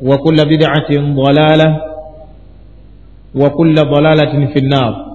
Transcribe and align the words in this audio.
وكل 0.00 0.36
بدعة 0.36 0.90
ضلالة 1.14 1.80
وكل 3.34 3.74
ضلالة 3.74 4.46
في 4.52 4.58
النار 4.58 5.14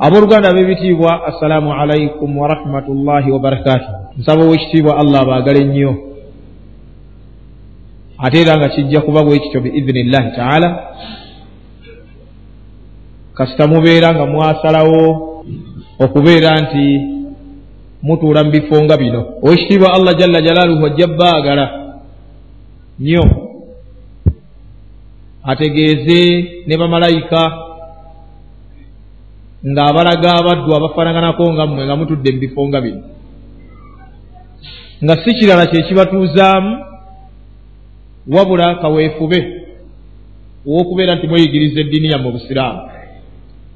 abooluganda 0.00 0.52
b'ebitiibwa 0.52 1.26
assalaamu 1.26 1.72
alaikum 1.72 2.38
warahmatullahi 2.38 3.30
wabarakaatu 3.30 3.88
nsaba 4.18 4.44
ow'ekitiibwa 4.44 4.96
allah 4.98 5.26
baagale 5.26 5.64
nnyo 5.64 5.94
ate 8.18 8.40
era 8.40 8.56
nga 8.56 8.68
kijja 8.68 9.00
kuba 9.00 9.24
bwe 9.24 9.38
kityo 9.38 9.60
biidhinillahi 9.60 10.30
taala 10.36 10.68
kasita 13.34 13.66
mubeera 13.66 14.14
nga 14.14 14.26
mwasalawo 14.26 15.04
okubeera 16.04 16.50
nti 16.60 16.84
mutuula 18.02 18.44
mu 18.44 18.50
bifo 18.50 18.84
nga 18.84 18.96
bino 18.96 19.20
ow'ekitiibwa 19.44 19.92
allah 19.92 20.14
jalla 20.20 20.40
jalaaluhu 20.40 20.86
ajja 20.86 21.06
baagala 21.06 21.66
nnyo 22.99 23.23
ategeeze 25.43 26.21
ne 26.67 26.77
bamalayika. 26.77 27.41
Ng'abalaga 29.65 30.29
abaddu 30.39 30.75
abafaanaganako 30.75 31.53
nga 31.53 31.65
mmwe 31.67 31.85
nga 31.85 31.95
mutudde 31.95 32.31
mu 32.31 32.39
bifo 32.39 32.61
nga 32.67 32.81
bino. 32.81 33.01
Nga 35.03 35.15
si 35.23 35.31
kirala 35.37 35.65
kyekibatuuzaamu 35.65 36.71
wabula 38.27 38.75
kaweefube 38.75 39.39
ow'okubeera 40.67 41.15
nti 41.15 41.27
mweyigiriza 41.27 41.79
eddiini 41.81 42.11
yammwe 42.11 42.29
obusiraamu. 42.29 42.81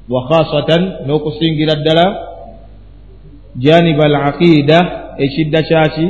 Wa 0.08 0.20
khasatan 0.28 0.82
n'okusingira 1.06 1.74
ddala 1.74 2.06
janiba 3.56 4.04
al 4.04 4.14
aqiida 4.14 4.78
ekidda 5.18 5.62
kyaki? 5.62 6.06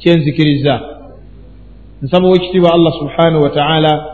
Kyenzikiriza 0.00 0.97
nsaba 2.02 2.28
owekitiibwa 2.28 2.74
allah 2.74 2.92
subhanahu 2.98 3.42
wa 3.42 3.50
taala 3.50 4.06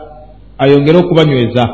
ayongere 0.57 0.97
okubanyweza. 0.97 1.69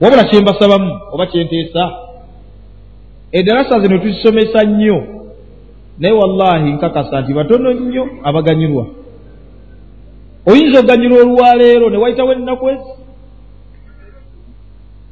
Wabula 0.00 0.24
kyembasabamu 0.24 1.00
oba 1.12 1.26
kyenteesa 1.26 1.92
eddalasa 3.32 3.80
zino 3.80 3.98
tuzisomesa 3.98 4.64
nnyo. 4.64 5.06
Naye 5.98 6.14
wallahi 6.14 6.72
nkakasa 6.72 7.20
nti 7.20 7.32
batono 7.34 7.72
nnyo 7.72 8.08
abaganyirwa 8.24 8.86
oyinza 10.46 10.78
okuganyirwa 10.78 11.18
olwaleero 11.22 11.90
ne 11.90 11.98
wayitawo 11.98 12.32
ennaku 12.32 12.68
ezi? 12.70 12.90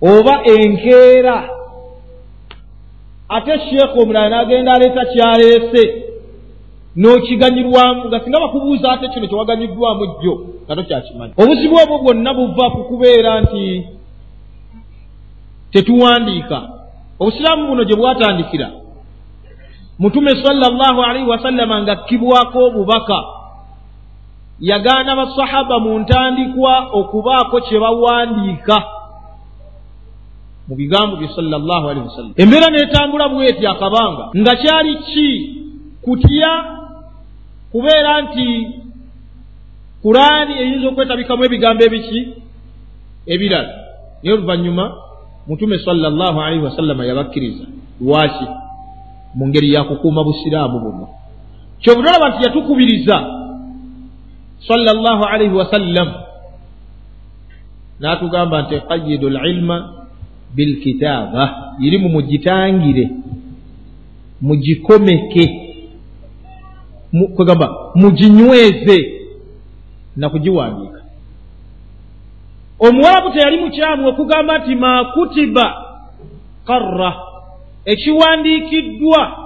Oba 0.02 0.44
enkeera. 0.44 1.48
Ate 3.28 3.58
sheekhu 3.58 4.00
omulala 4.00 4.28
n'agenda 4.28 4.72
aleeta 4.72 5.04
kyaleese 5.04 6.05
n'okiganyirwamu 6.96 8.04
nga 8.08 8.20
singa 8.20 8.40
bakubuuza 8.40 8.92
ate 8.92 9.08
kino 9.08 9.26
kyewaganyiddwamu 9.26 10.06
jjo 10.06 10.34
nga 10.64 10.76
tokyakimanyi 10.76 11.32
obuzibu 11.42 11.76
obwo 11.82 11.98
bwonna 11.98 12.34
buva 12.34 12.70
ku 12.70 12.80
kubeera 12.84 13.40
nti 13.40 13.96
tetuwandiika. 15.72 16.62
Obusiraamu 17.18 17.66
buno 17.68 17.84
gye 17.84 17.96
bwatandikira 17.96 18.70
mutume 19.98 20.30
sallallahu 20.44 21.02
alaihi 21.02 21.28
wasallama 21.28 21.82
nga 21.82 21.96
kkibwako 21.96 22.64
obubaka 22.64 23.24
yagaana 24.60 25.16
basahaba 25.16 25.78
mu 25.78 25.98
ntandikwa 25.98 26.88
okubaako 26.92 27.60
kye 27.60 27.80
bawandiika 27.80 28.84
mu 30.68 30.76
bigambo 30.76 31.16
bye 31.16 31.28
sallallahu 31.28 31.88
alaihi 31.88 32.08
wasallam 32.08 32.32
embeera 32.36 32.66
n'etambula 32.70 33.28
bweti 33.28 33.66
akabanga 33.66 34.24
nga 34.36 34.56
kyali 34.56 34.96
ki? 34.96 35.52
Kutya 36.02 36.75
kubeera 37.72 38.22
nti 38.22 38.46
kuraani 40.02 40.52
eyinza 40.58 40.88
okwetabikamu 40.88 41.44
ebigambo 41.44 41.84
ebiki? 41.84 42.28
Ebirala. 43.26 43.74
Naye 44.22 44.34
oluvannyuma 44.34 44.84
mutume 45.46 45.78
sallallahu 45.78 46.40
alaihi 46.40 46.64
wasallama 46.64 47.04
yabakkiriza 47.06 47.64
lwaki? 48.00 48.46
Mu 49.34 49.48
ngeri 49.48 49.72
yakukuuma 49.72 50.24
busiraamu 50.24 50.78
buno. 50.80 51.08
Kyobutolaba 51.80 52.28
nti 52.28 52.44
yatukubiriza 52.44 53.16
sallallahu 54.68 55.24
alaihi 55.24 55.54
wasallam 55.54 56.08
n'atugamba 58.00 58.62
nti 58.62 58.80
qayidu 58.80 59.28
lilma 59.28 60.06
bilkitaaba. 60.54 61.74
Irimu 61.80 62.08
mugitangire 62.08 63.10
mugikomeke 64.40 65.65
kwegamba 67.36 67.90
muginyweze 67.94 69.12
nakugiwandiika 70.16 71.00
omuwarabu 72.78 73.30
teyali 73.30 73.56
mukyamu 73.60 74.08
okugamba 74.08 74.58
nti 74.58 74.74
ma 74.74 75.04
kutiba 75.04 75.84
karra 76.66 77.16
ekiwandiikiddwa 77.84 79.38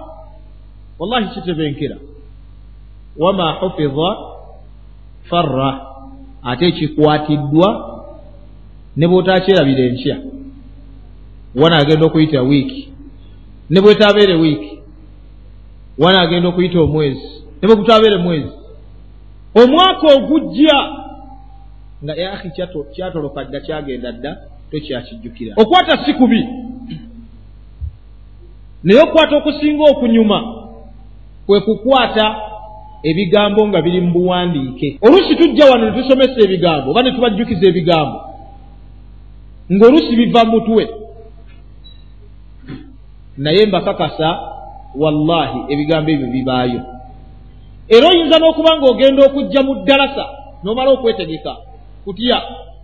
wallahi 0.98 1.34
kitebenkera. 1.34 1.96
Wama 3.16 3.52
hufidha 3.52 4.16
farra 5.22 5.86
ate 6.42 6.66
ekikwatiddwa 6.68 7.68
ne 8.96 9.08
bwotaakyerabira 9.08 9.82
enkya 9.84 10.16
wanaagenda 11.54 12.06
okuyita 12.06 12.42
wiiki 12.42 12.88
ne 13.70 13.80
bwetaabeere 13.80 14.34
wiiki 14.34 14.78
wanaagenda 15.98 16.48
okuyita 16.48 16.80
omwezi 16.80 17.39
ne 17.62 17.68
bwe 17.68 17.76
gutaabeere 17.76 18.16
mwezi. 18.16 18.52
Omwaka 19.54 20.06
ogujja 20.16 20.78
nga 22.04 22.14
yahi 22.14 22.50
kyatoloka 22.94 23.44
dda 23.44 23.60
kyagenda 23.60 24.12
dda 24.12 24.36
tokyakijjukira. 24.70 25.54
Okwata 25.56 26.04
si 26.04 26.14
kubi. 26.14 26.48
Naye 28.82 29.00
okukwata 29.00 29.36
okusinga 29.36 29.84
okunyuma 29.90 30.66
kwe 31.46 31.60
kukwata 31.60 32.36
ebigambo 33.02 33.68
nga 33.68 33.82
biri 33.82 34.00
mu 34.00 34.12
buwandiike. 34.12 34.98
Oluusi 35.02 35.36
tujja 35.36 35.64
wano 35.70 35.90
ne 35.90 36.02
tusomesa 36.02 36.40
ebigambo 36.40 36.90
oba 36.90 37.02
ne 37.02 37.12
tubajjukiza 37.12 37.66
ebigambo 37.66 38.20
ng'oluusi 39.72 40.16
biva 40.16 40.44
mutwe. 40.44 40.88
Naye 43.36 43.66
mbakakasa 43.66 44.38
wallahi 44.96 45.72
ebigambo 45.72 46.10
ebyo 46.10 46.26
bibaayo 46.26 46.99
era 47.90 48.06
oyinza 48.08 48.38
n'okuba 48.38 48.78
ng'ogenda 48.78 49.20
okujja 49.26 49.60
mu 49.66 49.72
ddalasa 49.82 50.24
n'omala 50.62 50.90
okwetegeka 50.94 51.52
kutya? 52.04 52.38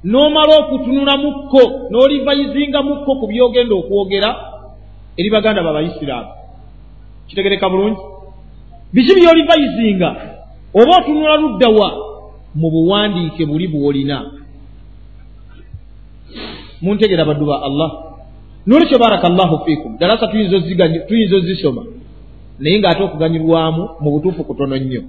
N'omala 0.04 0.52
okutunulamuko 0.62 1.62
n'olivayizingamukko 1.90 3.10
ku 3.20 3.24
byogenda 3.30 3.74
okwogera 3.74 4.30
eri 5.18 5.28
baganda 5.30 5.66
babayisiraamu 5.66 6.30
kitegereka 7.28 7.70
bulungi? 7.70 8.02
Biki 8.94 9.12
byolivayizinga? 9.14 10.08
Oba 10.74 10.92
otunula 10.98 11.36
luddawa 11.42 11.88
mu 12.54 12.68
buwandiike 12.70 13.46
buli 13.46 13.66
bwolina. 13.68 14.18
Muntegera 16.82 17.24
baddu 17.24 17.46
ba 17.46 17.62
allah. 17.62 17.90
Nolwekyo 18.66 18.98
baraka 18.98 19.28
llahu 19.28 19.64
fiikum. 19.64 19.98
Dalasa 19.98 20.26
tuyinza 20.28 21.36
ozisoma 21.36 21.82
naye 22.60 22.78
ng'ate 22.80 23.02
okuganyirwamu 23.02 23.82
mu 24.00 24.10
butuufu 24.10 24.44
kutono 24.44 24.76
nnyo. 24.76 25.02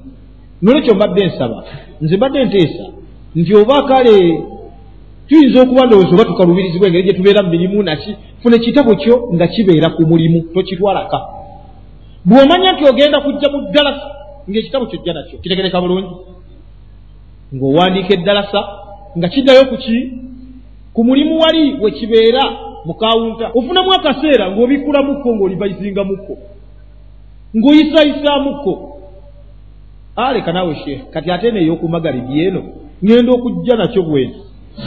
Nolwekyo 0.62 0.96
mbadde 0.96 1.26
nsaba 1.26 1.64
nze 2.02 2.18
mbadde 2.18 2.46
nteesa 2.46 2.86
nti 3.36 3.56
oba 3.56 3.84
kale 3.90 4.16
tuyinza 5.28 5.62
okuba 5.62 5.86
ndowooza 5.86 6.14
oba 6.16 6.26
tukalubirizibwa 6.26 6.88
engeri 6.88 7.04
gye 7.04 7.14
tubeera 7.14 7.44
mu 7.44 7.50
mirimu 7.50 7.84
naki 7.84 8.16
funa 8.42 8.56
ekitabo 8.56 8.96
kyo 8.96 9.16
nga 9.34 9.48
kibeera 9.48 9.90
ku 9.90 10.02
mulimu 10.02 10.42
tokitwalaka. 10.54 11.20
Bw'omanya 12.26 12.72
nti 12.72 12.84
ogenda 12.90 13.22
kujja 13.22 13.48
mu 13.54 13.60
ddalasa 13.62 14.08
ng'ekitabo 14.50 14.86
kyojja 14.86 15.14
nakyo 15.14 15.40
kitegereka 15.40 15.82
bulungi? 15.82 16.14
Ng'owandiika 17.56 18.14
eddalasa 18.14 18.60
nga 19.18 19.28
kiddayo 19.30 19.64
ku 19.70 19.78
ki? 19.78 19.98
Ku 20.94 21.04
mulimu 21.04 21.40
wali 21.40 21.64
we 21.82 21.92
kibeera 21.92 22.44
mu 22.86 22.94
kawunta. 22.94 23.52
Ofunamu 23.56 23.94
akaseera 23.94 24.52
ng'obikkulamukko 24.52 25.28
ng'olivayizingamukko 25.36 26.34
ng'oyisayisaamuko 27.56 29.00
aleka 30.16 30.54
naawe 30.54 30.76
sheekh 30.76 31.10
kati 31.14 31.32
ate 31.32 31.52
neey'okumagalibi 31.52 32.46
eno 32.48 32.62
ŋŋenda 33.04 33.32
okujja 33.32 33.76
nakyo 33.76 34.04
bwenti 34.04 34.40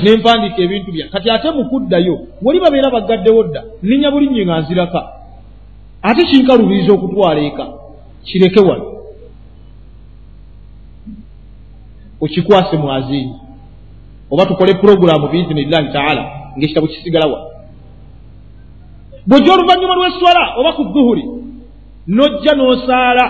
ne 0.02 0.16
mpandiika 0.16 0.62
ebintu 0.62 0.92
bya. 0.92 1.08
Kati 1.08 1.30
ate 1.30 1.50
mu 1.50 1.64
kuddayo 1.70 2.18
wali 2.42 2.60
babeera 2.60 2.90
baggaddewo 2.90 3.42
dda 3.44 3.62
nninya 3.82 4.10
bulinnyi 4.10 4.44
nga 4.44 4.60
nziraka 4.60 5.00
ate 6.02 6.22
kinkalubiriza 6.24 6.92
okutwala 6.92 7.40
eka 7.40 7.66
kireke 8.24 8.60
wano. 8.60 8.86
Okikwase 12.20 12.76
mwaziini 12.76 13.34
oba 14.30 14.46
tukole 14.46 14.74
puroguramu 14.74 15.28
biizinillahi 15.28 15.92
taala 15.92 16.22
ngaekitabo 16.56 16.86
kisigala 16.86 17.26
wano 17.26 17.46
bw'ojja 19.26 19.52
oluvannyuma 19.52 19.94
lw'eswala 19.94 20.42
oba 20.58 20.72
ku 20.72 20.84
dhuhuri 20.84 21.24
n'ojja 22.16 22.52
n'osaala. 22.56 23.24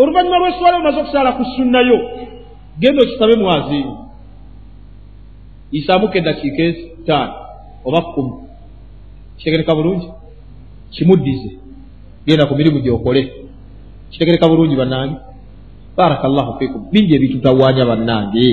Oluvannyuma 0.00 0.38
lw'eswala 0.40 0.76
omaze 0.80 0.98
okusaala 1.00 1.32
ku 1.38 1.44
sunnayo 1.54 1.98
genda 2.80 3.02
okisabe 3.02 3.34
mwaziini 3.36 3.94
isaamuka 5.72 6.18
eddakiika 6.18 6.62
etaano 6.62 7.34
oba 7.84 8.00
kkumi 8.02 8.32
kitegereka 9.36 9.74
bulungi? 9.74 10.08
Kimuddize. 10.90 11.50
Genda 12.26 12.46
ku 12.46 12.54
mirimu 12.54 12.80
gyokole 12.80 13.32
kitegereka 14.10 14.48
bulungi 14.48 14.76
bannange? 14.76 15.16
Baraka 15.96 16.28
llahu 16.28 16.58
fikum 16.58 16.90
bingi 16.92 17.14
ebitutawaanya 17.14 17.84
bannange. 17.86 18.46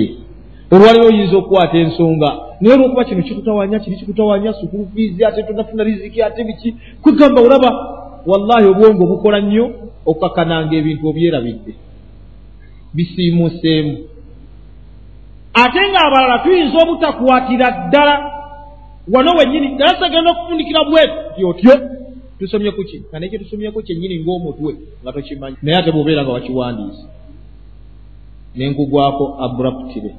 Olwaliro 0.72 1.06
oyinza 1.06 1.36
okukwata 1.36 1.78
ensonga 1.78 2.30
naye 2.60 2.74
olwokuba 2.74 3.04
kino 3.04 3.22
kikutawaanya 3.22 3.78
kiri 3.78 3.96
kikutawaanya 3.96 4.52
sukulufiizi 4.52 5.24
ate 5.24 5.42
tonafuna 5.42 5.84
riziki 5.84 6.22
ate 6.22 6.44
biki? 6.44 6.76
Kwegamba 7.02 7.40
olaba 7.40 7.97
wallahi 8.30 8.66
obwongo 8.72 9.02
bukola 9.10 9.40
nnyo 9.40 9.64
okukakkananga 10.10 10.74
ebintu 10.80 11.04
obyerabidde 11.10 11.72
bisiimuuseemu 12.94 13.94
ate 15.62 15.80
ng'abalala 15.90 16.38
tuyinza 16.44 16.76
obutakwatira 16.82 17.66
ddala. 17.70 18.16
Wano 19.12 19.30
wennyini 19.38 19.68
ddala 19.74 20.00
sagenda 20.00 20.30
okufundikira 20.30 20.84
bwetu 20.84 21.16
ti 21.36 21.44
otyo? 21.44 21.74
Tusomye 22.38 22.70
ku 22.70 22.82
ki? 22.84 22.98
Nga 23.08 23.18
nekye 23.18 23.38
tusomyeko 23.38 23.82
kyennyini 23.82 24.22
ng'omutwe 24.22 24.72
nga 25.02 25.12
tokimanyi. 25.12 25.56
Naye 25.62 25.76
ate 25.78 25.90
bw'obeera 25.92 26.22
nga 26.24 26.32
wakiwandiisa 26.32 27.06
nenkugwako 28.56 29.24
abraptire 29.44 30.12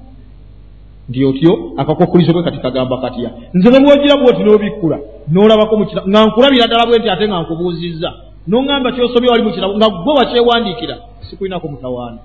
nti 1.09 1.25
otyo? 1.25 1.51
Akakwakulizo 1.77 2.33
kwe 2.33 2.43
kati 2.43 2.57
kagamba 2.57 2.97
katya? 2.97 3.29
Nze 3.53 3.69
nomwogira 3.69 4.17
bwoti 4.17 4.43
n'obikkula 4.43 4.97
n'olabako 5.31 5.77
mukira 5.77 6.01
nga 6.07 6.25
nkulabira 6.25 6.67
ddala 6.67 6.85
bwe 6.87 6.99
nti 6.99 7.09
ate 7.09 7.25
nga 7.27 7.41
nkubuuzizza. 7.41 8.09
Noŋŋamba 8.47 8.91
kyosomye 8.95 9.29
wali 9.29 9.43
mukirabo 9.43 9.73
nga 9.77 9.89
gwe 10.03 10.13
wakyewandiikira 10.19 10.95
sikulinako 11.27 11.67
mutawaana. 11.67 12.21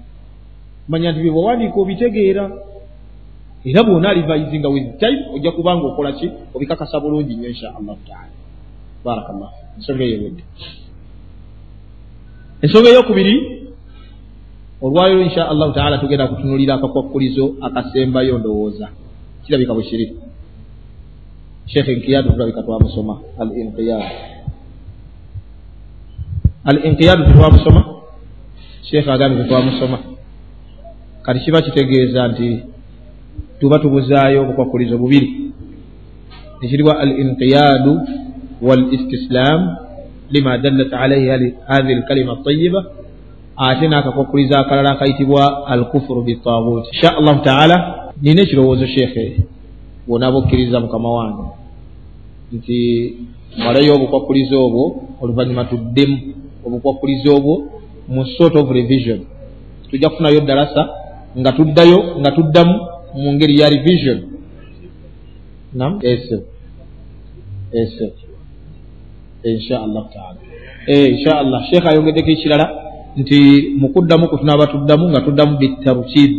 Manya 0.89 1.13
nti 1.13 1.21
byewawandiika 1.23 1.77
obitegeera. 1.81 2.45
Era 3.65 3.83
bwona 3.83 4.09
alivayizinga 4.11 4.69
with 4.69 4.99
time 5.01 5.21
ojja 5.35 5.51
kubanga 5.53 5.87
okola 5.87 6.13
ki? 6.13 6.31
Obikakasa 6.55 7.01
bulungi 7.01 7.35
nnyo 7.35 7.49
insha 7.49 7.69
allahu 7.79 7.99
taala 8.09 8.33
barakallah 9.05 9.51
ensonga 9.77 10.05
eyo 10.05 10.19
wedde 10.23 10.43
ensonga 12.63 12.89
eyokubiri 12.91 13.35
olwaliro 14.83 15.23
insha 15.23 15.49
allahu 15.49 15.73
taala 15.73 15.99
tugenda 15.99 16.29
kutunulira 16.29 16.75
akakwakkulizo 16.75 17.55
akasembayo 17.67 18.39
ndowooza. 18.39 18.89
Kirabika 19.45 19.75
bwe 19.75 19.83
kiri 19.83 20.07
sheekh 21.67 21.89
enkiyadu 21.89 22.31
tulabika 22.33 22.63
twamusoma 22.63 23.15
al 23.39 23.51
inqiyad 23.63 24.05
al 26.65 26.79
inqiyadu 26.89 27.23
tetwamusoma 27.25 27.83
sheekh 28.91 29.09
agambye 29.09 29.43
tetwamusoma 29.43 29.99
kati 31.23 31.41
kiba 31.41 31.63
kitegeeza 31.63 32.29
nti 32.29 32.49
tuba 33.61 33.79
tubuzaayo 33.79 34.43
obukwakkulizo 34.43 34.99
bubiri 34.99 35.29
nekiriwa 36.61 36.99
al 37.01 37.13
inqiyadu 37.23 37.93
wal 38.63 38.85
istislam 38.97 39.77
lima 40.31 40.59
dallat 40.59 40.93
alaihi 40.93 41.55
hathihi 41.67 41.95
lkalima 42.01 42.33
atayiba 42.33 42.81
ate 43.57 43.89
n'akakwakuliza 43.89 44.59
akalala 44.59 44.91
akayitibwa 44.91 45.67
al 45.67 45.85
kufuru 45.85 46.23
bitaaguuti 46.23 46.89
insha 46.93 47.17
allahu 47.17 47.41
taala 47.45 47.77
nina 48.23 48.43
ekirowoozo 48.43 48.87
sheekhe 48.87 49.25
bwonaaba 50.07 50.37
okkiriza 50.39 50.81
mukama 50.81 51.11
wange. 51.11 51.45
Nti 52.53 52.79
malayo 53.59 53.95
obukwakuliza 53.95 54.57
obwo 54.57 54.85
oluvannyuma 55.21 55.65
tuddemu 55.65 56.17
obukwakuliza 56.67 57.31
obwo 57.33 57.55
mu 58.09 58.25
sort 58.37 58.57
of 58.57 58.71
revision. 58.71 59.21
Tujja 59.91 60.09
kufunayo 60.09 60.41
ddalasa 60.41 60.83
nga 61.39 61.53
tuddayo 61.53 61.99
nga 62.21 62.31
tuddamu 62.31 62.75
mu 63.15 63.33
ngeri 63.33 63.61
ya 63.61 63.69
revision. 63.69 64.19
Nam 65.75 65.99
eso 66.03 66.37
eso 67.73 68.07
insha 69.45 69.83
allahu 69.83 70.09
taala. 70.15 70.39
Eh, 70.87 71.17
insha 71.17 71.39
allah 71.39 71.61
sheekh 71.71 71.87
ayongeddeko 71.87 72.31
ekirala 72.31 72.67
nti 73.17 73.39
mu 73.81 73.89
kuddamu 73.95 74.29
ku 74.29 74.37
tunaaba 74.39 74.67
tuddamu 74.67 75.09
nga 75.11 75.21
tuddamu 75.21 75.59
bitarukib 75.59 76.33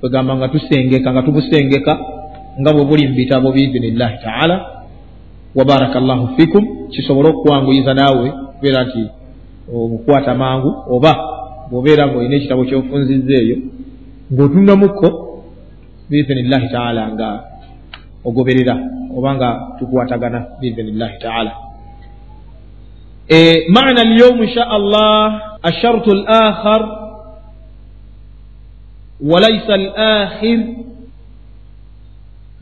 kwegamba 0.00 0.32
nga 0.36 0.48
tusengeka 0.48 1.08
nga 1.12 1.22
tubusengeka 1.22 1.92
nga 2.59 2.73
bwe 2.73 2.83
buli 2.89 3.07
mu 3.07 3.15
bitabo 3.15 3.51
biizinillahi 3.51 4.17
taala 4.23 4.55
wabaraka 5.55 5.99
llahu 5.99 6.27
fikum 6.37 6.63
kisobole 6.89 7.27
okukwanguyiza 7.29 7.93
naawe 7.93 8.27
kubeera 8.55 8.83
nti 8.83 9.03
obukwata 9.73 10.35
mangu 10.35 10.71
oba 10.95 11.11
bw'obeera 11.69 12.07
ngaolina 12.07 12.35
ekitabo 12.35 12.63
kyofunzizza 12.69 13.33
eyo 13.41 13.57
ng'otunamukko 14.33 15.07
biizinillahi 16.09 16.67
taala 16.75 17.01
nga 17.13 17.27
ogoberera 18.27 18.75
oba 19.17 19.29
nga 19.35 19.49
tukwatagana 19.79 20.39
biizinillahi 20.59 21.17
taala 21.19 21.53
معنى 23.77 24.01
اليوم 24.01 24.41
إن 24.41 24.49
شاء 24.55 24.75
الله 24.75 25.41
الشرط 25.65 26.07
الآخر 26.07 26.81
وليس 29.21 29.69
الآخر 29.69 30.57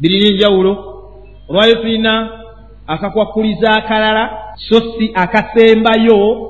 birina 0.00 0.26
enjawulo 0.28 0.72
olwayo 1.48 1.74
tulina 1.74 2.30
akakwakulizo 2.86 3.66
akalala 3.66 4.54
so 4.56 4.80
si 4.98 5.10
akasembayo. 5.14 6.44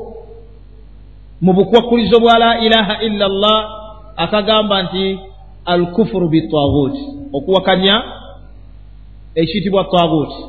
Mu 1.40 1.52
bukwakulizo 1.52 2.20
bwa 2.20 2.38
la 2.38 2.60
ilaha 2.60 3.02
illa 3.02 3.28
llah 3.28 3.60
akagamba 4.16 4.82
nti 4.82 5.18
al 5.64 5.86
kufuru 5.86 6.28
bitaaguuti 6.28 7.02
okuwakanya 7.32 8.02
ekiyitibwa 9.34 9.84
taaguuti 9.84 10.44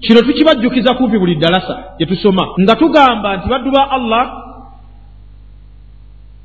kino 0.00 0.22
tukibajjukiza 0.22 0.94
kumpi 0.94 1.18
buli 1.18 1.34
ddalasa 1.34 1.84
gye 1.98 2.06
tusoma 2.06 2.48
nga 2.60 2.76
tugamba 2.76 3.36
nti 3.36 3.48
baddu 3.48 3.70
ba 3.70 3.90
allah 3.90 4.24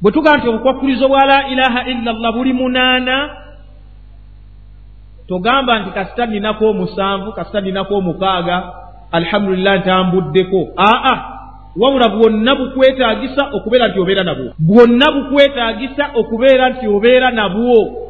bwe 0.01 0.11
tugamba 0.11 0.37
nti 0.37 0.49
obukwakulizo 0.49 1.07
bwa 1.07 1.25
la 1.25 1.47
ilaha 1.47 1.89
illa 1.91 2.13
llah 2.13 2.33
buli 2.33 2.53
munaana 2.53 3.44
togamba 5.27 5.79
nti 5.79 5.91
kasita 5.91 6.25
ninako 6.25 6.69
omusanvu 6.69 7.31
kasita 7.31 7.61
ninako 7.61 7.95
omukaaga 7.95 8.63
alhamdulillah 9.11 9.79
ntambuddeko 9.79 10.67
aa 10.77 11.35
wabula 11.77 12.09
bwonna 12.09 12.55
bukwetaagisa 12.55 13.49
okubeera 13.53 13.87
nti 13.87 13.99
obeera 13.99 14.23
nabwo. 14.23 14.53
Bwonna 14.59 15.11
bukwetaagisa 15.11 16.09
okubeera 16.15 16.69
nti 16.69 16.87
obeera 16.87 17.31
nabwo. 17.31 18.05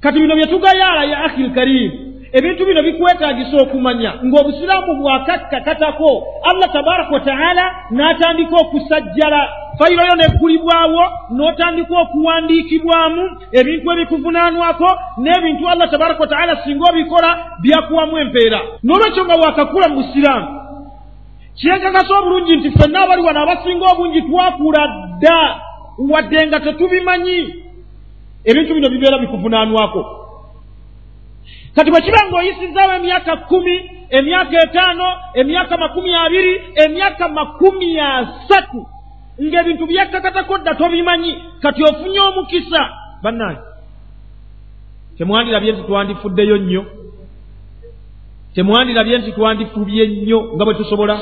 Kati 0.00 0.20
bino 0.20 0.36
bye 0.36 0.46
tugayaala 0.46 1.04
ya 1.04 1.24
akhi 1.24 1.42
lkarimu 1.42 2.09
ebintu 2.32 2.66
bino 2.66 2.82
bikwetaagisa 2.82 3.56
okumanya 3.62 4.14
ng'obusiraamu 4.24 4.94
bwakakkakatako 4.94 6.10
allah 6.50 6.72
tabaraka 6.72 7.12
wataala 7.12 7.64
n'atandika 7.90 8.56
okusajjala. 8.56 9.48
Fayiro 9.78 10.04
yo 10.04 10.14
neggulibwawo 10.16 11.02
n'otandika 11.34 11.94
okuwandiikibwamu 11.98 13.22
ebintu 13.52 13.92
ebikuvunaanwako 13.92 14.88
n'ebintu 15.22 15.68
allah 15.68 15.90
tabaraka 15.90 16.20
wataala 16.20 16.62
singa 16.64 16.84
obikola 16.90 17.30
byakuwamu 17.62 18.18
empeera. 18.18 18.60
N'olwekyo 18.84 19.24
nga 19.24 19.34
wakakula 19.34 19.88
mu 19.88 19.96
busiraamu 20.02 20.48
kyenkakasa 21.58 22.18
obulungi 22.18 22.56
nti 22.56 22.70
ffenna 22.70 23.02
abali 23.02 23.22
wano 23.22 23.40
abasinga 23.42 23.86
obungi 23.92 24.22
twakula 24.22 24.82
dda 25.18 25.38
wadde 26.10 26.46
nga 26.46 26.60
tetubimanyi. 26.60 27.38
Ebintu 28.44 28.74
bino 28.74 28.88
bibeera 28.88 29.18
bikuvunaanwako 29.18 30.19
kati 31.74 31.90
bwe 31.90 32.00
kiba 32.00 32.20
ng'oyisizaawo 32.28 32.92
emyaka 32.94 33.36
kkumi 33.36 33.90
emyaka 34.10 34.62
etaano 34.62 35.06
emyaka 35.34 35.76
makumi 35.76 36.14
abiri 36.14 36.60
emyaka 36.84 37.28
makumi 37.28 38.00
asatu 38.00 38.86
ng'ebintu 39.42 39.86
byakkakatako 39.86 40.58
dda 40.58 40.74
tobimanyi 40.74 41.32
kati 41.62 41.82
ofunye 41.82 42.20
omukisa 42.20 42.80
bannange. 43.22 43.60
Temwandirabye 45.18 45.72
nti 45.72 45.82
twandifuddeyo 45.82 46.56
nnyo. 46.56 46.84
Temwandirabye 48.54 49.18
nti 49.18 49.32
twandifubye 49.32 50.06
nnyo 50.06 50.38
nga 50.54 50.64
bwe 50.64 50.74
tusobola. 50.74 51.20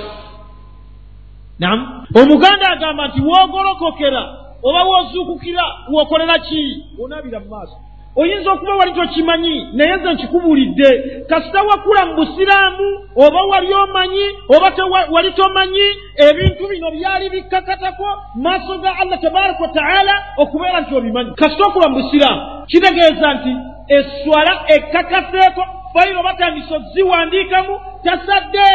Nam 1.59 2.05
omuganda 2.15 2.71
agamba 2.71 3.09
nti 3.09 3.21
woogolokokera 3.21 4.23
oba 4.63 4.83
woozuukukira 4.85 5.65
wokolera 5.93 6.39
ki? 6.39 6.85
Onaabira 7.03 7.41
mu 7.41 7.49
maaso 7.49 7.77
oyinza 8.21 8.53
okuba 8.53 8.75
wali 8.75 8.93
tokimanyi 8.93 9.69
naye 9.73 9.97
nze 9.97 10.13
nkikubuulidde. 10.13 10.91
Kasita 11.29 11.63
wakula 11.63 12.07
mu 12.07 12.15
busiraamu 12.15 12.89
oba 13.17 13.43
wali 13.43 13.75
omanyi 13.75 14.25
oba 14.49 14.69
wali 15.11 15.31
tomanyi 15.33 15.87
ebintu 16.27 16.69
bino 16.69 16.91
byali 16.91 17.31
bikkakatako 17.31 18.09
maaso 18.35 18.79
ga 18.79 18.99
allah 18.99 19.21
tabaraka 19.21 19.63
wataala 19.63 20.15
okubeera 20.37 20.81
nti 20.81 20.95
obimanyi. 20.95 21.31
Kasita 21.35 21.65
okula 21.67 21.89
mu 21.89 22.03
busiraamu 22.03 22.43
kitegeeza 22.67 23.35
nti 23.35 23.53
eswala 23.89 24.53
ekkakaseeko 24.75 25.63
fayiro 25.93 26.23
batandisa 26.23 26.77
oziwandiikamu 26.77 27.81
tasadde. 28.05 28.71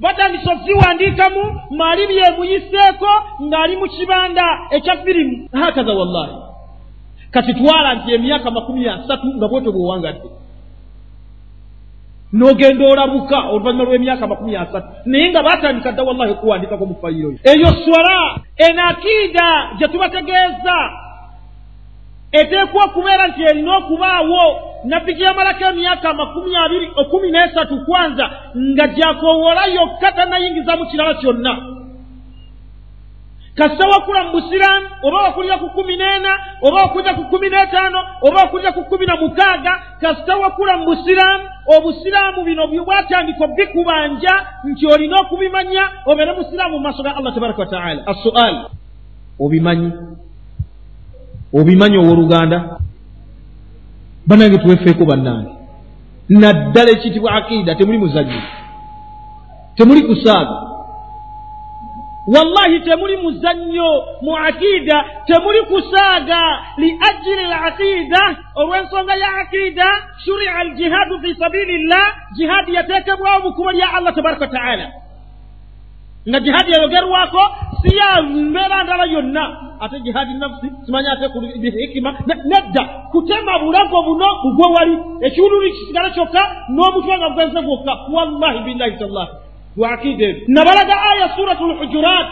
Batandisa 0.00 0.52
oziwandiikamu 0.52 1.60
maali 1.70 2.06
byemuyiseeko 2.06 3.12
ng'ali 3.42 3.76
mu 3.76 3.86
kibanda 3.88 4.46
ekya 4.70 4.96
firimu. 4.96 5.48
Hakaza 5.52 5.92
wallahi 5.92 6.49
kati 7.30 7.54
twala 7.54 7.94
nti 7.94 8.14
emyaka 8.14 8.50
makumi 8.50 8.88
asatu 8.88 9.26
nga 9.36 9.48
bwetyo 9.48 9.72
bwewangadde 9.72 10.28
n'ogenda 12.32 12.84
olabuka 12.88 13.38
oluvannyuma 13.50 13.84
lw'emyaka 13.84 14.26
makumi 14.26 14.56
asatu. 14.56 14.88
Naye 15.04 15.30
nga 15.30 15.42
batandika 15.42 15.92
dda 15.92 16.02
wallahi 16.02 16.32
okuwandikako 16.32 16.86
mu 16.86 16.96
fayiro 17.02 17.30
yo. 17.32 17.38
Eyo 17.52 17.68
swala 17.84 18.38
eno 18.56 18.82
akiida 18.88 19.46
gye 19.78 19.88
tubategeeza. 19.88 20.76
Eteekwa 22.32 22.84
okubeera 22.84 23.28
nti 23.28 23.42
erina 23.42 23.76
okubaawo. 23.76 24.42
Nabbi 24.84 25.14
gye 25.14 25.24
yamalako 25.24 25.64
emyaka 25.64 26.14
makumi 26.14 26.56
abiri 26.56 26.86
okumi 26.96 27.30
n'esatu 27.30 27.84
kwanza 27.86 28.30
nga 28.56 28.86
gyakoowola 28.88 29.66
yokka 29.66 30.12
tannayingizamu 30.12 30.86
kirala 30.86 31.14
kyonna 31.14 31.79
kasita 33.54 33.88
wakula 33.88 34.24
mu 34.24 34.30
busiraamu 34.32 34.86
oba 35.02 35.18
wakulira 35.22 35.58
ku 35.58 35.68
kumi 35.70 35.96
n'ena 35.96 36.32
oba 36.62 36.76
wakulira 36.82 37.14
ku 37.14 37.24
kumi 37.24 37.48
n'etaano 37.50 37.98
oba 38.22 38.36
wakulira 38.42 38.72
ku 38.72 38.84
kumi 38.84 39.06
na 39.06 39.16
mukaaga 39.16 39.72
kasita 40.00 40.36
wakula 40.36 40.76
mu 40.76 40.84
busiraamu 40.84 41.44
obusiraamu 41.76 42.44
bino 42.44 42.66
bwatandika 42.66 43.44
obikubanja 43.44 44.34
nti 44.64 44.86
olina 44.86 45.16
okubimanya 45.20 45.82
obeere 46.06 46.32
musiraamu 46.32 46.74
mu 46.76 46.80
maaso 46.80 47.02
ga 47.02 47.16
allah 47.16 47.34
tabaraka 47.34 47.60
wataala 47.62 48.06
assual 48.06 48.54
obimanyi? 49.40 49.92
Obimanyi 51.52 51.96
owooluganda 51.98 52.78
banange 54.26 54.58
tuwefeeko 54.58 55.04
bannange. 55.04 55.50
Naddala 56.28 56.90
ekiyitibwa 56.90 57.32
akiida 57.32 57.74
temuli 57.74 57.98
muzanyo 57.98 58.40
temuli 59.76 60.02
kusaaga 60.02 60.69
wallahi 62.26 62.80
temuli 62.80 63.16
muzannyo 63.16 63.90
mu 64.22 64.36
akiida 64.36 65.04
temuli 65.26 65.62
kusaaga 65.62 66.40
li 66.76 66.98
ajiri 67.08 67.44
l 67.44 67.52
akiida 67.52 68.22
olw'ensonga 68.56 69.14
ya 69.14 69.28
akiida 69.42 69.86
shuria 70.24 70.54
aljihaadu 70.56 71.20
fi 71.20 71.34
sabilillah 71.34 72.04
jihaadi 72.36 72.74
yateekebwawo 72.74 73.40
mu 73.42 73.52
kubo 73.52 73.72
lya 73.72 73.92
allah 73.94 74.14
tabaraka 74.14 74.44
wataala 74.44 74.86
nga 76.28 76.40
jihaadi 76.40 76.72
yayogerwako 76.72 77.42
si 77.82 77.96
ya 77.96 78.22
mbeera 78.22 78.84
ndala 78.84 79.04
yonna. 79.04 79.56
Ate 79.80 80.00
jihaadi 80.00 80.34
nafsi 80.34 80.70
simanyi 80.86 81.08
ate 81.08 81.26
hikima 81.80 82.14
nedda 82.44 82.84
kutema 83.12 83.58
bulago 83.58 84.02
buno 84.02 84.26
bugwe 84.42 84.66
wali. 84.74 84.98
Ekiwululi 85.20 85.72
kisigala 85.72 86.10
kyokka 86.10 86.42
n'omutwe 86.68 87.18
nga 87.18 87.28
gwenze 87.30 87.60
gwokka. 87.62 87.92
Wallahi 88.12 88.58
billahi 88.58 88.96
tallahi 88.98 89.30
lwakiida 89.76 90.24
ebyo 90.30 90.44
nabalaga 90.48 90.94
aya 91.10 91.26
suratu 91.36 91.64
lhujurat 91.66 92.28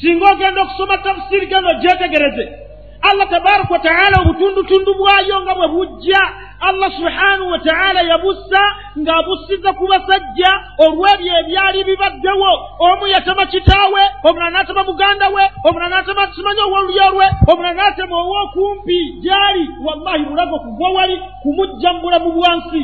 singa 0.00 0.32
ogenda 0.32 0.62
okusoma 0.62 0.98
tafsiri 0.98 1.46
geno 1.46 1.68
gyetegereze 1.82 2.68
allah 3.02 3.28
tabaraka 3.30 3.72
wataala 3.74 4.16
obutundutundu 4.20 4.94
bwayo 4.94 5.40
nga 5.42 5.54
bwe 5.54 5.68
bujja. 5.68 6.22
Allah 6.60 6.90
subhanahu 6.90 7.50
wataala 7.50 8.02
yabussa 8.02 8.62
ng'abussiza 8.98 9.70
ku 9.78 9.86
basajja 9.86 10.50
olw'ebyo 10.82 11.32
ebyali 11.40 11.84
bibaddewo. 11.86 12.52
Omu 12.78 13.06
yatema 13.06 13.46
kitaawe 13.46 14.02
omulala 14.26 14.50
n'atema 14.50 14.82
muganda 14.84 15.28
we 15.30 15.42
omulala 15.64 16.02
n'atema 16.02 16.34
simanyi 16.34 16.60
ow'olulyo 16.66 17.06
lwe 17.14 17.26
omulala 17.46 17.74
n'atema 17.78 18.16
ow'okumpi. 18.18 18.98
Gyali 19.22 19.64
wallahi 19.86 20.24
bulago 20.24 20.58
kugwa 20.58 20.88
wali 20.90 21.16
kumujja 21.42 21.92
mu 21.92 22.00
bulamu 22.00 22.32
bwansi. 22.32 22.82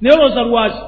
Naye 0.00 0.14
olowooza 0.16 0.42
lwaki 0.42 0.82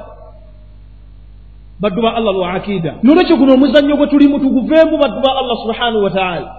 baddu 1.81 2.03
ba 2.03 2.15
allah 2.17 2.33
lwa 2.35 2.53
akiida 2.53 2.95
nolwekyo 3.03 3.37
guno 3.37 3.55
omuzannyo 3.55 3.97
gwe 3.97 4.07
tulimu 4.07 4.39
tuguveemu 4.39 4.99
baddu 4.99 5.21
ba 5.21 5.31
allah 5.41 5.57
subhanahu 5.63 6.05
wataala 6.05 6.57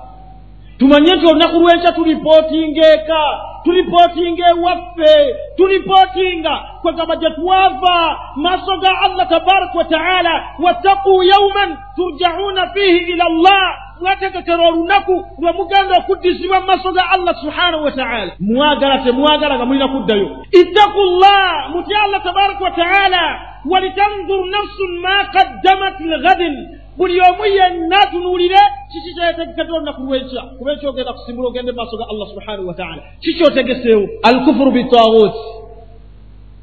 tumanye 0.78 1.16
nti 1.16 1.26
olunaku 1.28 1.58
lw'enkya 1.60 1.92
tulipootinga 1.92 2.82
eka 2.94 3.22
tulipootinga 3.64 4.46
ewaffe 4.50 5.36
tulipootinga 5.58 6.54
kwegamba 6.82 7.16
gye 7.16 7.30
twava. 7.30 8.18
Maaso 8.36 8.78
ga 8.78 8.92
allah 9.02 9.28
tabaraka 9.30 9.78
wataala 9.78 10.44
wattaquu 10.60 11.24
yauman 11.24 11.78
turjacuuna 11.96 12.70
fiihi 12.74 13.12
ila 13.12 13.26
allah 13.26 13.64
mwategekera 14.02 14.68
olunaku 14.68 15.16
lwe 15.40 15.52
mugenda 15.52 15.94
okuddizibwa 16.00 16.60
mu 16.60 16.66
maaso 16.68 16.92
ga 16.92 17.04
allah 17.16 17.36
subhanahu 17.42 17.84
wataala 17.84 18.32
mwagala 18.40 18.98
temwagala 18.98 19.56
nga 19.56 19.66
mulina 19.66 19.88
kuddayo. 19.88 20.28
Ittaku 20.52 21.02
llah 21.22 21.70
mutya 21.74 22.02
allah 22.06 22.24
tabaraka 22.24 22.64
wataala 22.64 23.24
walitanzur 23.72 24.42
nafsun 24.56 24.92
ma 25.06 25.16
qaddamat 25.36 26.00
lighadin 26.00 26.56
buli 26.98 27.22
omu 27.30 27.46
yenna 27.46 28.00
tunuulire 28.12 28.62
kiki 28.92 29.12
kyetegekedde 29.16 29.72
olunaku 29.74 30.02
lw'enkya 30.02 30.42
kuba 30.58 30.72
ekyo 30.74 30.90
ogenda 30.90 31.14
kusimbula 31.14 31.48
ogende 31.48 31.72
mu 31.72 31.78
maaso 31.78 31.98
ga 31.98 32.06
allah 32.12 32.28
subhanahu 32.34 32.68
wataala 32.68 33.02
kiki 33.22 33.44
otegeseewo? 33.44 34.06
Alkufuru 34.24 34.72
bitaaguuti 34.72 35.58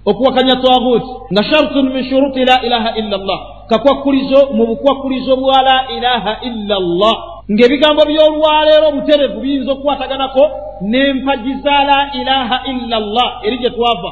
okuwakanya 0.04 0.56
taaguuti 0.56 1.10
nga 1.32 1.42
shartun 1.44 1.92
min 1.92 2.04
shuruti 2.04 2.44
la 2.44 2.62
ilaha 2.62 2.90
illa 3.00 3.16
llah 3.16 3.40
kakwakkulizo 3.68 4.48
mu 4.56 4.66
bukwakkulizo 4.66 5.36
bwa 5.36 5.62
la 5.62 5.88
ilaha 5.96 6.38
illa 6.42 6.76
llah 6.80 7.16
ng'ebigambo 7.50 8.02
by'olwaleero 8.08 8.88
obuterevu 8.88 9.40
biyinza 9.40 9.72
okukwataganako 9.72 10.42
n'empagi 10.90 11.54
za 11.64 11.84
la 11.84 11.98
ilaha 12.20 12.56
illa 12.70 13.00
llah 13.00 13.30
eri 13.44 13.58
gye 13.58 13.70
twava 13.70 14.10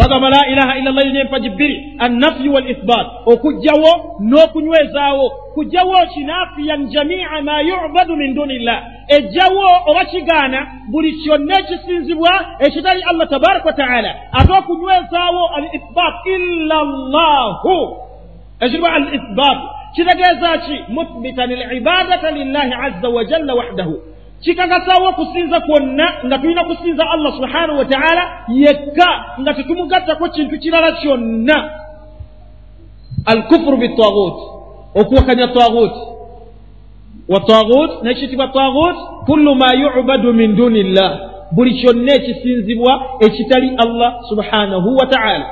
bagamba 0.00 0.28
la 0.30 0.42
ilaha 0.52 0.78
illa 0.78 0.90
llah 0.92 1.04
irina 1.04 1.20
empagi 1.20 1.50
bbiri 1.50 1.94
annafyu 1.98 2.52
wal 2.54 2.70
ithbat 2.70 3.06
okugjawo 3.26 3.92
n'okunywezaawo 4.20 5.26
kugjawo 5.54 5.96
kinaafiyan 6.14 6.86
jamia 6.88 7.42
ma 7.42 7.60
yubadu 7.60 8.16
min 8.16 8.34
duni 8.34 8.58
llah 8.58 8.82
ejjawo 9.08 9.66
oba 9.86 10.04
kigaana 10.04 10.66
buli 10.90 11.12
kyonna 11.12 11.54
ekisinzibwa 11.60 12.32
ekitali 12.58 13.02
allah 13.02 13.28
tabaraka 13.28 13.66
wataala 13.66 14.14
ate 14.32 14.52
okunywezaawo 14.52 15.42
al 15.56 15.66
ithbat 15.78 16.14
illa 16.36 16.78
llahu 16.84 17.96
ekiriwa 18.60 18.92
al 18.92 19.14
ithbat 19.14 19.58
kitegeeza 19.94 20.58
ki? 20.58 20.76
Muthbitan 20.88 21.50
libadata 21.50 22.30
lillahi 22.30 22.72
azza 22.74 23.08
wa 23.08 23.24
jalla 23.24 23.54
wahdahu 23.54 24.09
kikakasawo 24.40 25.08
okusinza 25.08 25.60
kwonna 25.60 26.06
nga 26.26 26.38
tulina 26.38 26.64
kusinza 26.64 27.10
allah 27.10 27.32
subhanahu 27.36 27.78
wa 27.78 27.84
taala 27.84 28.44
yekka 28.48 29.24
nga 29.40 29.54
tetumugattako 29.54 30.28
kintu 30.28 30.58
kirala 30.58 30.92
kyonna. 30.92 31.70
Alkufuru 33.26 33.76
bitagut 33.76 34.36
okuwakanya 34.94 35.48
tagut 35.48 35.92
wa 37.28 37.40
tagut 37.40 38.02
nekiyitibwa 38.02 38.48
tagut 38.48 38.96
kullu 39.26 39.54
ma 39.54 39.74
yubadu 39.74 40.32
min 40.32 40.56
duni 40.56 40.82
llah 40.82 41.18
buli 41.52 41.74
kyonna 41.74 42.12
ekisinzibwa 42.14 43.02
ekitali 43.20 43.76
allah 43.76 44.24
subhanahu 44.28 44.96
wa 44.96 45.06
taala. 45.06 45.46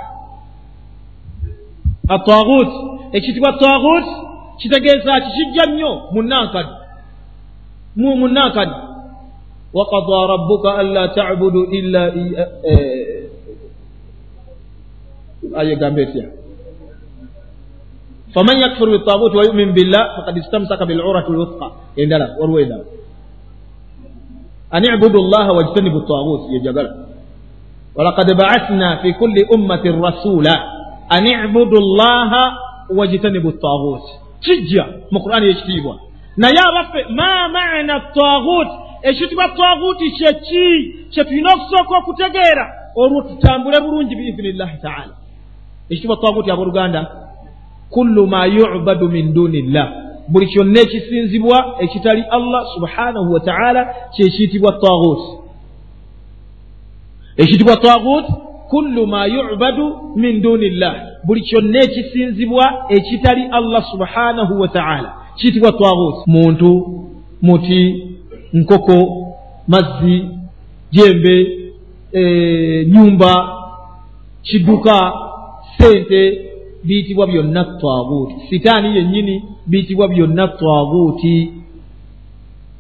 Atagut 2.09 2.69
ekiyitibwa 3.13 3.53
tagut 3.53 4.05
kitegeeza 4.57 5.21
kikijja 5.21 5.67
nnyo 5.73 6.03
munankadi 6.13 6.69
mu 7.97 8.17
munankadi 8.17 8.77
waqada 9.73 10.19
rabuka 10.33 10.69
anla 10.81 11.09
tabudu 11.15 11.61
illa 11.73 12.03
aya 15.57 15.73
egambo 15.73 16.01
etya 16.01 16.25
faman 18.35 18.57
yakfuru 18.61 18.99
bitaguti 18.99 19.37
wayumin 19.37 19.73
billah 19.73 20.17
fakad 20.21 20.37
istamsaka 20.37 20.85
bilurati 20.87 21.31
lwuthqa 21.33 21.67
endala 21.97 22.37
waliwo 22.41 22.61
endala 22.61 22.85
an 24.71 24.83
ibudu 24.85 25.19
llaha 25.29 25.53
wajtanibu 25.53 26.01
taguti 26.01 26.55
yejagala 26.55 26.91
walakad 27.97 28.29
baathna 28.37 28.99
fi 29.03 29.13
kulli 29.15 29.45
ummatin 29.55 30.01
rasula 30.03 30.55
an 31.09 31.25
ibudu 31.27 31.81
llaha 31.81 32.43
wajtanibu 32.97 33.53
taguti 33.53 34.13
kijja 34.41 34.85
mu 35.11 35.21
qur'ani 35.25 35.47
yekitiibwa 35.47 36.08
naye 36.41 36.59
abaffe 36.69 37.01
ma 37.19 37.49
maana 37.49 37.95
taguti 38.01 38.77
ekitibwa 39.03 39.49
taguti 39.49 40.11
kyeki 40.11 40.67
kyetulina 41.13 41.49
okusooka 41.55 41.99
okutegeera 41.99 42.65
olwo 42.97 43.23
tutambule 43.23 43.81
bulungi 43.81 44.15
biizinillahi 44.17 44.77
taala. 44.83 45.15
Ekitibwa 45.91 46.17
taguti 46.17 46.51
abooluganda 46.51 47.01
kullu 47.91 48.27
ma 48.27 48.47
yubadu 48.47 49.09
min 49.09 49.35
duni 49.35 49.63
llah 49.63 49.89
buli 50.29 50.47
kyonna 50.47 50.81
ekisinzibwa 50.81 51.77
ekitali 51.81 52.25
allah 52.31 52.63
subhanahu 52.75 53.33
wa 53.33 53.41
taala 53.41 53.95
kyekiyitibwa 54.17 54.73
taguti 54.73 55.29
ekitibwa 57.37 57.77
taguti 57.77 58.33
kullu 58.71 59.07
ma 59.07 59.27
yubadu 59.27 60.13
min 60.17 60.43
duni 60.43 60.71
llah 60.71 60.95
buli 61.25 61.41
kyonna 61.41 61.79
ekisinzibwa 61.79 62.85
ekitali 62.89 63.49
allah 63.53 63.85
subhanahu 63.91 64.61
wa 64.61 64.69
taala 64.69 65.15
kiyitibwa 65.39 65.73
taguti 65.73 66.31
muntu 66.31 66.71
muti 67.43 68.05
nkoko 68.53 69.27
mazzi 69.69 70.25
jembe 70.91 71.37
e, 72.13 72.85
nyumba 72.93 73.59
kidduka 74.43 75.13
sente 75.79 76.45
biyitibwa 76.85 77.27
byonna 77.27 77.65
taguuti 77.65 78.35
sitaani 78.51 78.97
yennyini 78.97 79.45
biyitibwa 79.67 80.09
byonna 80.09 80.49
taguuti 80.49 81.53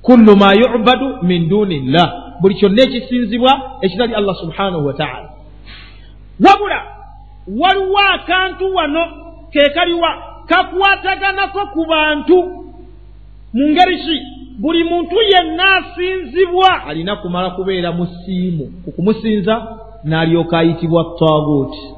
kullu 0.02 0.36
ma 0.36 0.52
yubadu 0.54 1.16
min 1.22 1.48
duni 1.48 1.80
llah 1.80 2.12
buli 2.40 2.54
kyonna 2.54 2.82
ekisinzibwa 2.82 3.52
ekitali 3.80 4.14
allah 4.14 4.36
subhanahu 4.36 4.86
wa 4.86 4.94
taala. 4.94 5.28
Wabula 6.46 6.82
waliwo 7.60 7.98
akantu 7.98 8.74
wano 8.74 9.02
ke 9.52 9.70
kaliwa 9.74 10.37
kakwataganako 10.48 11.66
ku 11.72 11.84
bantu. 11.86 12.38
Mu 13.54 13.64
ngeri 13.70 13.96
ki? 13.98 14.16
Buli 14.58 14.84
muntu 14.84 15.16
yenna 15.32 15.76
asinzibwa. 15.76 16.86
Alina 16.86 17.16
kumala 17.16 17.50
kubeera 17.50 17.92
musiimu 17.92 18.64
ku 18.84 18.92
kumusinza 18.92 19.54
n'alyoka 20.04 20.58
ayitibwa 20.58 21.04
taguuti 21.18 21.94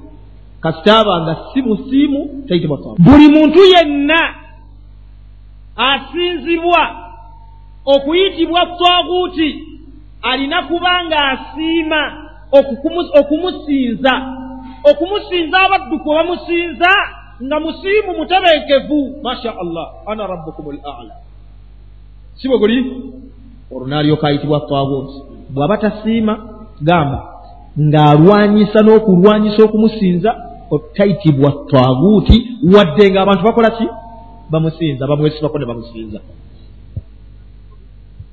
kasitaaba 0.60 1.20
nga 1.20 1.36
si 1.52 1.62
musiimu 1.62 2.44
tayitibwa 2.48 2.76
taguuti 2.78 3.02
buli 3.02 3.28
muntu 3.28 3.58
yenna 3.64 4.34
asinzibwa 5.76 6.96
okuyitibwa 7.84 8.66
taguuti 8.66 9.64
alina 10.22 10.62
kuba 10.62 11.04
nga 11.04 11.28
asiima 11.28 12.26
okumusinza. 13.20 14.36
Okumusinza 14.90 15.60
abadduku 15.60 16.10
obamusinza 16.10 16.88
nga 17.42 17.60
musiimu 17.60 18.12
mutebenkevu 18.18 19.22
masha 19.22 19.50
allah 19.62 19.86
ana 20.06 20.26
rabbukum 20.26 20.66
lala 20.72 21.14
si 22.36 22.48
bwe 22.48 22.58
guli? 22.58 22.78
Olwo 23.70 23.86
n'alyoka 23.86 24.26
ayitibwa 24.28 24.60
taguuti 24.60 25.16
bw'aba 25.50 25.76
tasiima 25.78 26.34
gamba 26.80 27.18
ng'alwanyisa 27.78 28.82
n'okulwanyisa 28.82 29.60
okumusinza 29.64 30.30
tayitibwa 30.96 31.50
taguuti 31.70 32.36
wadde 32.74 33.04
ng'abantu 33.10 33.42
bakola 33.44 33.70
ki? 33.70 33.86
Bamusinza 34.50 35.06
bamwesibako 35.06 35.58
ne 35.58 35.66
bamusinza. 35.66 36.20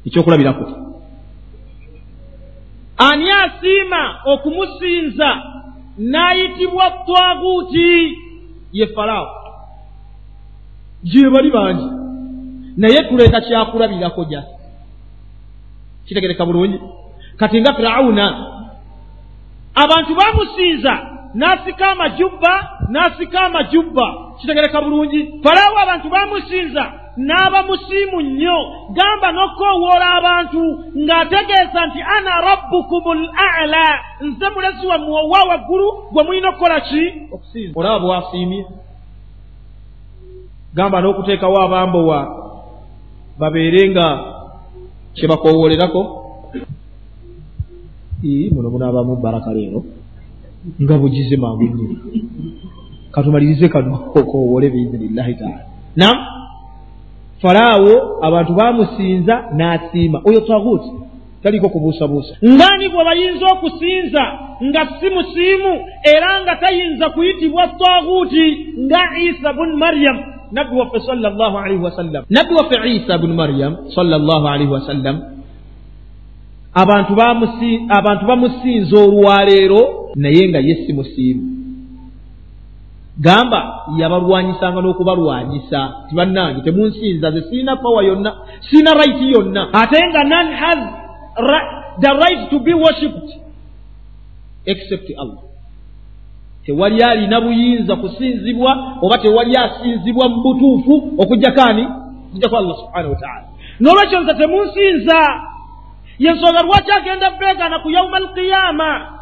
Ekyokulabirako. 0.06 0.66
Ani 2.98 3.32
asiima 3.32 4.02
okumusinza? 4.26 5.30
N'ayitibwa 5.98 6.86
taguuti 7.06 8.18
ye 8.72 8.88
falaawo. 8.88 9.28
Gye 11.04 11.30
bali 11.30 11.52
bangi. 11.52 11.88
Naye 12.78 13.04
tuleeta 13.10 13.42
kyakulabirako 13.42 14.24
ja 14.30 14.44
kitegereka 16.06 16.46
bulungi. 16.46 16.80
Kati 17.38 17.62
nga 17.62 17.74
firawuna 17.74 18.26
abantu 19.76 20.16
bamusinza 20.16 20.94
n'asika 21.34 21.92
amajubba 21.92 22.54
n'asika 22.90 23.40
amajubba. 23.42 24.16
Kitegereka 24.42 24.82
bulungi. 24.82 25.42
Falaawo 25.44 25.78
abantu 25.80 26.10
bamusinza 26.10 26.92
n'aba 27.18 27.64
musiimu 27.64 28.22
nnyo. 28.22 28.58
Gamba 28.94 29.28
n'okoowoola 29.32 30.08
abantu 30.18 30.62
ng'ategeeza 30.96 31.80
nti 31.88 32.00
ana 32.02 32.34
rabbukum 32.48 33.06
l 33.18 33.24
ala. 33.60 33.86
Nze 34.22 34.48
mulezi 34.54 34.86
wammwe 34.88 35.14
owa 35.22 35.42
waggulu 35.50 35.88
gwe 36.12 36.24
mulina 36.24 36.50
okukola 36.50 36.82
ki? 36.82 37.02
Okusinza. 37.32 37.80
Olaba 37.80 38.00
bwasiimye 38.00 38.66
gamba 40.76 41.02
n'okuteekawo 41.02 41.58
abambowa 41.62 42.20
babeere 43.40 43.90
nga 43.90 44.06
kyebakowoolerako 45.16 46.02
muno 48.54 48.70
bunaabamu 48.70 49.16
baraka 49.16 49.54
leero 49.54 49.86
nga 50.82 50.98
bugize 50.98 51.36
mangu. 51.38 51.64
Nnyo 51.64 51.88
katumalirize 53.12 53.70
kano 53.70 54.12
okoowole 54.16 54.70
biizinillahi 54.70 55.36
taala. 55.36 55.66
Nam 55.96 56.37
falaawo 57.42 58.20
abantu 58.22 58.54
bamusinza 58.54 59.36
n'asiima 59.58 60.22
oyo 60.26 60.40
taguuti 60.40 60.90
taliko 61.44 61.70
kubuusabuusa. 61.70 62.36
Ngani 62.46 62.90
bwe 62.90 63.04
bayinza 63.06 63.46
okusinza 63.54 64.24
nga 64.64 64.82
si 65.00 65.10
musiimu 65.10 65.74
era 66.16 66.42
nga 66.42 66.56
tayinza 66.56 67.10
kuyitibwa 67.10 67.68
taguuti 67.68 68.46
nga 68.80 69.02
isa 69.18 69.54
bunu 69.54 69.78
maryamu 69.78 70.24
nabbi 70.52 70.76
waffe 70.76 71.00
sala 71.00 71.30
llahu 71.30 71.58
alaihi 71.58 71.84
wasallam 71.84 72.24
nabbi 72.30 72.54
waffe 72.54 72.90
isa 72.96 73.18
bunu 73.18 73.34
maryam 73.34 73.78
sala 73.96 74.18
llahu 74.18 74.48
alaihi 74.48 74.72
wasallam 74.72 75.22
abantu 76.74 77.14
abantu 77.90 78.26
bamusinza 78.26 78.98
olwaleero 78.98 80.12
naye 80.16 80.50
nga 80.50 80.60
ye 80.60 80.76
si 80.76 80.94
musiimu 80.94 81.57
gamba 83.20 83.86
yabalwanyisanga 83.98 84.82
n'okubalwanyisa. 84.82 85.80
Ti 86.10 86.16
bannange 86.16 86.62
temunsinza 86.62 87.32
ze 87.32 87.42
siina 87.50 87.76
power 87.76 88.06
yonna 88.06 88.34
siina 88.70 88.94
right 88.94 89.22
yonna. 89.22 89.70
Ate 89.74 90.00
nga 90.10 90.24
none 90.24 90.52
has 90.54 90.80
the 92.00 92.12
right 92.14 92.50
to 92.50 92.60
be 92.60 92.74
worshipped 92.74 93.30
except 94.66 95.10
allah. 95.18 95.44
Tewali 96.66 97.04
alina 97.04 97.42
buyinza 97.42 97.96
kusinzibwa 97.96 99.00
oba 99.02 99.18
tewali 99.18 99.58
asinzibwa 99.58 100.30
mu 100.30 100.42
butuufu 100.44 101.14
okujjako 101.18 101.62
ani? 101.62 101.88
Okujjako 102.30 102.58
allah 102.58 102.76
subhanahu 102.78 103.14
wataala 103.14 103.48
n'olwekyo 103.80 104.20
nze 104.20 104.34
temunsinza. 104.34 105.20
Yensonga 106.20 106.62
lwaki 106.62 106.92
agenda 106.92 107.32
beegana 107.32 107.80
ku 107.80 107.90
yauma 107.90 108.18
alqiyama 108.18 109.17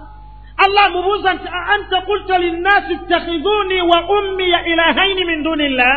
allah 0.63 0.83
amubuuza 0.85 1.33
nti 1.33 1.47
aanta 1.47 2.01
kulta 2.01 2.37
linnasi 2.39 2.93
ittakhiduni 2.93 3.81
wa 3.81 3.97
ummiya 4.17 4.65
ilahaini 4.71 5.25
min 5.25 5.43
duni 5.43 5.69
llah 5.69 5.95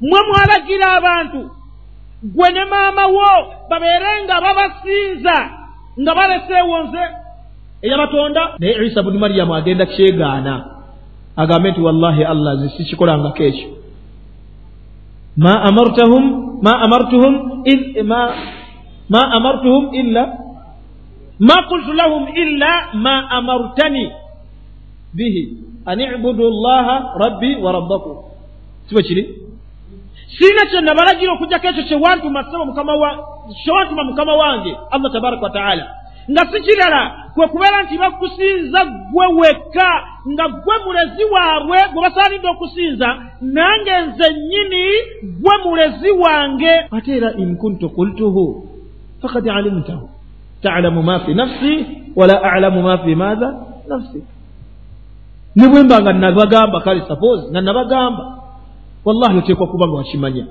mwe 0.00 0.20
mwalagira 0.28 0.92
abantu 0.92 1.50
gwe 2.22 2.48
ne 2.52 2.64
maama 2.64 3.06
wo 3.06 3.32
babeere 3.70 4.10
nga 4.24 4.36
babasinza 4.40 5.36
nga 6.00 6.12
baleseewo 6.14 6.76
nze. 6.82 7.04
Eyabatonda 7.82 8.42
naye 8.58 8.86
isa 8.86 9.02
bunu 9.02 9.18
maryamu 9.18 9.54
agenda 9.54 9.86
kyegaana 9.86 10.54
agambe 11.36 11.70
nti 11.70 11.80
wallahi 11.80 12.24
allah 12.24 12.54
nze 12.54 12.68
sikikolangako 12.76 13.42
ekyo 13.42 13.68
ma 15.36 15.52
amartahum 15.68 16.24
ma 16.62 16.72
amartuhum 16.84 17.34
ma 18.04 18.20
ma 19.08 19.20
amartuhum 19.36 19.94
illa 19.94 20.22
ma 21.40 21.56
qultu 21.68 21.92
lahum 21.92 22.28
illa 22.42 22.72
ma 22.94 23.14
amartani 23.30 24.12
bihi 25.14 25.42
an 25.86 26.00
ibudu 26.00 26.44
llaha 26.50 26.96
rabbi 27.18 27.56
wa 27.56 27.72
rabbakum 27.72 28.16
sibe 28.88 29.02
kiri 29.02 29.22
siina 30.38 30.66
kye 30.70 30.80
nabalagira 30.80 31.32
okugjako 31.32 31.66
ekyo 31.68 31.84
kyewantuma 31.88 32.40
wa 33.02 33.10
kyewantuma 33.64 34.04
mukama 34.04 34.34
wange 34.34 34.72
allah 34.90 35.12
tabaraka 35.12 35.42
wataala 35.42 35.84
nga 36.30 36.42
si 36.52 36.60
kirala 36.60 37.30
kwe 37.34 37.46
kubeera 37.48 37.82
nti 37.82 37.98
bakusinza 37.98 38.80
gwe 39.12 39.26
wekka 39.26 39.90
nga 40.28 40.48
gwe 40.48 40.74
mulezi 40.84 41.24
waabwe 41.24 41.78
gwe 41.92 42.02
basaanidde 42.02 42.48
okusinza 42.48 43.08
nange 43.40 43.94
nze 44.06 44.26
nnyini 44.30 44.84
gwe 45.40 45.54
mulezi 45.64 46.10
wange. 46.10 46.72
Ate 46.90 47.16
era 47.16 47.32
in 47.32 47.56
kuntu 47.56 47.88
qultuhu 47.88 48.68
fakad 49.22 49.48
alimtahu 49.48 50.09
talamu 50.62 51.02
ma 51.02 51.20
fi 51.20 51.34
nafsi 51.34 51.86
wala 52.16 52.42
alamu 52.42 52.82
ma 52.82 52.98
fi 52.98 53.14
maatha 53.14 53.48
nafsi. 53.88 54.24
Ne 55.56 55.68
bwe 55.68 55.82
mba 55.82 56.00
nga 56.02 56.12
nabagamba 56.12 56.80
kale 56.80 57.00
suppose 57.08 57.50
nga 57.50 57.60
nabagamba 57.60 58.24
wallahi 59.04 59.38
oteekwa 59.38 59.66
kuba 59.66 59.86
nga 59.88 59.96
wakimanya. 59.96 60.46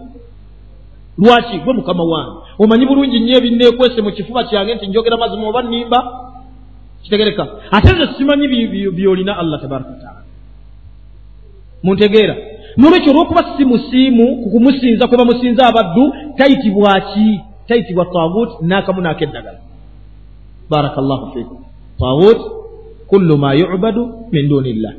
Lwaki? 1.18 1.60
Gwe 1.60 1.74
mukama 1.74 2.04
wange. 2.04 2.40
Omanyi 2.60 2.86
bulungi 2.86 3.20
nnyo 3.20 3.38
ebinneekwese 3.38 4.02
mu 4.02 4.12
kifuba 4.12 4.44
kyange 4.44 4.76
nti 4.76 4.88
njogera 4.88 5.18
mazima 5.18 5.48
oba 5.48 5.62
nnimba? 5.62 6.00
Kitegereka. 7.04 7.48
Ate 7.72 7.92
nze 7.94 8.08
simanyi 8.18 8.48
byolina 8.98 9.38
allah 9.38 9.62
tabaraka 9.62 9.90
wataala 9.90 10.22
muntegeera. 11.84 12.36
Nolwekyo 12.78 13.12
olwokuba 13.12 13.44
si 13.58 13.66
musiimu 13.66 14.44
ku 14.44 14.50
kumusinza 14.50 15.08
kwe 15.08 15.18
bamusinza 15.18 15.68
abaddu 15.68 16.14
tayitibwaki 16.38 17.42
tayitibwa 17.68 18.06
tagut 18.06 18.50
n'akamu 18.62 19.02
n'akeddagala 19.02 19.60
baraka 20.70 21.02
llahu 21.02 21.26
fikum. 21.34 21.60
Tagut 22.00 22.60
kullu 23.10 23.38
ma 23.38 23.54
yubadu 23.56 24.30
min 24.32 24.50
duni 24.50 24.74
llah 24.74 24.96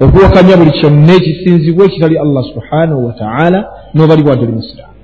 okuwakanya 0.00 0.56
buli 0.56 0.72
kyonna 0.80 1.12
ekisinzibwa 1.14 1.86
ekitali 1.86 2.18
allah 2.18 2.42
subhanahu 2.50 3.06
wataala 3.06 3.60
nobali 3.94 4.22
bwadde 4.22 4.42
oli 4.46 4.52
musiraamu 4.52 4.94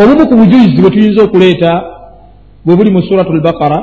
obumu 0.00 0.24
ku 0.28 0.34
bujulizi 0.40 0.80
bwe 0.82 0.90
tuyinza 0.90 1.22
okuleeta 1.24 1.72
bwe 2.64 2.76
buli 2.76 2.90
mu 2.90 3.02
suratu 3.02 3.32
lbaqara 3.32 3.80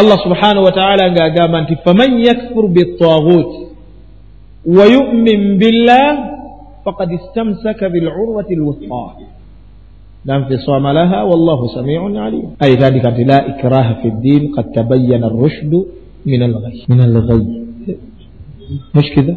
allah 0.00 0.18
subhanahu 0.22 0.64
wataala 0.68 1.10
ng'agamba 1.10 1.60
nti 1.62 1.74
faman 1.84 2.10
yakfur 2.28 2.68
bitagut 2.68 3.50
wa 4.76 4.84
yumin 4.94 5.58
billah 5.58 6.37
فقد 6.88 7.08
استمسك 7.12 7.84
بالعروة 7.84 8.48
الوثقى 8.50 9.06
لا 10.24 10.36
انفصام 10.36 10.84
لها 10.88 11.22
والله 11.22 11.60
سميع 11.74 12.00
عليم 12.24 12.48
أي 12.64 12.72
ذلك 12.74 13.04
لا 13.04 13.38
إكراه 13.50 13.88
في 14.02 14.08
الدين 14.08 14.42
قد 14.56 14.64
تبين 14.72 15.24
الرشد 15.24 15.72
من 16.26 16.42
الغي 16.42 16.84
من 16.88 17.00
الغي 17.00 17.44
مش 18.94 19.06
كذا 19.16 19.34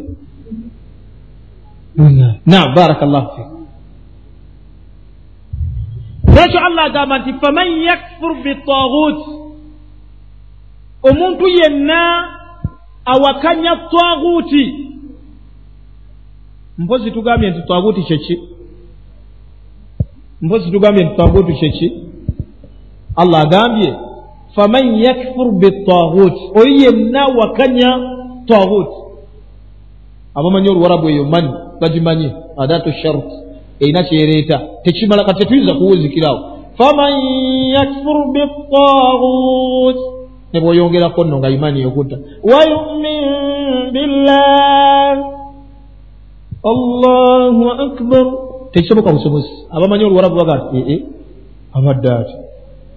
نعم 2.46 2.68
بارك 2.74 3.02
الله 3.02 3.24
فيك 3.36 3.52
ekyo 6.52 6.58
allah 6.68 6.84
agamba 6.84 7.18
nti 7.18 7.32
faman 7.40 7.68
yakfur 7.88 8.32
bitaghut 8.44 9.18
omuntu 11.08 11.46
yenna 11.48 12.02
awakanya 13.04 13.88
taghuti 13.88 14.81
mpozi 16.78 17.10
tugambye 17.10 17.50
nti 17.50 17.62
twaguuti 17.66 18.02
kyeki 18.02 18.40
mpozi 20.42 20.70
tugambye 20.70 21.04
nti 21.04 21.14
twaguuti 21.14 21.52
kyeki 21.52 21.92
allah 23.16 23.40
agambye 23.40 23.94
faman 24.54 24.86
yakfur 25.04 25.52
bitaguuti 25.52 26.42
oyo 26.54 26.76
yenna 26.82 27.26
wakanya 27.26 27.90
taguuti 28.46 28.96
abamanyi 30.34 30.68
oluwarabu 30.68 31.08
eyo 31.08 31.24
mani 31.24 31.50
bagimanyi 31.80 32.30
adatu 32.56 32.92
shart 32.92 33.28
erina 33.80 34.02
kyereeta 34.04 34.60
tekimala 34.82 35.24
kati 35.24 35.38
tetuyinza 35.38 35.74
kuwuzikirawo. 35.74 36.40
Faman 36.78 37.14
yakfur 37.74 38.32
bitaguuti 38.32 40.00
ne 40.52 40.60
bw'oyongerako 40.60 41.24
nno 41.24 41.38
nga 41.38 41.50
imani 41.50 41.82
yokutta 41.82 42.16
wayumin 42.42 43.22
billah 43.92 45.31
allahu 46.64 47.70
akbar. 47.70 48.24
Tekisoboka 48.72 49.12
busobozi 49.12 49.48
abamanyi 49.70 50.04
oluwarabu 50.04 50.36
baga 50.36 50.70
ee 50.74 51.02
abadde 51.72 52.08
ati? 52.12 52.36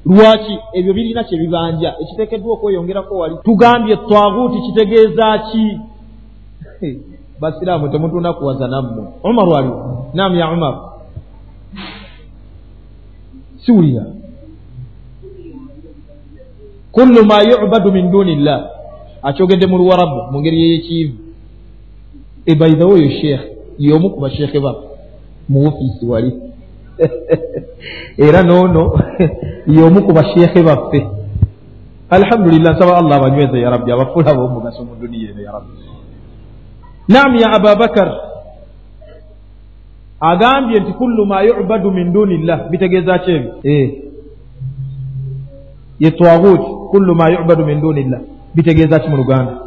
Lwaki? 0.06 0.56
Ebyo 0.74 0.94
birina 0.94 1.24
kyebibanja 1.24 1.96
ekiteekeddwa 2.02 2.54
okweyongerako 2.54 3.18
wali. 3.18 3.36
Tugambye 3.44 3.96
twaguuti 3.98 4.62
kitegeeza 4.62 5.38
ki? 5.52 5.66
Basiraamu 7.42 7.90
temutunda 7.90 8.34
kuwaza 8.34 8.68
nammwe. 8.68 9.04
Omar 9.24 9.50
wali? 9.50 9.72
Nam 10.14 10.36
ya 10.36 10.52
umar 10.52 10.76
siwulira. 13.66 14.06
Kullu 16.92 17.26
ma 17.26 17.42
yubadu 17.42 17.92
min 17.92 18.12
duni 18.12 18.36
llah 18.36 18.62
akyogedde 19.24 19.66
mu 19.68 19.78
luwarabu 19.78 20.32
mu 20.32 20.40
ngeri 20.40 20.62
yeyekiivu 20.62 21.14
ebaithawe 22.46 22.94
oyo 22.94 23.10
sheekh 23.10 23.55
yomu 23.80 24.10
ku 24.10 24.20
basheekhe 24.20 24.60
baffe 24.60 24.88
mu 25.50 25.68
ofiisi 25.68 26.06
wali 26.06 26.32
era 28.18 28.44
noono 28.44 29.00
yomu 29.68 30.02
ku 30.06 30.14
basheekhe 30.14 30.64
baffe 30.64 31.08
alhamdulillah 32.10 32.76
nsaba 32.76 32.98
allah 32.98 33.16
abanyweze 33.18 33.60
ya 33.60 33.70
rabbi 33.70 33.92
abafuula 33.92 34.32
ab'omugaso 34.32 34.84
mu 34.86 34.96
duniya 35.02 35.32
eno 35.32 35.42
ya 35.42 35.52
rabbi 35.52 35.74
nam 37.08 37.36
ya 37.36 37.48
ababakar 37.52 38.10
agambye 40.20 40.80
nti 40.80 40.92
kullu 40.94 41.26
ma 41.26 41.42
yubadu 41.42 41.92
min 41.92 42.14
duni 42.14 42.38
llah 42.38 42.70
bitegeeza 42.70 43.20
ki 43.20 43.32
ebyo 43.32 43.52
ye 46.00 46.12
twaguuti 46.12 46.70
kullu 46.92 47.16
ma 47.16 47.30
yubadu 47.30 47.66
min 47.66 47.82
duni 47.82 48.04
llah 48.04 48.22
bitegeeza 48.56 49.00
ki 49.00 49.10
mu 49.10 49.18
luganda 49.18 49.65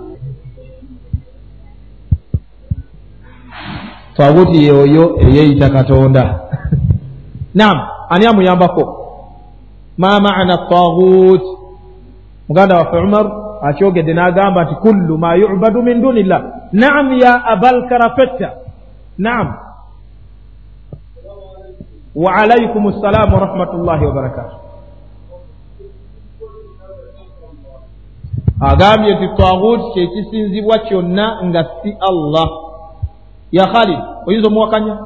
twaguuti 4.18 4.64
yeoyo 4.66 5.18
eyeeyita 5.20 5.70
katonda. 5.70 6.40
Nam 7.54 7.78
ani 8.10 8.26
amuyambako? 8.26 8.84
Ma 9.98 10.20
maana 10.20 10.56
taguut 10.70 11.42
muganda 12.48 12.76
waffe 12.78 12.96
umar 12.98 13.26
akyogedde 13.62 14.14
n'agamba 14.14 14.64
nti 14.64 14.74
kullu 14.74 15.18
ma 15.18 15.34
yubadu 15.34 15.82
min 15.82 16.02
duni 16.02 16.22
llah 16.22 16.42
naam 16.72 17.12
ya 17.22 17.44
abalkarafetta 17.44 18.48
naam. 19.18 19.48
Wa 22.14 22.30
alaikum 22.42 22.92
ssalaamu 22.92 23.34
warahmatullahi 23.34 24.04
wabarakatuh 24.06 24.56
agambye 28.60 29.14
nti 29.14 29.28
twaguuti 29.36 29.90
kyekisinzibwa 29.94 30.78
kyonna 30.78 31.26
nga 31.44 31.62
si 31.82 31.96
allah 32.10 32.67
ya 33.52 33.66
khalid 33.66 33.98
oyinza 34.26 34.48
omuwakanya? 34.48 34.98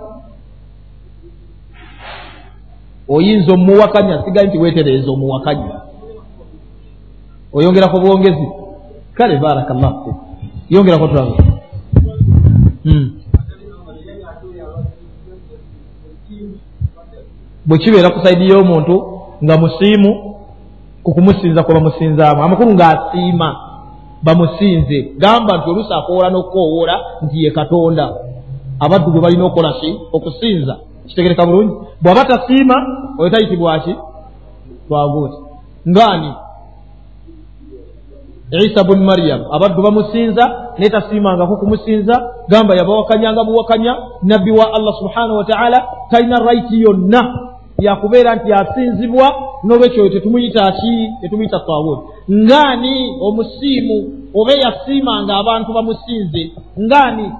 Oyinza 3.08 3.52
omuwakanya? 3.52 4.22
Sigaye 4.24 4.46
nti 4.46 4.58
weetereeza 4.58 5.10
omuwakanya. 5.10 5.80
Oyongerako 7.52 8.00
bwongezi? 8.00 8.48
Kale 9.14 9.36
barakallahu 9.36 10.04
fik 10.04 10.32
yongerako 10.70 11.08
tulabe 11.08 11.36
hmm. 12.84 13.10
bwe 17.66 17.78
kibeera 17.78 18.10
ku 18.10 18.20
saidi 18.24 18.48
y'omuntu 18.48 19.22
nga 19.44 19.58
musiimu 19.58 20.36
ku 21.02 21.14
kumusinza 21.14 21.62
kwe 21.62 21.74
bamusinzaamu. 21.74 22.42
Amakulu 22.42 22.74
ng'asiima 22.74 23.56
bamusinze. 24.22 25.02
Gamba 25.18 25.58
nti 25.58 25.70
oluusi 25.70 25.92
akoola 25.94 26.30
n'okukoowoola 26.30 26.96
nti 27.22 27.44
ye 27.44 27.50
katonda 27.50 28.14
abaddu 28.84 29.10
gwe 29.10 29.20
balina 29.20 29.44
okukola 29.44 29.72
ki? 29.80 29.90
Okusinza. 30.12 30.74
Kitegereka 31.08 31.46
bulungi. 31.46 31.74
Bw'aba 32.02 32.24
tasiima 32.24 32.76
oyo 33.18 33.30
tayitibwaki 33.30 33.94
twaguuti 34.86 35.36
ngaani? 35.88 36.32
Isa 38.52 38.84
bunu 38.84 39.04
maryamu 39.04 39.44
abaddu 39.54 39.82
bamusinza 39.82 40.44
naye 40.78 40.90
tasiimangako 40.90 41.56
kumusinza. 41.56 42.14
Gamba 42.48 42.74
yabawakanyanga 42.76 43.44
buwakanya. 43.44 43.96
Nabbi 44.22 44.50
wa 44.50 44.74
allah 44.74 44.94
subhanahu 44.98 45.36
wataala 45.36 45.88
talina 46.10 46.38
rayiti 46.38 46.82
yonna 46.82 47.22
yakubeera 47.78 48.34
nti 48.34 48.52
asinzibwa 48.52 49.26
n'olwekyo 49.64 50.08
tetumuyita 50.08 50.72
ki? 50.72 51.08
Tetumuyita 51.20 51.60
tawuti 51.66 52.02
ngaani 52.30 53.16
omusiimu 53.20 53.98
oba 54.34 54.52
eyasiimanga 54.52 55.36
abantu 55.36 55.72
bamusinze? 55.72 56.52
Ngaani 56.80 57.32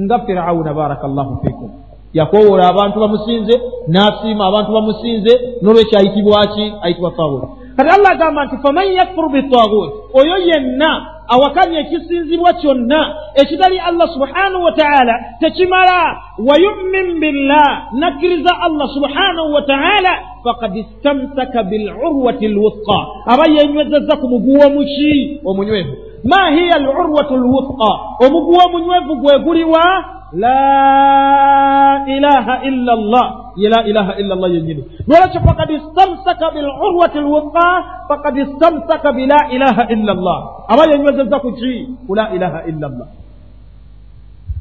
nga 0.00 0.18
firawuna 0.18 0.74
baraka 0.74 1.08
llahu 1.08 1.36
fikum 1.44 1.70
yakowoola 2.14 2.68
abantu 2.68 3.00
bamusinze 3.00 3.54
n'asiima 3.88 4.46
abantu 4.46 4.72
bamusinze 4.72 5.32
n'olwekyo 5.62 5.98
ayitibwaki 5.98 6.72
ayitibwa 6.82 7.10
tawuti 7.10 7.46
kati 7.76 7.90
allah 7.96 8.10
agamba 8.12 8.44
nti 8.44 8.56
faman 8.62 8.92
yakfuru 8.92 9.28
bitaguti 9.28 9.92
oyo 10.20 10.36
yenna 10.48 11.18
awakanya 11.28 11.78
ekisinzibwa 11.80 12.52
kyonna 12.52 13.00
ekitali 13.34 13.78
allah 13.78 14.08
subhanahu 14.14 14.64
wataala 14.64 15.14
tekimala. 15.40 16.16
Wayumin 16.38 17.20
billah 17.20 17.92
nakkiriza 17.92 18.52
allah 18.60 18.88
subhanahu 18.94 19.52
wataala 19.52 20.12
fakad 20.44 20.76
istamsaka 20.76 21.62
bilurwati 21.62 22.48
lwuthqa. 22.48 22.98
Aba 23.26 23.44
yenywezezza 23.46 24.16
ku 24.16 24.28
muguwa 24.28 24.70
muki 24.70 25.40
omunywevu 25.44 26.07
ma 26.24 26.50
hiya 26.50 26.76
alurwatu 26.76 27.36
lwuthqa 27.36 27.90
omuguwa 28.26 28.62
omunywevu 28.66 29.14
gwe 29.22 29.38
guliwa? 29.44 29.84
La 30.32 32.04
ilaha 32.04 32.54
illa 32.68 32.92
llah 32.96 33.26
ye 33.56 33.68
la 33.68 33.80
ilaha 33.86 34.12
illa 34.20 34.34
llah 34.36 34.50
yennyini. 34.52 34.84
Nolwekyo 35.08 35.40
fakad 35.40 35.70
istamsaka 35.70 36.50
bilurwati 36.52 37.18
lwuqa 37.18 37.68
fakad 38.08 38.36
istamsaka 38.36 39.12
bila 39.12 39.48
ilaha 39.50 39.88
illa 39.88 40.12
llah 40.14 40.40
aba 40.68 40.84
yenywezeza 40.92 41.36
ku 41.40 41.52
ki? 41.56 42.04
Ku 42.06 42.12
la 42.14 42.28
ilaha 42.36 42.68
illa 42.68 42.88
llah 42.88 43.08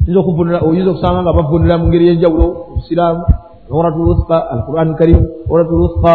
oyinza 0.07 0.19
okuvunula 0.19 0.59
oyinza 0.63 0.91
okusanga 0.91 1.21
nga 1.21 1.33
bavunulira 1.35 1.77
mu 1.77 1.87
ngeri 1.87 2.07
y'enjawulo 2.07 2.47
obusiraamu 2.71 3.23
uratu 3.69 3.99
lwuqa 3.99 4.37
alquran 4.55 4.95
karim 4.95 5.21
uratu 5.51 5.73
lwuqa 5.75 6.13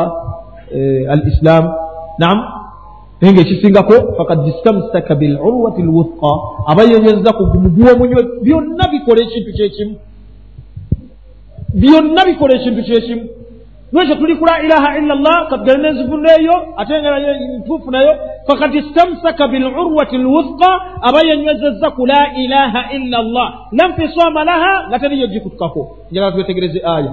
al 1.12 1.22
islam 1.28 1.64
naam 2.18 2.38
naye 3.22 3.35
ngaekisingako 3.35 3.94
fakad 4.16 4.46
istamsaka 4.46 5.14
bilurwati 5.14 5.82
lwuqa 5.82 6.30
aba 6.66 6.82
yenywezeza 6.82 7.32
ku 7.32 7.42
muguwa 7.62 7.92
omunywe 7.92 8.22
byonna 8.42 8.85
bikola 8.92 9.20
ekintu 9.22 9.50
kyekimu 9.56 9.94
byonna 11.80 12.24
bikola 12.24 12.52
ekintu 12.58 12.82
kyekimu 12.82 13.24
lwekyo 13.92 14.14
tuli 14.14 14.37
ku 14.37 14.44
la 14.44 14.62
ilaha 14.64 14.98
illa 14.98 15.14
llah 15.14 15.38
katugale 15.50 15.78
n'enzivunula 15.82 16.30
eyo 16.40 16.56
ate 16.76 16.94
nga 17.00 17.11
ntuufu 17.61 17.90
nayo. 17.90 18.12
Fakad 18.46 18.74
istamsaka 18.74 19.48
bilurwati 19.48 20.16
lwuthqa 20.18 20.70
aba 21.02 21.20
yenywezezza 21.28 21.90
ku 21.90 22.06
la 22.06 22.22
ilaha 22.42 22.80
illa 22.96 23.18
llah 23.22 23.48
lamfisama 23.72 24.44
laha 24.44 24.88
nga 24.88 24.98
teriyo 24.98 25.26
gikutukako 25.26 25.82
njagala 26.11 26.32
twetegereze 26.32 26.80
aya 26.85 27.12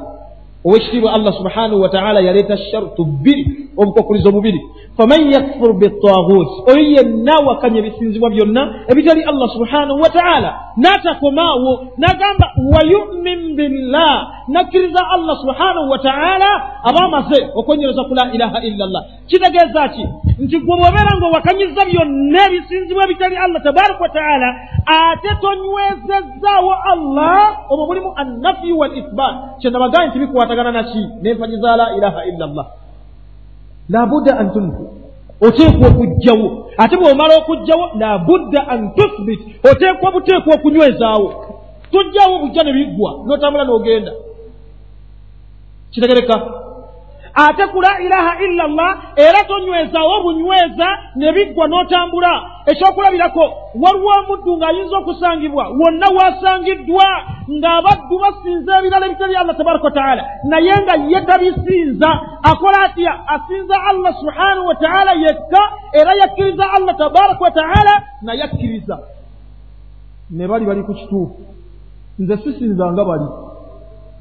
owekitiibwa 0.65 1.13
allah 1.13 1.34
subhanahu 1.39 1.82
wataala 1.82 2.19
yaleeta 2.22 2.58
shartu 2.58 3.06
bbiri 3.06 3.69
obukokulizo 3.78 4.32
bubiri 4.32 4.62
faman 4.98 5.32
yakfur 5.34 5.74
bitaaguut 5.80 6.50
oyo 6.72 6.84
yenna 6.95 7.34
wakanya 7.48 7.80
ebisinzibwa 7.80 8.30
byonna 8.30 8.63
ebitali 8.91 9.24
allah 9.24 9.50
subhanahu 9.56 10.00
wataala 10.02 10.50
n'atakomaawo 10.78 11.72
n'agamba 11.98 12.48
wayumin 12.74 13.56
billah 13.56 14.32
nakkiriza 14.54 15.02
allah 15.16 15.36
subhanahu 15.42 15.90
wataala 15.94 16.50
aba 16.84 17.00
amaze 17.06 17.40
okwenyereza 17.56 18.04
ku 18.04 18.14
la 18.14 18.26
ilaha 18.34 18.58
illa 18.68 18.86
llah 18.86 19.04
kitegeeza 19.28 19.88
ki? 19.94 20.06
Nti 20.40 20.58
gwe 20.60 20.76
bwobeera 20.78 21.12
ngaowakanyiza 21.18 21.82
byonna 21.90 22.40
ebisinzibwa 22.48 23.04
ebitali 23.04 23.36
allah 23.38 23.62
tabaraka 23.64 24.02
wataala 24.02 24.50
ate 24.86 25.30
tonywezezaawo 25.42 26.74
allah 26.94 27.58
omwo 27.70 27.86
mulimu 27.86 28.10
annafiyu 28.16 28.80
wal 28.80 28.98
ithbat 28.98 29.36
kyenabagaye 29.62 30.08
nti 30.08 30.20
bikwatagana 30.20 30.72
naki 30.72 31.02
n'empanyiza 31.22 31.76
la 31.78 31.88
ilaha 31.98 32.20
illa 32.26 32.46
llah 32.48 32.68
labudda 33.90 34.38
an 34.40 34.54
tunfi 34.54 34.84
oteekwa 35.42 35.88
okugjawo. 35.88 36.48
Ate 36.78 36.96
bw'omala 36.98 37.34
okugjawo 37.38 37.86
labudda 38.00 38.68
an 38.68 38.92
tuthbit 38.96 39.40
oteekwa 39.72 40.12
buteekwa 40.12 40.56
okunywezaawo. 40.56 41.28
Tojjawo 41.92 42.40
bujja 42.40 42.64
ne 42.64 42.74
biggwa 42.74 43.12
n'otambula 43.26 43.64
n'ogenda 43.66 44.12
kitegereka. 45.91 46.36
Ate 47.34 47.63
ku 47.71 47.80
la 47.82 48.02
ilaha 48.02 48.32
illa 48.45 48.67
llah 48.67 48.91
era 49.15 49.43
tonywezaawo 49.47 50.23
bunyweza 50.23 50.88
ne 51.15 51.32
biggwa 51.34 51.67
n'otambula. 51.67 52.34
Ekyokulabirako 52.65 53.43
waliwo 53.82 54.12
omuddu 54.19 54.58
ng'ayinza 54.58 54.97
okusangibwa 54.97 55.63
wonna 55.80 56.08
waasangiddwa 56.17 57.08
ng'abaddu 57.49 58.15
basinza 58.23 58.80
ebirala 58.80 59.06
ebitali 59.06 59.36
allah 59.36 59.58
tabaraka 59.58 59.86
wataala 59.86 60.23
naye 60.49 60.73
nga 60.84 60.95
ye 61.12 61.21
tabisinza 61.25 62.10
akola 62.43 62.80
atya? 62.86 63.13
Asinza 63.28 63.75
allah 63.89 64.12
subhanahu 64.21 64.67
wataala 64.67 65.12
yekka 65.13 65.62
era 65.93 66.12
yakkiriza 66.21 66.65
allah 66.75 66.97
tabaraka 66.97 67.43
wataala 67.43 67.93
naye 68.21 68.43
akkiriza 68.43 68.99
ne 70.32 70.47
bali 70.47 70.65
bali 70.65 70.84
ku 70.84 70.93
kituufu. 70.93 71.39
Nze 72.19 72.38
sisinza 72.38 72.91
nga 72.91 73.06
bali. 73.06 73.25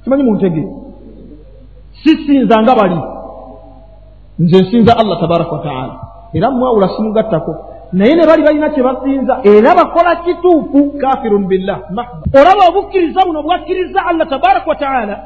Kimanyi 0.04 0.22
muntegee 0.22 0.68
sisinza 2.02 2.62
nga 2.62 2.74
bali. 2.74 3.00
Nze 4.38 4.62
nsinza 4.62 4.98
allah 4.98 5.20
tabaraka 5.20 5.52
wataala 5.52 5.94
era 6.32 6.50
mwawula 6.50 6.88
simugattako. 6.88 7.56
Naye 7.92 8.14
ne 8.14 8.26
bali 8.26 8.42
balina 8.42 8.68
kye 8.70 8.82
basinza 8.82 9.40
era 9.44 9.74
bakola 9.74 10.16
kituufu. 10.16 10.98
Kafirun 11.00 11.46
billah 11.46 11.78
olaba 12.34 12.68
obukkiriza 12.68 13.24
buno 13.26 13.42
bwakkiriza 13.42 14.06
allah 14.06 14.28
tabaraka 14.28 14.70
wataala 14.70 15.16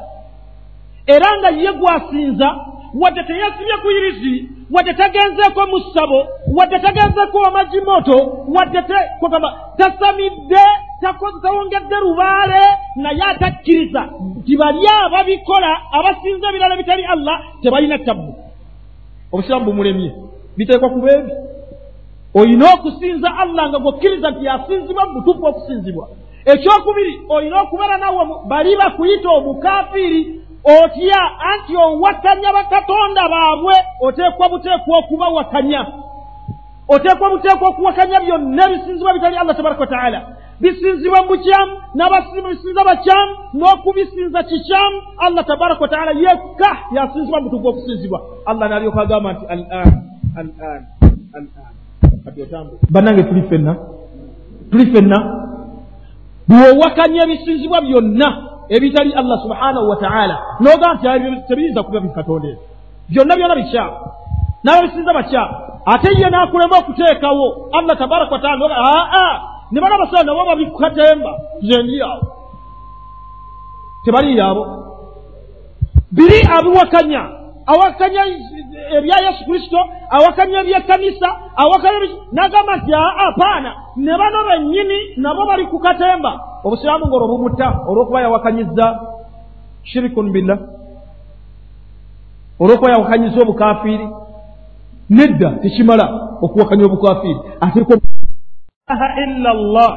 era 1.07 1.39
nga 1.39 1.51
ye 1.51 1.73
gwasinza 1.73 2.49
wadde 2.95 3.23
teyasibye 3.25 3.77
ku 3.83 3.91
irizi 3.91 4.49
wadde 4.71 4.95
tagenzeeko 4.95 5.67
mu 5.67 5.79
ssabo 5.81 6.27
wadde 6.57 6.79
tagenzeeko 6.79 7.47
amagi 7.47 7.81
moto 7.81 8.17
wadde 8.55 8.83
tasamidde 9.77 10.65
tawongedde 11.43 11.97
lubaale 12.05 12.63
naye 12.97 13.23
atakkiriza 13.23 14.03
nti 14.39 14.57
bali 14.57 14.87
ababikola 15.05 15.71
abasinza 15.93 16.49
ebirala 16.49 16.77
bitali 16.77 17.05
allah 17.05 17.37
tebalina 17.63 17.99
tabbu. 17.99 18.35
Obusiraamu 19.33 19.65
bumulemye. 19.65 20.11
Biteekwa 20.57 20.89
ku 20.91 21.01
beebi 21.01 21.33
olina 22.35 22.65
okusinza 22.75 23.29
allah 23.39 23.69
nga 23.69 23.79
gwokkiriza 23.79 24.31
nti 24.31 24.45
yasinzibwa 24.45 25.07
mu 25.07 25.13
butuufu 25.13 25.47
okusinzibwa 25.47 26.09
ekyokubiri 26.53 27.15
olina 27.29 27.61
okubeera 27.63 27.97
nawe 27.97 28.23
bali 28.51 28.77
bakuyita 28.77 29.29
omukafiiri 29.29 30.21
otya 30.65 31.21
anti 31.51 31.77
owakanya 31.77 32.53
bakatonda 32.53 33.29
baabwe 33.29 33.75
oteekwa 34.01 34.49
buteekwa 34.49 34.99
okubawakanya 34.99 35.87
oteekwa 36.89 37.31
buteekwa 37.31 37.69
okuwakanya 37.69 38.21
byonna 38.21 38.63
ebisinzibwa 38.67 39.15
bitali 39.15 39.37
allah 39.37 39.57
tabaraka 39.57 39.81
wataala 39.81 40.21
bisinzibwa 40.63 41.23
mu 41.23 41.29
bukyamu 41.29 41.73
n'abasinza 41.95 42.83
bakyamu 42.85 43.33
n'okubisinza 43.59 44.43
kikyamu 44.43 44.99
allah 45.19 45.43
tabaraka 45.47 45.83
wataala 45.83 46.13
yekka 46.25 46.71
yasinzibwa 46.95 47.41
mutugu 47.41 47.69
okusinzibwa 47.69 48.21
allah 48.47 48.71
nalyoka 48.71 49.01
agamba 49.03 49.33
nti 49.33 49.45
al 49.55 49.63
an 49.71 49.91
al 50.39 50.49
an 50.61 50.79
al 51.35 51.47
an 52.03 52.19
kati 52.25 52.43
otambule 52.43 52.79
bannange 52.91 53.23
tuli 53.23 53.43
ffenna. 53.43 53.77
Tuli 54.71 54.87
ffenna. 54.87 55.19
Bw'owakanya 56.49 57.23
ebisinzibwa 57.25 57.81
byonna 57.81 58.29
ebitali 58.69 59.13
allah 59.15 59.43
subhanahu 59.43 59.89
wataala 59.91 60.37
n'ogamba 60.61 61.19
nti 61.19 61.43
tebiyinza 61.49 61.83
kuba 61.83 62.01
bikatonda 62.01 62.49
ebyo 62.49 62.63
byonna 63.11 63.37
byonna 63.37 63.57
bikyamu. 63.61 63.97
N'ababisinza 64.65 65.13
bakyamu. 65.13 65.55
Ate 65.87 66.09
ye 66.21 66.29
n'akulema 66.31 66.79
okuteekawo. 66.79 67.47
Allah 67.75 67.99
tabaraka 67.99 68.33
wataala 68.35 68.77
aa 68.79 69.52
ne 69.73 69.81
bana 69.81 69.99
basala 69.99 70.25
nabo 70.25 70.45
babikukatemba 70.45 71.33
nze 71.63 71.83
ndi 71.83 72.03
awo 72.03 72.23
tebaliyo 74.05 74.45
abo. 74.51 74.65
Biri 76.13 76.39
abiwakanya 76.57 77.23
awakanya 77.67 78.23
ebya 78.97 79.17
yesu 79.25 79.45
kristo 79.49 79.79
awakanya 80.11 80.61
ebyekkanisa 80.61 81.29
awakanya 81.57 81.99
n'agamba 82.33 82.77
nti 82.77 82.93
aa 82.95 83.33
paana 83.41 83.71
ne 83.97 84.13
bano 84.21 84.39
bennyini 84.49 84.99
nabo 85.17 85.47
bali 85.47 85.67
ku 85.67 85.79
katemba. 85.79 86.33
Obusiraamu 86.65 87.07
ngaolwo 87.07 87.29
bumutta 87.29 87.69
olw'okuba 87.89 88.21
yawakanyiza 88.21 88.87
shirikun 89.85 90.33
billah 90.33 90.59
olw'okuba 92.61 92.91
yawakanyiza 92.91 93.43
obukafiiri. 93.43 94.07
Nedda 95.11 95.51
tekimala 95.63 96.07
okuwakanya 96.43 96.85
obukafiiri. 96.87 97.41
Ateekwa 97.61 97.97
ilaha 98.93 99.09
illa 99.25 99.53
llah 99.55 99.93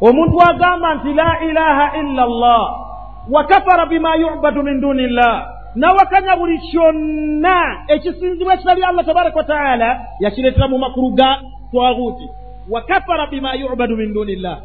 omuntu 0.00 0.38
agamba 0.42 0.94
nti 0.94 1.12
la 1.14 1.30
ilaha 1.44 1.86
illa 2.00 2.26
llah 2.26 2.64
wakafara 3.30 3.86
bima 3.86 4.16
yubadu 4.16 4.62
min 4.62 4.80
duni 4.80 5.06
llah 5.06 5.46
nawakanya 5.74 6.36
buli 6.36 6.58
kyonna 6.58 7.84
ekisinzibwa 7.88 8.54
ekitali 8.54 8.82
allah 8.84 9.04
tabaraka 9.04 9.36
wataala 9.38 10.00
yakireetera 10.20 10.68
mu 10.68 10.78
makulu 10.78 11.14
ga 11.14 11.38
twaguuti 11.70 12.28
wakafara 12.70 13.26
bima 13.26 13.54
yubadu 13.54 13.96
min 13.96 14.12
duni 14.14 14.36
llah 14.36 14.58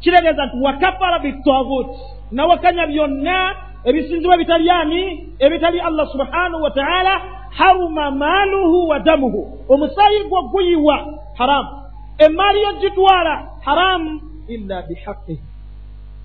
kiregeeza 0.00 0.46
nti 0.46 0.56
wakafara 0.62 1.18
bitwaguuti 1.18 1.98
nawakanya 2.32 2.86
byonna 2.86 3.54
ebisinzibwa 3.84 4.34
ebitali 4.34 4.70
ani 4.70 5.26
ebitali 5.38 5.80
allah 5.80 6.06
subhanahu 6.12 6.62
wataala 6.62 7.20
haruma 7.54 8.10
maaluhu 8.10 8.88
wa 8.88 8.98
damuhu. 8.98 9.58
Omusaayi 9.68 10.24
gwo 10.28 10.42
guyiwa 10.42 11.06
haramu 11.34 11.83
emaali 12.18 12.62
yo 12.62 12.72
gitwala 12.80 13.48
haramu. 13.60 14.20
Illa 14.48 14.82
bihaqih 14.82 15.38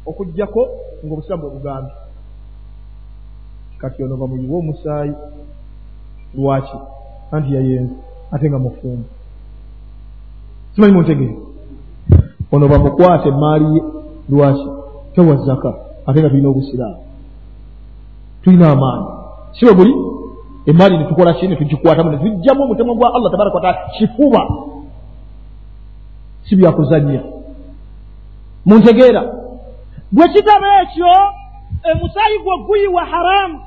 okugjako 0.05 0.67
ngaobusiramu 1.05 1.41
bwe 1.43 1.51
bugambye 1.51 1.93
kati 3.77 4.03
ono 4.03 4.17
bamuyiwa 4.17 4.59
omusaayi 4.59 5.13
lwaki? 6.35 6.77
Anti 7.31 7.55
yayenze 7.55 7.95
ate 8.31 8.49
nga 8.49 8.59
mufumbu 8.59 9.09
simanyi 10.75 10.93
muntegeere 10.93 11.37
ono 12.51 12.67
bamukwate 12.67 13.29
emaali 13.29 13.65
ye 13.75 13.83
lwaki? 14.29 14.67
Tewa 15.15 15.35
zaka 15.35 15.73
ate 16.05 16.19
nga 16.19 16.29
tulina 16.29 16.49
obusiraamu. 16.49 17.03
Tulina 18.43 18.71
amaanyi. 18.71 19.07
Si 19.51 19.65
bwe 19.65 19.73
buli 19.73 19.93
emaali 20.65 20.97
netukola 20.97 21.33
ki? 21.33 21.47
Netugikwatamu 21.47 22.11
netujjamu 22.11 22.63
omutemwa 22.63 22.95
gwa 22.95 23.13
allah 23.15 23.31
tabaraka 23.31 23.55
wataala 23.55 23.89
kifuba 23.97 24.68
si 26.49 26.55
byakuzanya 26.55 27.21
muntegeera 28.65 29.21
bwe 30.11 30.27
kitaba 30.33 30.81
ekyo 30.81 31.13
emusaayi 31.91 32.37
gwe 32.43 32.55
guyiwa 32.65 33.05
haramu 33.05 33.59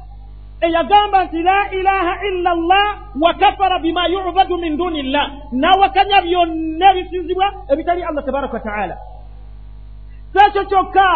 eyagamba 0.60 1.24
nti 1.24 1.42
la 1.42 1.70
ilaha 1.78 2.14
illa 2.28 2.54
llah 2.54 2.88
wa 3.20 3.34
kafara 3.34 3.78
bima 3.78 4.06
yubadu 4.08 4.58
min 4.58 4.76
duni 4.76 5.02
llah 5.02 5.26
n'awakanya 5.52 6.22
byonna 6.22 6.86
ebisinzibwa 6.90 7.46
ebitali 7.72 8.02
allah 8.02 8.24
tabaraka 8.24 8.54
wataala 8.54 8.96
si 10.32 10.38
ekyo 10.46 10.64
kyokka 10.64 11.06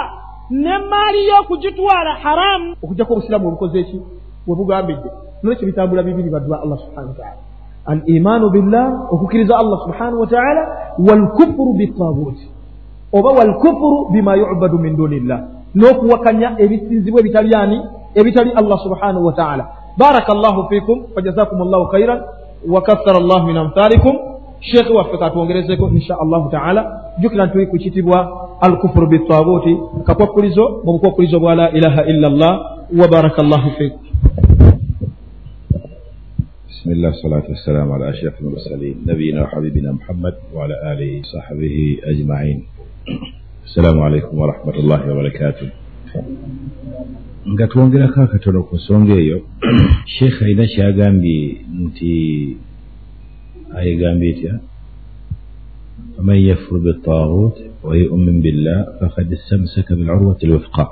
nemaali 0.50 1.29
y'okugitwala 1.29 2.12
haramu 2.14 2.76
okujjako 2.83 3.12
obusiraamu 3.12 3.48
obukoze 3.48 3.79
eki 3.81 3.98
webugambidde 4.46 5.11
nolwekyo 5.42 5.66
bitambula 5.66 6.02
bibiri 6.02 6.31
badwa 6.31 6.62
allah 6.62 6.79
subhanahu 6.79 7.09
wataala 7.09 7.45
al 7.87 8.03
imaanu 8.07 8.51
billah 8.51 9.12
okukkiriza 9.12 9.59
allah 9.59 9.79
subhanahu 9.87 10.20
wataala 10.20 10.62
walkufuru 11.09 11.72
bitabuuti 11.72 12.49
oba 13.12 13.31
walkufuru 13.31 14.09
bima 14.12 14.37
yubadu 14.37 14.79
min 14.79 14.96
duni 14.96 15.20
llah 15.20 15.40
n'okuwakanya 15.75 16.49
ebisinzibwa 16.59 17.20
ebitali 17.20 17.55
ani 17.55 17.79
ebitali 18.14 18.51
allah 18.51 18.79
subhanahu 18.85 19.27
wataala 19.27 19.64
baraka 19.99 20.35
llahu 20.35 20.68
fikum 20.68 20.99
wajazakum 21.16 21.59
llahu 21.70 21.87
khairan 21.92 22.20
wakathara 22.68 23.20
llahu 23.20 23.46
min 23.46 23.57
amthalikum 23.57 24.14
sheekhe 24.61 24.92
waffe 24.92 25.18
katwongerezeko 25.18 25.88
insha 25.88 26.18
allahu 26.20 26.51
taala 26.51 26.83
jukira 27.18 27.46
nti 27.46 27.66
ku 27.66 27.77
kitibwa 27.77 28.49
alkufuru 28.61 29.07
bitabuuti 29.07 29.79
kakwakkulizo 30.07 30.81
mu 30.85 30.92
bukwakkulizo 30.92 31.40
bwa 31.40 31.55
la 31.55 31.70
ilaha 31.70 32.05
illa 32.05 32.29
llah 32.29 32.55
wa 33.01 33.09
baraka 33.09 33.42
llahu 33.42 33.70
fikum 33.79 34.01
بسم 36.76 36.90
الله 36.90 37.08
والصلاة 37.08 37.46
والسلام 37.48 37.92
على 37.92 38.10
أشرف 38.10 38.40
المرسلين 38.40 38.96
نبينا 39.06 39.42
وحبيبنا 39.42 39.92
محمد 39.92 40.34
وعلى 40.54 40.92
آله 40.92 41.20
وصحبه 41.20 41.98
أجمعين 42.04 42.62
السلام 43.64 44.00
عليكم 44.00 44.38
ورحمة 44.38 44.74
الله 44.74 45.00
وبركاته 45.10 45.68
nga 47.52 47.64
twongerako 47.66 48.20
akatono 48.22 48.60
ku 48.68 48.76
nsonga 48.76 49.14
eyo 49.22 49.38
sheekh 50.16 50.36
alina 50.42 50.66
kyagambye 50.72 51.64
nti 51.84 52.12
ayegambye 53.78 54.28
etya 54.30 54.54
faman 56.16 56.38
yafuru 56.48 56.80
bitaagut 56.86 57.56
wayumin 57.86 58.36
billah 58.44 58.78
fakad 59.00 59.32
istamsaka 59.32 59.96
bilurwati 59.96 60.44
lwifqa 60.46 60.84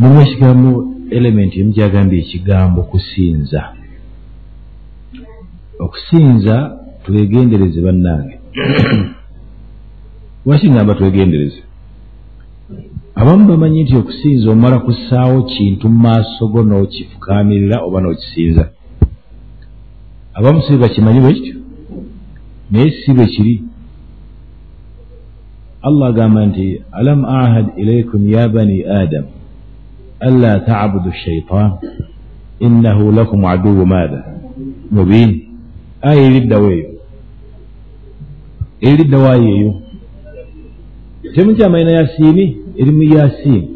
mumu 0.00 0.20
ekigambo 0.24 0.70
elementi 1.18 1.60
emu 1.60 1.72
gyagambye 1.76 2.18
ekigambo 2.24 2.80
kusinza. 2.90 3.79
Okusinza 5.80 6.76
twegendereze 7.04 7.80
bannange. 7.80 8.38
Lwaki 10.46 10.70
ngamba 10.70 10.94
twegendereze? 10.94 11.62
Abamu 13.14 13.48
bamanyi 13.48 13.82
nti 13.82 13.96
okusinza 13.96 14.50
omala 14.50 14.78
kussaawo 14.78 15.42
kintu 15.42 15.88
mu 15.88 15.98
maaso 15.98 16.48
go 16.52 16.62
n'okifukaamirira 16.62 17.76
oba 17.86 18.00
n'okisinza. 18.00 18.64
Abamu 20.34 20.62
si 20.62 20.76
bakimanyi 20.76 21.20
bwe 21.20 21.32
kityo? 21.34 21.56
Naye 22.70 22.90
si 22.90 23.12
bwe 23.12 23.26
kiri. 23.26 23.54
Allah 25.82 26.08
agamba 26.08 26.46
nti 26.46 26.82
alam 26.92 27.24
ahad 27.24 27.66
ilaikum 27.76 28.30
ya 28.30 28.48
bani 28.48 28.84
adam 28.84 29.24
anla 30.20 30.60
tabudu 30.60 31.12
shaitan 31.12 31.70
innahu 32.60 33.12
lakum 33.12 33.44
aduwu 33.44 33.86
maada. 33.86 34.24
Mubiini 34.90 35.49
aya 36.08 36.22
eriddawo 36.28 36.70
eyo 36.72 36.88
eriddawo 38.80 39.26
aya 39.34 39.48
eyo 39.56 39.70
temukyamalina 41.34 41.92
yasiini 41.92 42.44
eri 42.80 42.90
mu 42.96 43.02
yasiini 43.02 43.68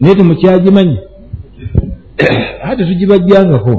naye 0.00 0.14
temukyagimanyi 0.14 0.98
ate 2.62 2.82
tugibajjangako 2.88 3.74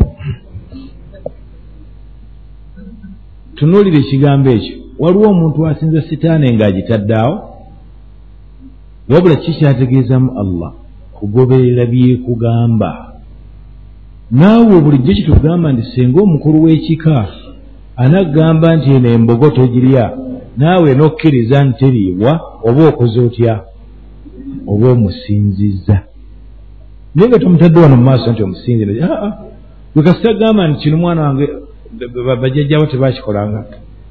tunuulire 3.55 3.97
ekigambo 3.99 4.49
ekyo 4.49 4.75
waliwo 4.99 5.29
omuntu 5.29 5.67
asinza 5.67 6.01
sitaane 6.01 6.47
ng'agitaddaawo 6.55 7.35
wabula 9.09 9.35
kikyategeezamu 9.35 10.39
allah. 10.39 10.71
Kugoberera 11.13 11.85
byekugamba 11.85 13.14
naawe 14.31 14.81
bulijjo 14.81 15.13
kitugamba 15.13 15.71
nti 15.71 15.83
singa 15.91 16.21
omukulu 16.21 16.63
w'ekika 16.63 17.27
anaggamba 17.95 18.75
nti 18.75 18.89
eno 18.95 19.09
embogo 19.09 19.49
togirya 19.49 20.05
naawe 20.57 20.95
nokkiriza 20.95 21.63
nteriibwa 21.63 22.31
oba 22.67 22.87
okoze 22.87 23.19
otya? 23.19 23.63
Oba 24.67 24.91
omusinzizza. 24.91 25.97
Naye 27.15 27.29
nga 27.29 27.39
tomutadde 27.39 27.79
wano 27.79 27.95
mu 27.97 28.03
maaso 28.03 28.31
nti 28.31 28.43
omusinzira 28.43 28.91
aa 29.11 29.31
gwe 29.93 30.03
kasitagamba 30.03 30.67
nti 30.67 30.79
kino 30.79 30.97
mwana 30.97 31.21
wange 31.21 31.47
bajjajjabo 32.41 32.85
tebakikolanga. 32.85 33.65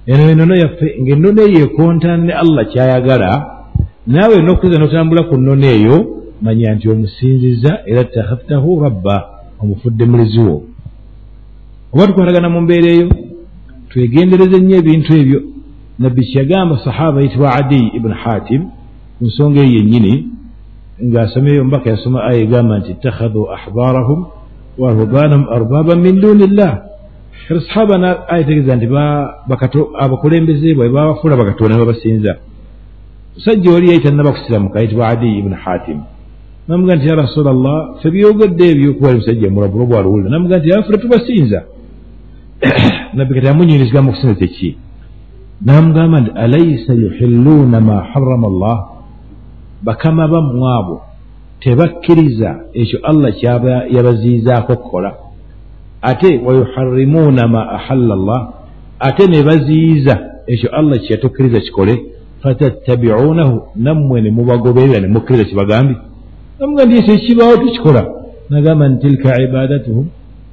Eno 0.06 0.30
enono 0.30 0.54
yaffe 0.56 0.86
ngaennono 1.02 1.42
eyo 1.42 1.58
ekontana 1.66 2.16
ne 2.16 2.32
allah 2.32 2.64
kyayagala 2.72 3.30
naawe 4.06 4.42
nokkiriza 4.42 4.78
notambula 4.80 5.22
ku 5.28 5.34
nnono 5.36 5.66
eyo 5.66 5.96
manya 6.42 6.74
nti 6.74 6.90
omusinziza 6.90 7.70
era 7.86 8.04
takhaftahu 8.04 8.80
rabba 8.84 9.33
omufudde 9.62 10.04
muliziwo 10.04 10.56
oba 11.92 12.06
tukwatagana 12.06 12.48
mu 12.54 12.60
mbeera 12.60 12.88
eyo 12.94 13.08
twegendereze 13.90 14.58
nnyo 14.60 14.76
ebintu 14.82 15.10
ebyo. 15.20 15.40
Nabbi 15.98 16.22
kyeyagamba 16.26 16.74
sahaba 16.84 17.22
yitibwa 17.22 17.54
adiyi 17.58 17.88
ibuni 17.96 18.14
hatim 18.24 18.62
ku 19.16 19.22
nsonga 19.28 19.60
eyo 19.60 19.72
yennyini 19.76 20.12
ng'asomeyo 21.06 21.64
mbaka 21.64 21.86
yasoma 21.90 22.18
aya 22.28 22.40
egamba 22.44 22.78
nti 22.78 22.90
ittakhadhu 22.94 23.40
ahbarahum 23.56 24.20
wa 24.82 24.88
rubanahum 24.98 25.44
arbaban 25.56 25.98
min 26.06 26.14
duni 26.20 26.46
llah 26.58 26.74
kati 27.46 27.60
sahaba 27.68 27.94
ayitegeeza 28.32 28.76
nti 28.76 28.86
abakulembeze 30.04 30.74
bwe 30.74 30.88
babafuula 30.94 31.36
bakatonda 31.40 31.74
ne 31.74 31.80
babasinza. 31.82 32.32
Musajja 33.34 33.70
oli 33.76 33.86
yali 33.90 34.02
tannabakusiramuka 34.04 34.80
yitibwa 34.80 35.08
adiyi 35.08 35.38
ibuni 35.38 35.56
hatim 35.64 35.98
namuga 36.68 36.96
nti 36.96 37.08
ya 37.08 37.14
rasula 37.14 37.52
llah 37.52 37.80
fe 38.02 38.10
byogedde 38.10 38.64
ebyokuwali 38.70 39.16
musajja 39.18 39.50
mulabulo 39.50 39.86
bwaluwulira 39.86 40.30
namuga 40.30 40.58
nti 40.58 40.68
yafula 40.68 40.98
tubasinza 40.98 41.60
nabbi 43.14 43.34
kati 43.34 43.48
amunyiriza 43.48 43.88
kigambo 43.88 44.10
okusinza 44.10 44.34
kyeki 44.34 44.76
namugamba 45.66 46.20
nti 46.20 46.30
alaisa 46.44 46.92
yuhilluuna 46.92 47.80
ma 47.80 47.96
harama 48.10 48.48
llah 48.48 48.78
bakama 49.82 50.28
bammwe 50.28 50.68
abo 50.78 50.96
tebakkiriza 51.60 52.50
ekyo 52.74 52.98
allah 53.02 53.32
kyaba 53.32 53.84
yabaziizaako 53.96 54.72
okukola. 54.72 55.10
Ate 56.02 56.40
wayuharimuuna 56.44 57.48
ma 57.48 57.62
ahalla 57.78 58.14
llah 58.16 58.42
ate 58.98 59.26
ne 59.26 59.42
baziyiza 59.42 60.14
ekyo 60.46 60.68
allah 60.78 60.98
kyeyatukkiriza 60.98 61.60
kikole. 61.60 61.94
Fatattabicuunahu 62.42 63.62
nammwe 63.76 64.20
ne 64.20 64.30
mubagoberera 64.30 65.00
ne 65.00 65.08
mukkiriza 65.08 65.44
kibagambye 65.44 65.96
namuga 66.58 66.84
nti 66.84 66.94
ekyo 67.00 67.14
ekibaawo 67.14 67.56
tukikola 67.56 68.02
nagamba 68.50 68.88
nti 68.88 69.00
tilka 69.02 69.42
ibadatuhum 69.42 70.06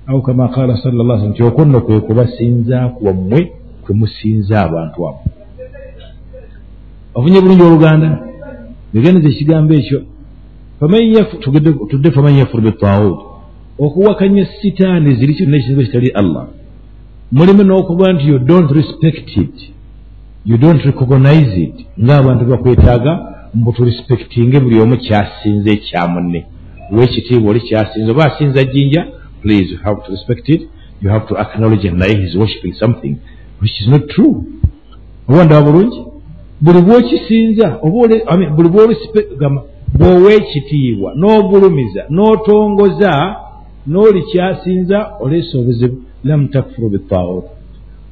au 0.08 0.22
kama 0.22 0.48
qala 0.48 0.78
sal 0.78 0.94
llah 0.94 1.08
sallam 1.08 1.30
nti 1.32 1.44
okwo 1.44 1.66
nno 1.66 1.82
kwe 1.82 2.00
kubasinza 2.00 2.78
kwammwe 2.96 3.40
kwe 3.84 3.96
musinza 4.00 4.56
abantu 4.68 4.98
abo 5.10 5.22
ofunye 7.16 7.42
bulungi 7.42 7.64
oluganda 7.64 8.10
bigendeza 8.94 9.30
ekigambo 9.30 9.74
ekyo 9.74 10.00
tudde 11.90 12.10
faman 12.12 12.38
yafuru 12.42 12.64
bitawut 12.64 13.20
okuwakanya 13.86 14.46
sitaani 14.62 15.16
ziri 15.16 15.34
kyonna 15.38 15.58
ekizibu 15.58 15.82
kitali 15.82 16.10
allah 16.22 16.46
mulimu 17.32 17.64
n'okuba 17.64 18.14
nti 18.14 18.28
you 18.28 18.40
don't 18.40 18.72
respect 18.72 19.38
it. 19.38 19.58
You 20.46 20.58
don't 20.58 20.82
recognize 20.86 21.62
it. 21.66 21.76
ng'abantu 22.00 22.46
bakwetaaga 22.46 23.14
mbu 23.54 23.74
turespektinge 23.74 24.60
buli 24.60 24.82
omu 24.82 24.98
kyasinze 24.98 25.72
ekya 25.72 26.08
munne. 26.08 26.46
Wekitiibwa 26.92 27.52
oli 27.52 27.62
kyasinze 27.62 28.12
oba 28.12 28.26
asinza 28.26 28.64
jjinja 28.64 29.08
please 29.42 29.74
you 29.74 29.80
have 29.84 30.02
to 30.06 30.12
respect 30.12 30.50
it. 30.50 30.62
You 31.02 31.10
have 31.10 31.26
to 31.28 31.36
acknowledge 31.44 31.92
naye 31.92 32.16
he's 32.22 32.36
worshipping 32.36 32.74
something 32.74 33.16
which 33.62 33.82
is 33.82 33.88
not 33.88 34.08
true. 34.08 34.44
Oba 35.30 35.46
ndaba 35.46 35.72
bulungi? 35.72 36.02
Buli 36.62 36.82
bwokisinza 36.82 37.80
buli 38.56 38.70
bw'owa 39.98 40.32
ekitiibwa 40.40 41.10
n'ogulumiza 41.20 42.02
n'otongoza 42.16 43.12
n'oli 43.92 44.22
kyasinza 44.30 44.98
oleesa 45.24 45.54
obuzibu 45.62 45.98
lam 46.28 46.42
takfuru 46.54 46.88
bitawut 46.94 47.46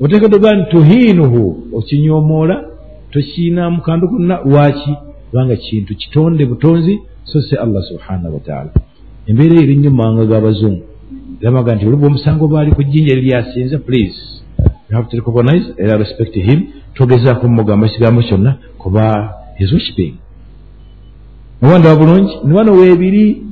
oteekedde 0.02 0.36
oga 0.38 0.52
nti 0.56 0.66
tuhiinuhu 0.72 1.44
okinyoomoola 1.78 2.56
tokiina 3.12 3.64
mukandu 3.76 4.06
konna 4.12 4.36
lwaki 4.50 4.94
kubanga 5.30 5.56
kintu 5.56 5.96
kitonde 5.96 6.46
butonzi 6.46 7.00
so 7.24 7.42
si 7.42 7.56
allah 7.56 7.82
subhanahu 7.90 8.34
wataala 8.38 8.72
embeera 9.30 9.54
eyo 9.56 9.64
erinnyo 9.64 9.90
mumawanga 9.92 10.26
g'abazungu 10.32 10.84
eramaga 11.42 11.76
nti 11.76 11.86
olubwa 11.88 12.08
omusango 12.08 12.48
baali 12.48 12.72
ku 12.72 12.84
jjinja 12.84 13.12
eri 13.14 13.22
lyasinza 13.28 13.78
please 13.88 14.18
you 14.90 14.96
have 14.98 15.08
to 15.10 15.18
recognize 15.18 15.66
era 15.78 15.98
respect 15.98 16.34
him. 16.36 16.60
Togezaako 16.94 17.48
mumugamba 17.48 17.88
ekigambo 17.88 18.22
kyonna 18.22 18.52
kuba 18.82 19.04
his 19.58 19.72
worshiping. 19.72 20.14
Obanda 21.62 21.96
bulungi 21.96 22.34
ni 22.46 22.54
wano 22.54 22.72
weebiri 22.74 23.44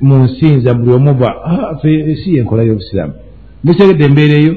mu 0.00 0.16
nsinza 0.24 0.74
buli 0.74 0.92
omu 0.92 1.14
ba 1.14 1.28
"Ah, 1.44 1.74
ffe 1.78 2.16
si 2.16 2.34
yenkola 2.36 2.62
y'obusiraamu. 2.62 3.12
Mukitegedde 3.64 4.04
embeera 4.04 4.34
eyo 4.40 4.54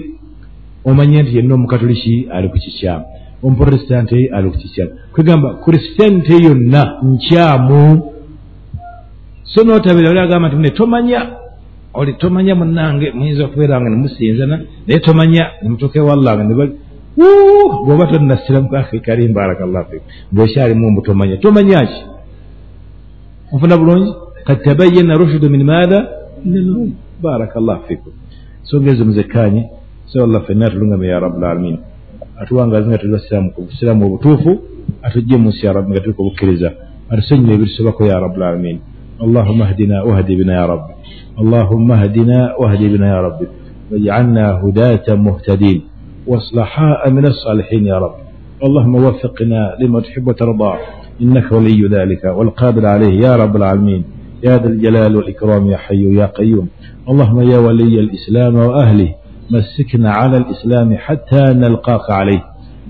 omanye 0.85 1.23
nti 1.23 1.35
yenna 1.37 1.53
omukatoliki 1.55 2.27
ali 2.31 2.47
ku 2.49 2.57
kikyamu 2.63 3.05
omuprotestante 3.43 4.29
ali 4.33 4.49
ku 4.49 4.57
kikyamu 4.57 4.91
kwegamba 5.13 5.53
kristyanite 5.63 6.35
yonna 6.43 6.83
nkyamu. 7.03 8.11
So 9.43 9.63
notabira 9.63 10.09
oli 10.09 10.19
agamba 10.19 10.47
nti 10.47 10.57
ne 10.57 10.69
tomanya? 10.69 11.21
Oli 11.93 12.13
tomanya 12.13 12.55
munange 12.55 13.11
muyinza 13.11 13.45
okubeera 13.45 13.81
nga 13.81 13.89
nemusinzana 13.89 14.55
naye 14.87 14.99
tomanya 14.99 15.43
nemutuuka 15.61 15.99
ewallanga 15.99 16.43
nebali 16.43 16.73
bw'oba 17.85 18.07
tonnasiramu 18.07 18.69
karim 19.05 19.33
barakallah 19.33 19.85
fik 19.89 20.01
ng'okyalimu 20.33 20.91
mbutomanya 20.91 21.37
tomanya. 21.37 21.85
Ki? 21.85 22.01
Ofuna 23.51 23.77
bulungi? 23.77 24.11
Kad 24.45 24.63
tabayana 24.63 25.19
rushudu 25.19 25.49
min 25.49 25.63
maatha 25.63 25.99
barakallah 27.21 27.79
fikum 27.87 28.13
ensonga 28.61 28.91
ezo 28.91 29.05
muzekkaanye. 29.05 29.69
Saba 30.07 30.23
allah 30.23 30.41
fenna 30.47 30.65
atulungame 30.67 31.07
ya 31.07 31.19
rabulalamin 31.19 31.90
atuwangaze 32.41 32.87
nga 32.87 32.97
tuli 32.97 33.13
basiraamu 33.13 33.49
ku 33.55 33.59
busiraamu 33.61 34.01
obutuufu 34.05 34.51
atujje 35.05 35.35
mu 35.37 35.49
nsi 35.49 35.65
yarabi 35.65 35.89
nga 35.91 36.01
tuli 36.03 36.13
ku 36.17 36.23
bukkiriza 36.27 36.69
atusonyiwe 37.11 37.53
ebitusobako 37.55 38.01
ya 38.05 38.19
rabbul 38.19 38.43
alamin. 38.43 38.77
Allahuma 39.23 39.65
hdina 39.71 40.03
wahdi 40.03 40.33
bina 40.35 40.53
ya 40.53 40.65
rabbi. 40.73 40.93
Allahuma 41.41 41.95
hdina 42.03 42.37
wahdi 42.61 42.85
bina 42.89 43.07
ya 43.07 43.21
rabbi. 43.21 43.45
واجعلنا 43.91 44.61
هداة 44.63 45.15
مهتدين 45.15 45.81
واصلحاء 46.27 47.09
من 47.09 47.25
الصالحين 47.25 47.85
يا 47.85 47.97
رب 47.97 48.15
اللهم 48.63 48.95
وفقنا 48.95 49.75
لما 49.79 49.99
تحب 49.99 50.27
وترضى 50.27 50.73
إنك 51.21 51.51
ولي 51.51 51.87
ذلك 51.87 52.23
والقادر 52.25 52.85
عليه 52.85 53.13
يا 53.27 53.35
رب 53.35 53.55
العالمين 53.55 54.03
يا 54.43 54.57
ذا 54.57 54.67
الجلال 54.67 55.15
والإكرام 55.15 55.67
يا 55.67 55.77
حي 55.77 56.15
يا 56.15 56.25
قيوم 56.25 56.67
اللهم 57.09 57.39
يا 57.51 57.57
ولي 57.57 57.99
الإسلام 57.99 58.55
وأهله 58.55 59.15
مسكنا 59.49 60.11
على 60.11 60.37
الإسلام 60.37 60.97
حتى 60.97 61.43
نلقاك 61.53 62.09
عليه. 62.09 62.43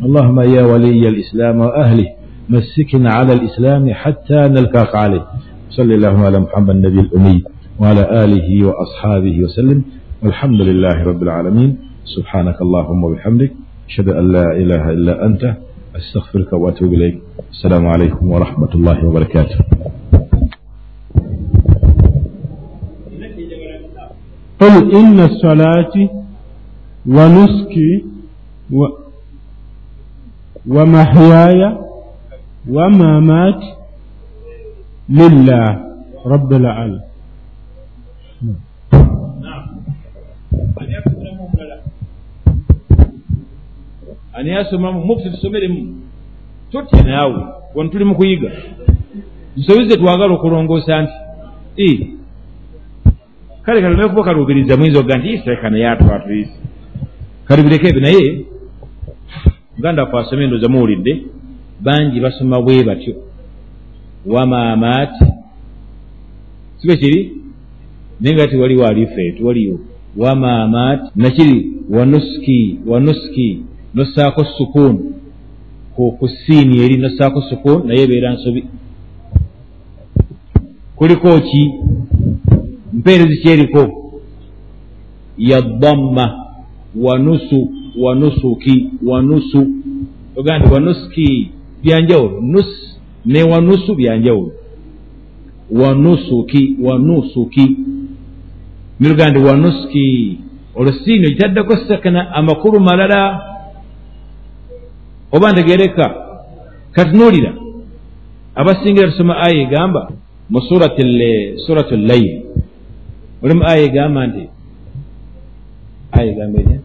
اللهم 0.05 0.39
يا 0.39 0.63
ولي 0.65 1.09
الإسلام 1.09 1.59
وأهله 1.59 2.07
مسكنا 2.49 3.13
على 3.13 3.33
الإسلام 3.33 3.93
حتى 3.93 4.35
نلقاك 4.35 4.95
عليه. 4.95 5.25
صلى 5.69 5.95
اللهم 5.95 6.23
على 6.23 6.39
محمد 6.39 6.75
النبي 6.75 6.99
الأمي 6.99 7.43
وعلى 7.79 8.23
آله 8.23 8.65
وأصحابه 8.67 9.43
وسلم. 9.43 9.83
والحمد 10.23 10.61
لله 10.61 11.03
رب 11.03 11.23
العالمين. 11.23 11.77
سبحانك 12.05 12.61
اللهم 12.61 13.03
وبحمدك 13.03 13.51
أشهد 13.89 14.09
أن 14.09 14.31
لا 14.31 14.45
إله 14.61 14.89
إلا 14.89 15.25
أنت 15.25 15.53
أستغفرك 15.95 16.53
وأتوب 16.53 16.93
إليك. 16.93 17.21
السلام 17.51 17.87
عليكم 17.87 18.31
ورحمة 18.31 18.71
الله 18.75 19.05
وبركاته. 19.05 19.57
قل 24.61 24.95
إن 24.95 25.19
الصلاة 25.19 26.20
ونسكي 27.06 28.04
و 28.72 28.80
ومحياي 30.68 31.60
ومماتي 32.68 33.70
لله 35.08 35.66
رب 36.26 36.50
العالمين 36.52 37.06
ani 44.34 44.50
yasomamu 44.50 45.04
mufti 45.04 45.30
tusomeremu 45.30 45.94
totya 46.72 47.02
naawe 47.02 47.46
wano 47.74 47.90
tuli 47.90 48.04
mu 48.04 48.14
kuyiga 48.14 48.50
nsobize 49.56 49.96
twagala 49.96 50.34
okulongoosa 50.34 51.02
nti 51.02 51.12
"Eh, 51.76 51.98
kale 53.62 53.80
kale 53.82 53.96
nakuba 53.96 54.24
kaluubiriza 54.24 54.76
muyinza 54.76 55.00
okuga 55.00 55.18
nti 55.18 55.28
isireka 55.32 55.70
naye 55.70 55.86
atwatuyise 57.51 57.79
kalubireko 57.79 57.87
ebyo 57.87 58.01
naye 58.01 58.45
muganda 59.77 60.03
waffe 60.03 60.17
asome 60.17 60.43
endooza 60.43 60.69
muwulidde 60.69 61.13
bangi 61.81 62.19
basoma 62.19 62.61
bwe 62.61 62.83
batyo. 62.83 63.15
Wamaamaati 64.25 65.25
sibe 66.77 66.97
kiri? 66.97 67.31
Naye 68.19 68.35
nga 68.35 68.47
tiwaliwo 68.47 68.87
alife 68.87 69.31
tiwaliyo 69.31 69.79
wamaamaati 70.17 71.11
nakiri 71.15 71.73
wanuski 71.89 72.79
wanuski 72.85 73.59
nossaako 73.93 74.43
sukuun 74.45 75.13
ku 75.95 76.27
siini 76.45 76.79
eri 76.83 76.97
nossaako 76.97 77.41
sukuun 77.41 77.87
naye 77.87 78.01
ebeera 78.03 78.33
nsobi. 78.33 78.63
Kuliko 80.95 81.39
ki? 81.39 81.73
Mpeerezi 82.93 83.37
kyeriko 83.37 84.13
yadamma 85.37 86.40
wanusu 86.95 87.69
wanusuki 87.99 88.89
wanusu 89.05 89.67
ogaa 90.35 90.57
nti 90.59 90.73
wanuski 90.73 91.51
byanjawulo 91.83 92.41
nus 92.41 92.99
ne 93.25 93.43
wanusu 93.43 93.95
byanjawulo 93.95 94.51
wanusuki 95.71 96.75
wanusuki 96.83 97.77
nirugaa 98.99 99.29
nti 99.29 99.39
wanuski 99.39 100.37
olwo 100.75 100.93
siini 100.93 101.25
ogitaddeko 101.25 101.77
sakana 101.87 102.31
amakulu 102.33 102.79
malala. 102.79 103.41
Oba 105.31 105.51
ntegereka 105.51 106.15
katunuulira 106.91 107.53
abasingira 108.55 109.07
tusoma 109.11 109.37
aya 109.37 109.61
egamba 109.61 110.11
mu 110.49 110.61
suratu 111.65 111.95
layl 111.97 112.41
mulimu 113.41 113.63
aya 113.63 113.81
egamba 113.83 114.27
nti 114.27 114.43
aya 116.17 116.29
egamba 116.31 116.57
etya 116.63 116.79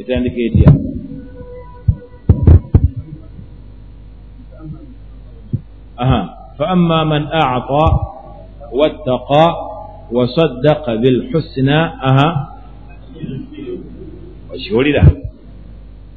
etandika 0.00 0.40
etya 0.48 0.70
faama 6.58 7.04
man 7.04 7.22
acطى 7.32 7.86
wattaqa 8.80 9.44
wasaddaqa 10.12 10.96
bilhusna 11.02 11.78
aha. 12.08 12.28
Okiwulira 14.54 15.02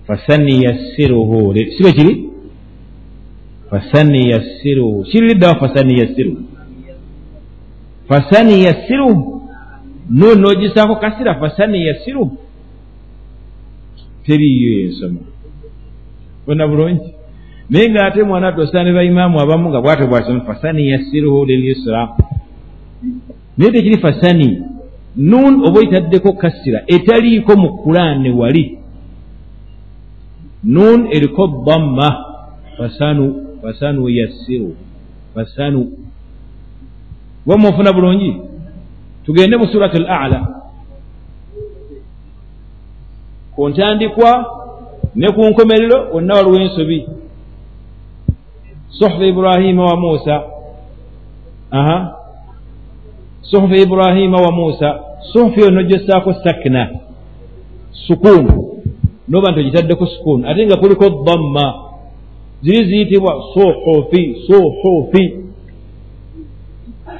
fasaniyassiruhu 0.08 1.56
sibe 1.78 1.92
kiri 1.98 2.14
fasaniyassiruhu 3.70 5.04
kiririddawo 5.04 5.56
fasaniyassiruhu 8.10 9.22
fasaniyassiruhu 9.22 9.42
nuuni 10.10 10.42
n'ogisaako 10.42 10.96
kasira 10.96 11.36
fasaniyassiruhu 11.42 12.38
teriyo 14.26 14.72
ensoma 14.86 15.20
bona 16.48 16.68
bulungi 16.68 17.10
naye 17.70 17.90
ng'ate 17.90 18.24
mwana 18.24 18.52
tosane 18.52 18.94
baimaamu 18.94 19.40
abamu 19.40 19.70
nga 19.70 19.82
bwate 19.82 20.06
bwasoma 20.06 20.42
fasaniyassiruhu 20.42 21.46
lilyusra 21.46 22.10
naye 23.58 23.72
tekiri 23.72 23.98
fasani. 24.02 24.62
Nun 25.16 25.64
oba 25.66 25.80
oyitaddeko 25.80 26.34
kasira. 26.34 26.84
Etaliiko 26.88 27.56
mu 27.58 27.78
kulaani 27.78 28.30
wali. 28.30 28.80
Nun 30.64 31.08
eriko 31.12 31.64
damma 31.66 32.26
fasanu 32.78 33.36
fasanu 33.62 34.10
yassiru 34.10 34.76
fasanu 35.34 35.92
wamwe 37.46 37.70
ofuna 37.70 37.94
bulungi? 37.94 38.42
Tugende 39.26 39.58
mu 39.58 39.68
surat 39.68 39.96
al 39.96 40.06
ala 40.10 40.40
ku 43.56 43.70
ntandikwa 43.70 44.32
ne 45.16 45.28
ku 45.32 45.42
nkomerero 45.46 45.98
wonna 46.14 46.34
waliwo 46.36 46.60
ensobi. 46.62 47.08
Suhfa 48.90 49.26
ibrahima 49.26 49.84
wa 49.86 49.96
musa 49.98 50.44
aha. 51.72 52.16
Suhufu 53.42 53.76
ibrahima 53.76 54.38
wa 54.42 54.52
musa 54.52 55.00
suhufu 55.34 55.60
yo 55.60 55.70
nogyesaako 55.72 56.34
sakina 56.34 56.90
sukuunu 58.08 58.82
noba 59.28 59.52
nti 59.52 59.60
ogitaddeko 59.60 60.06
sukuunu 60.06 60.50
ate 60.50 60.66
nga 60.66 60.78
kuliko 60.78 61.10
damma 61.10 61.74
ziri 62.62 62.86
ziyitibwa 62.86 63.44
suhufi 63.54 64.36
suhufi 64.48 65.45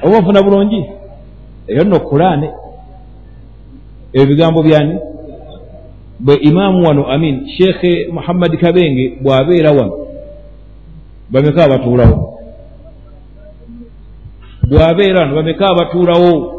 oba 0.02 0.20
nfuna 0.20 0.42
bulungi? 0.42 0.84
Eyo 1.66 1.84
nno 1.84 2.00
kulaane 2.00 2.50
ebyo 4.12 4.26
bigambo 4.26 4.62
byani? 4.62 4.98
Bwe 6.20 6.34
imaamu 6.34 6.86
wano 6.86 7.06
amin 7.06 7.48
sheekhe 7.48 8.08
muhammadi 8.12 8.56
kabenge 8.56 9.18
bw'abeera 9.22 9.70
wano 9.72 9.98
bameka 11.30 11.64
abatuulawo? 11.64 12.38
Bw'abeera 14.68 15.20
wano 15.20 15.34
bameka 15.34 15.66
abatuulawo? 15.66 16.52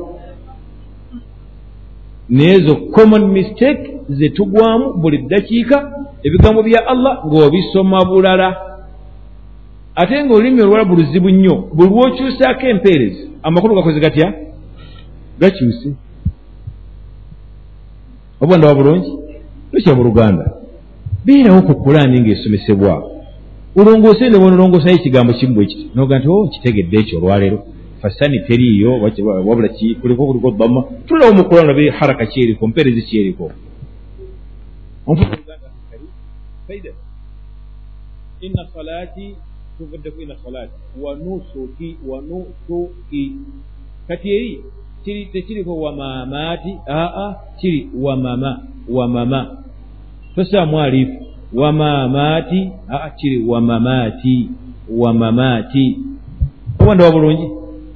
Naye 2.30 2.54
ezo 2.54 2.76
common 2.76 3.28
mistake 3.28 3.92
zetugwamu 4.10 4.94
buli 4.94 5.18
ddakiika 5.18 5.92
ebigambo 6.24 6.64
bya 6.64 6.88
allah 6.88 7.26
ng'obisoma 7.26 8.06
bulala. 8.06 8.58
Ate 9.96 10.24
ng'olulimi 10.24 10.62
olwalabu 10.62 10.96
luzibu 10.96 11.30
nnyo 11.30 11.56
buli 11.74 11.90
lwokyusaako 11.90 12.68
empeerezi 12.68 13.27
amakulu 13.48 13.76
gakoze 13.76 14.00
gatya? 14.00 14.34
Gakyuse. 15.40 15.90
Oba 18.42 18.58
ndaba 18.58 18.76
bulungi? 18.76 19.12
Tukya 19.72 19.96
mu 19.96 20.04
luganda. 20.04 20.46
Beerawo 21.26 21.62
ku 21.62 21.74
kulaani 21.84 22.20
ng'esomesebwa. 22.22 22.94
Olongoose 23.80 24.30
ne 24.30 24.38
bonolongoosayo 24.42 24.96
ekigambo 24.98 25.34
kimu 25.34 25.54
bwe 25.56 25.66
kiti 25.70 25.86
noga 25.96 26.20
nti 26.20 26.28
o 26.28 26.34
oh, 26.36 26.48
kitegedde 26.52 26.98
ekyo 27.00 27.18
olwaleero. 27.18 27.60
Fasani 28.02 28.40
teriiyo 28.48 28.92
wabula 29.48 29.70
kuliko 30.02 30.22
kuliko 30.28 30.52
dama 30.52 30.82
tulawo 31.08 31.34
mu 31.38 31.44
kulaani 31.44 31.70
olabe 31.70 31.90
haraka 31.90 32.26
kyeriko 32.26 32.68
mpeerezi 32.68 33.02
kyeriko. 33.02 33.52
Inna 38.42 38.64
salati 38.74 39.36
tuvuddeku 39.78 40.22
inna 40.22 40.36
salati. 40.44 40.74
Wanusuki 41.02 41.98
wanusuki 42.08 43.32
kati 44.08 44.32
eri 44.36 44.64
kiri 45.04 45.26
tekiriko 45.26 45.82
wamamaati 45.82 46.78
aa 46.88 47.36
kiri 47.60 47.90
wamama 48.02 48.60
wamama 48.90 49.58
tosaamu 50.36 50.80
alifu 50.80 51.26
wamamaati 51.54 52.70
aa 52.90 53.10
kiri 53.10 53.44
wamamaati 53.46 54.50
wamamaati 54.98 55.98
obandawa 56.80 57.12
bulungi 57.12 57.48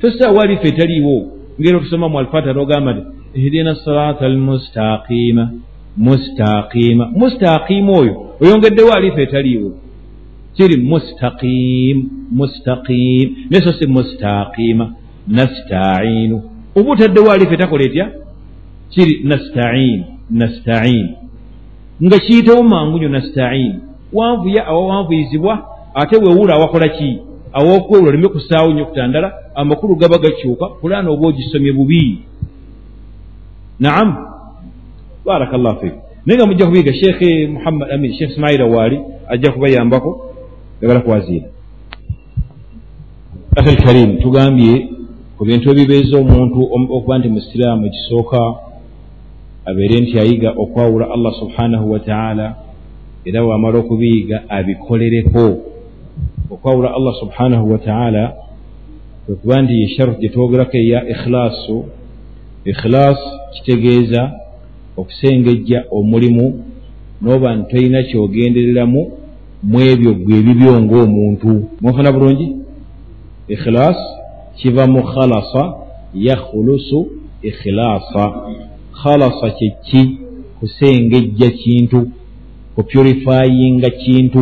tosaawa 0.01 0.43
alifu 0.43 0.67
etaliiwo 0.67 1.27
ngeri 1.61 1.75
otusoma 1.77 2.09
mu 2.09 2.19
alfata 2.19 2.53
nogamba 2.53 2.93
nti 2.93 3.03
ihdina 3.33 3.75
salata 3.75 4.25
almustaqima 4.25 5.51
mustaqima. 5.97 7.05
Mustaqima 7.15 7.91
oyo 7.99 8.13
oyongeddewo 8.41 8.91
alifu 8.93 9.19
etaliiwo 9.19 9.71
kiri 10.57 10.77
mustaqim 10.81 11.97
mustaqim. 12.31 13.27
Naye 13.49 13.63
so 13.63 13.71
si 13.73 13.87
mustaqima 13.87 14.85
nastainu. 15.27 16.41
Oba 16.75 16.91
otaddewo 16.91 17.31
alifu 17.31 17.53
etakola 17.53 17.83
etya 17.83 18.05
kiri 18.93 19.23
nastain 19.23 20.05
nastain. 20.29 21.15
Nga 22.03 22.19
kiyitewo 22.19 22.63
mangu 22.63 22.97
nyo 22.99 23.09
nastain. 23.09 23.79
Wanvuya 24.13 24.65
awawanvuyizibwa 24.67 25.53
ate 25.93 26.15
wewuula 26.17 26.53
awakola 26.55 26.89
ki? 26.89 27.19
Awokwewula 27.53 28.09
oleme 28.09 28.27
kusaawo 28.27 28.71
nnyo 28.73 28.85
kutandala 28.85 29.33
amakulu 29.55 29.95
gaba 29.95 30.17
gakyuka 30.17 30.67
kulaana 30.67 31.09
oba 31.11 31.27
ogisomye 31.27 31.71
bubi. 31.73 32.19
Naam. 33.79 34.27
Baraka 35.25 35.57
llahu 35.57 35.79
fiku 35.79 35.97
naye 36.25 36.37
nga 36.37 36.45
mujja 36.45 36.65
kubiiga 36.65 36.93
sheekhe 36.93 37.47
muhammad 37.47 37.91
amin 37.91 38.13
sheekh 38.13 38.31
ismaila 38.31 38.65
waali 38.65 38.99
ajja 39.27 39.51
kubayambako 39.51 40.25
yagala 40.81 40.99
kwaziira 40.99 41.47
akhil 43.55 43.77
karim 43.83 44.09
tugambye 44.21 44.73
ku 45.37 45.45
bintu 45.45 45.65
ebibeeza 45.71 46.15
omuntu 46.23 46.59
okuba 46.95 47.17
nti 47.17 47.29
musiraamu 47.35 47.85
ekisooka 47.89 48.41
abeere 49.69 49.95
nti 50.01 50.19
ayiga 50.19 50.49
okwawula 50.63 51.05
allah 51.15 51.33
subhanahu 51.41 51.91
wataala 51.91 52.47
era 53.25 53.43
waamala 53.43 53.77
okubiyiga 53.79 54.49
abikolereko. 54.49 55.45
Okwawula 56.49 56.93
allah 56.97 57.13
subhanahu 57.19 57.71
wataala 57.71 58.33
kwekuba 59.25 59.61
nti 59.61 59.81
yesharufu 59.81 60.19
gye 60.19 60.29
twogerako 60.29 60.77
eya 60.77 61.09
ikhilaasu 61.09 61.85
ikhilaas 62.65 63.19
kitegeeza 63.53 64.31
okusengejja 64.97 65.83
omulimu 65.91 66.65
n'oba 67.21 67.55
nti 67.55 67.71
tolina 67.71 68.03
kyogendereramu 68.03 69.20
mu 69.63 69.79
ebyo 69.91 70.13
gwe 70.13 70.35
ebibyo 70.39 70.81
ng'omuntu. 70.81 71.51
Mufuna 71.81 72.11
bulungi? 72.11 72.47
Ikhilaas 73.53 73.99
kiva 74.57 74.87
mu 74.87 75.01
khalasa 75.03 75.63
yakhulusu 76.13 76.99
ikhilaasa. 77.43 78.23
Khalasa 79.01 79.47
kyeki 79.57 80.01
kusengejja 80.59 81.49
kintu 81.61 81.99
kupurifayinga 82.75 83.89
kintu 83.89 84.41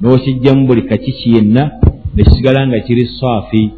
n'okijjamu 0.00 0.66
buli 0.66 0.82
kakiki 0.82 1.28
yenna 1.34 1.70
nekisigala 2.14 2.66
nga 2.66 2.80
kiri 2.80 3.04
saafi. 3.20 3.70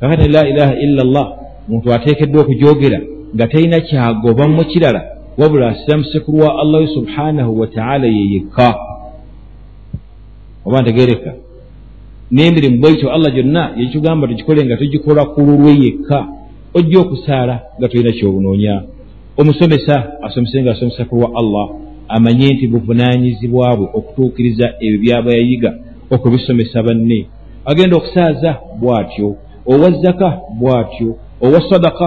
Kakati 0.00 0.28
la 0.28 0.48
ilaha 0.48 0.74
illa 0.84 1.02
llah 1.04 1.28
omuntu 1.68 1.92
ateekeddwa 1.92 2.42
okujogera 2.42 3.00
nga 3.34 3.46
talina 3.46 3.80
kyagobamu 3.80 4.64
kirala 4.64 5.02
wabula 5.38 5.68
asiramusekulu 5.68 6.38
wa 6.38 6.60
allahu 6.62 6.86
subhanahu 6.86 7.60
wataala 7.60 8.06
yeyekka 8.06 8.74
oba 10.66 10.82
ntegereka 10.82 11.30
n'emirimu 12.32 12.76
bwaityo 12.80 13.12
allah 13.14 13.30
gyonna 13.34 13.62
yekigamba 13.76 14.26
tugikole 14.26 14.64
nga 14.64 14.76
tugikola 14.76 15.22
ku 15.24 15.40
lulwe 15.40 15.72
yekka 15.82 16.18
ojja 16.74 16.98
okusaala 17.00 17.54
nga 17.78 17.88
tolina 17.88 18.12
kyobunoonya 18.12 18.74
omusomesa 19.40 19.94
asomese 20.22 20.62
nga 20.62 20.72
asomesa 20.72 21.04
ku 21.04 21.16
lwa 21.16 21.28
allah 21.40 21.66
amanye 22.08 22.48
nti 22.54 22.66
buvunaanyizibwa 22.66 23.76
bwe 23.76 23.86
okutuukiriza 23.98 24.66
ebyo 24.80 24.98
byaba 25.02 25.30
yayiga 25.32 25.70
okubisomesa 26.10 26.82
banne. 26.82 27.26
Agenda 27.64 27.96
okusaaza 27.96 28.50
bw'atyo 28.80 29.28
owa 29.66 29.90
zaka 30.02 30.28
bw'atyo 30.60 31.10
owa 31.44 31.60
sadaka 31.70 32.06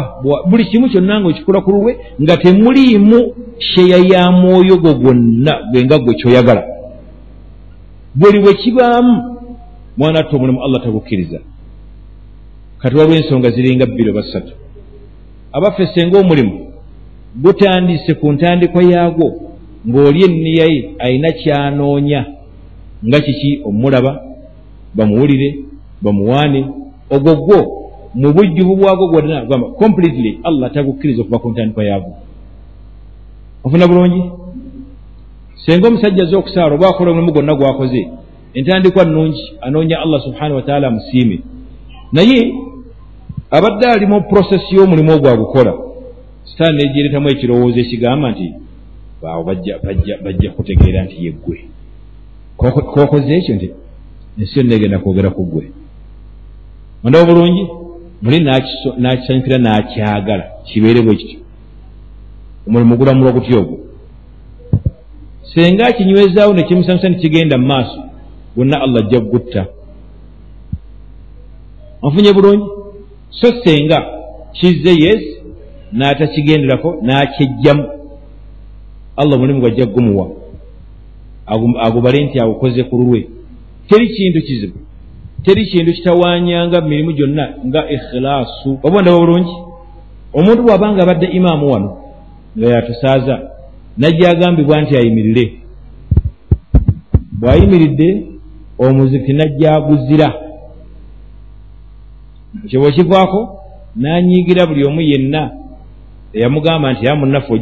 buli 0.50 0.66
kimu 0.66 0.90
kyonna 0.90 1.20
nga 1.20 1.28
okikola 1.28 1.62
ku 1.62 1.72
lulwe 1.72 1.98
nga 2.22 2.38
temuliimu 2.38 3.20
sheya 3.58 3.98
ya 4.12 4.32
mwoyo 4.32 4.78
go 4.78 4.94
gwonna 4.94 5.54
gwe 5.72 5.84
nga 5.86 5.98
gwe 6.00 6.14
kyoyagala 6.14 6.75
buli 8.16 8.40
bwe 8.40 8.54
kibaamu 8.54 9.40
mwana 9.98 10.20
atta 10.20 10.36
omulimu 10.36 10.64
allah 10.64 10.84
tagukkiriza. 10.84 11.40
Kati 12.78 12.96
waliwo 12.96 13.18
ensonga 13.18 13.50
ziringa 13.52 13.86
bbiri 13.86 14.10
oba 14.10 14.24
ssatu. 14.24 14.54
Abaffe 15.52 15.88
senga 15.88 16.20
omulimu 16.20 16.72
gutandise 17.36 18.14
ku 18.14 18.32
ntandikwa 18.32 18.84
yaagwo 18.84 19.28
ng'oli 19.88 20.24
enniya 20.26 20.66
ye 20.66 20.96
ayina 21.00 21.32
kyanoonya 21.32 22.26
nga 23.08 23.20
kiki? 23.20 23.62
Omulaba 23.66 24.22
bamuwulire 24.94 25.60
bamuwaane. 26.02 26.66
Ogwo 27.10 27.36
gwo 27.36 27.60
mu 28.16 28.34
bujjuvu 28.34 28.76
bwagwo 28.76 29.08
gwonna 29.08 29.46
gamba 29.46 29.68
completely 29.68 30.40
allah 30.44 30.72
tagukkiriza 30.74 31.22
okuva 31.22 31.40
ku 31.40 31.50
ntandikwa 31.50 31.84
yaagwo. 31.84 32.14
Ofuna 33.64 33.88
bulungi 33.88 34.22
senga 35.56 35.88
omusajja 35.88 36.24
aze 36.24 36.36
okusaala 36.36 36.76
oba 36.76 36.88
akola 36.90 37.12
omulimu 37.12 37.34
gwonna 37.34 37.56
gwakoze 37.56 38.02
entandikwa 38.54 39.06
nungi 39.06 39.44
anoonya 39.62 40.00
allah 40.00 40.22
subhanahu 40.24 40.56
wataala 40.56 40.88
amusiime. 40.88 41.40
Naye 42.12 42.54
abadde 43.52 43.86
ali 43.88 44.06
mu 44.06 44.22
prosesi 44.22 44.76
y'omulimu 44.76 45.12
ogwo 45.12 45.30
agukola 45.30 45.74
sitaani 46.44 46.78
negireetamu 46.78 47.30
ekirowoozo 47.30 47.80
ekigamba 47.80 48.32
nti 48.32 48.54
baawo 49.22 49.44
bajja 50.24 50.52
kutegeera 50.56 51.04
nti 51.04 51.26
yeggwe 51.26 51.58
kokoze 52.58 53.36
ekyo 53.38 53.56
nti 53.56 53.70
ensi 54.40 54.60
yonna 54.60 54.76
egenda 54.76 55.00
kwogera 55.00 55.30
ku 55.30 55.44
ggwe. 55.46 55.72
Ondaba 57.04 57.26
bulungi 57.26 57.64
muli 58.22 58.40
nakisanyukira 58.98 59.58
n'akyagala 59.58 60.46
kibeere 60.68 61.02
bwe 61.02 61.16
kityo. 61.16 61.40
Omulimu 62.68 62.98
gulamulwa 62.98 63.32
gutya 63.32 63.60
ogwo 63.60 63.85
senga 65.54 65.88
akinywezaawo 65.88 66.54
nekimusanyusa 66.54 67.10
nekigenda 67.10 67.58
mu 67.58 67.68
maaso 67.68 68.00
gwonna 68.56 68.82
allah 68.82 69.06
ajja 69.06 69.20
kugutta. 69.22 69.66
Anfunye 72.04 72.34
bulungi? 72.34 72.66
So 73.30 73.48
senga 73.64 74.06
kizze 74.54 74.94
yes 75.06 75.24
n'atakigenderako 75.94 76.90
n'akyejjamu 77.02 77.84
allah 79.18 79.36
omulimu 79.36 79.60
gwajja 79.60 79.86
kugumuwa 79.86 80.28
agubale 81.82 82.26
nti 82.26 82.40
agukoze 82.40 82.84
ku 82.84 82.98
lulwe. 82.98 83.30
Teri 83.90 84.10
kintu 84.10 84.42
kizibu. 84.42 84.78
Teri 85.44 85.66
kintu 85.66 85.94
kitawanyanga 85.94 86.82
mirimu 86.82 87.12
gyonna 87.12 87.54
nga 87.66 87.90
ikhilaasu 87.90 88.80
oba 88.84 89.02
ndaba 89.02 89.20
bulungi? 89.20 89.56
Omuntu 90.34 90.64
bw'abanga 90.64 91.04
abadde 91.04 91.26
imaamu 91.26 91.72
wano 91.72 91.98
nga 92.58 92.68
yatusaaza 92.68 93.55
najja 93.98 94.30
agambibwa 94.30 94.82
nti 94.82 94.98
ayimirire. 94.98 95.46
Bw'ayimiridde 97.40 98.08
omuziki 98.80 99.34
najja 99.34 99.76
aguzira 99.76 100.28
ekyo 102.66 102.80
bwekivaako 102.82 103.40
n'anyiigira 103.96 104.66
buli 104.66 104.88
omu 104.88 105.02
yenna 105.02 105.42
eyamugamba 106.34 106.94
nti 106.94 107.06
ya 107.06 107.16
munnaffe 107.16 107.54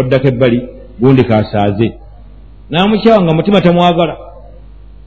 oddako 0.00 0.26
ebbali 0.28 0.58
gundi 1.00 1.24
kasaaze. 1.24 1.88
N'amukyawa 2.70 3.22
nga 3.22 3.34
mutima 3.34 3.60
tamwagala 3.60 4.16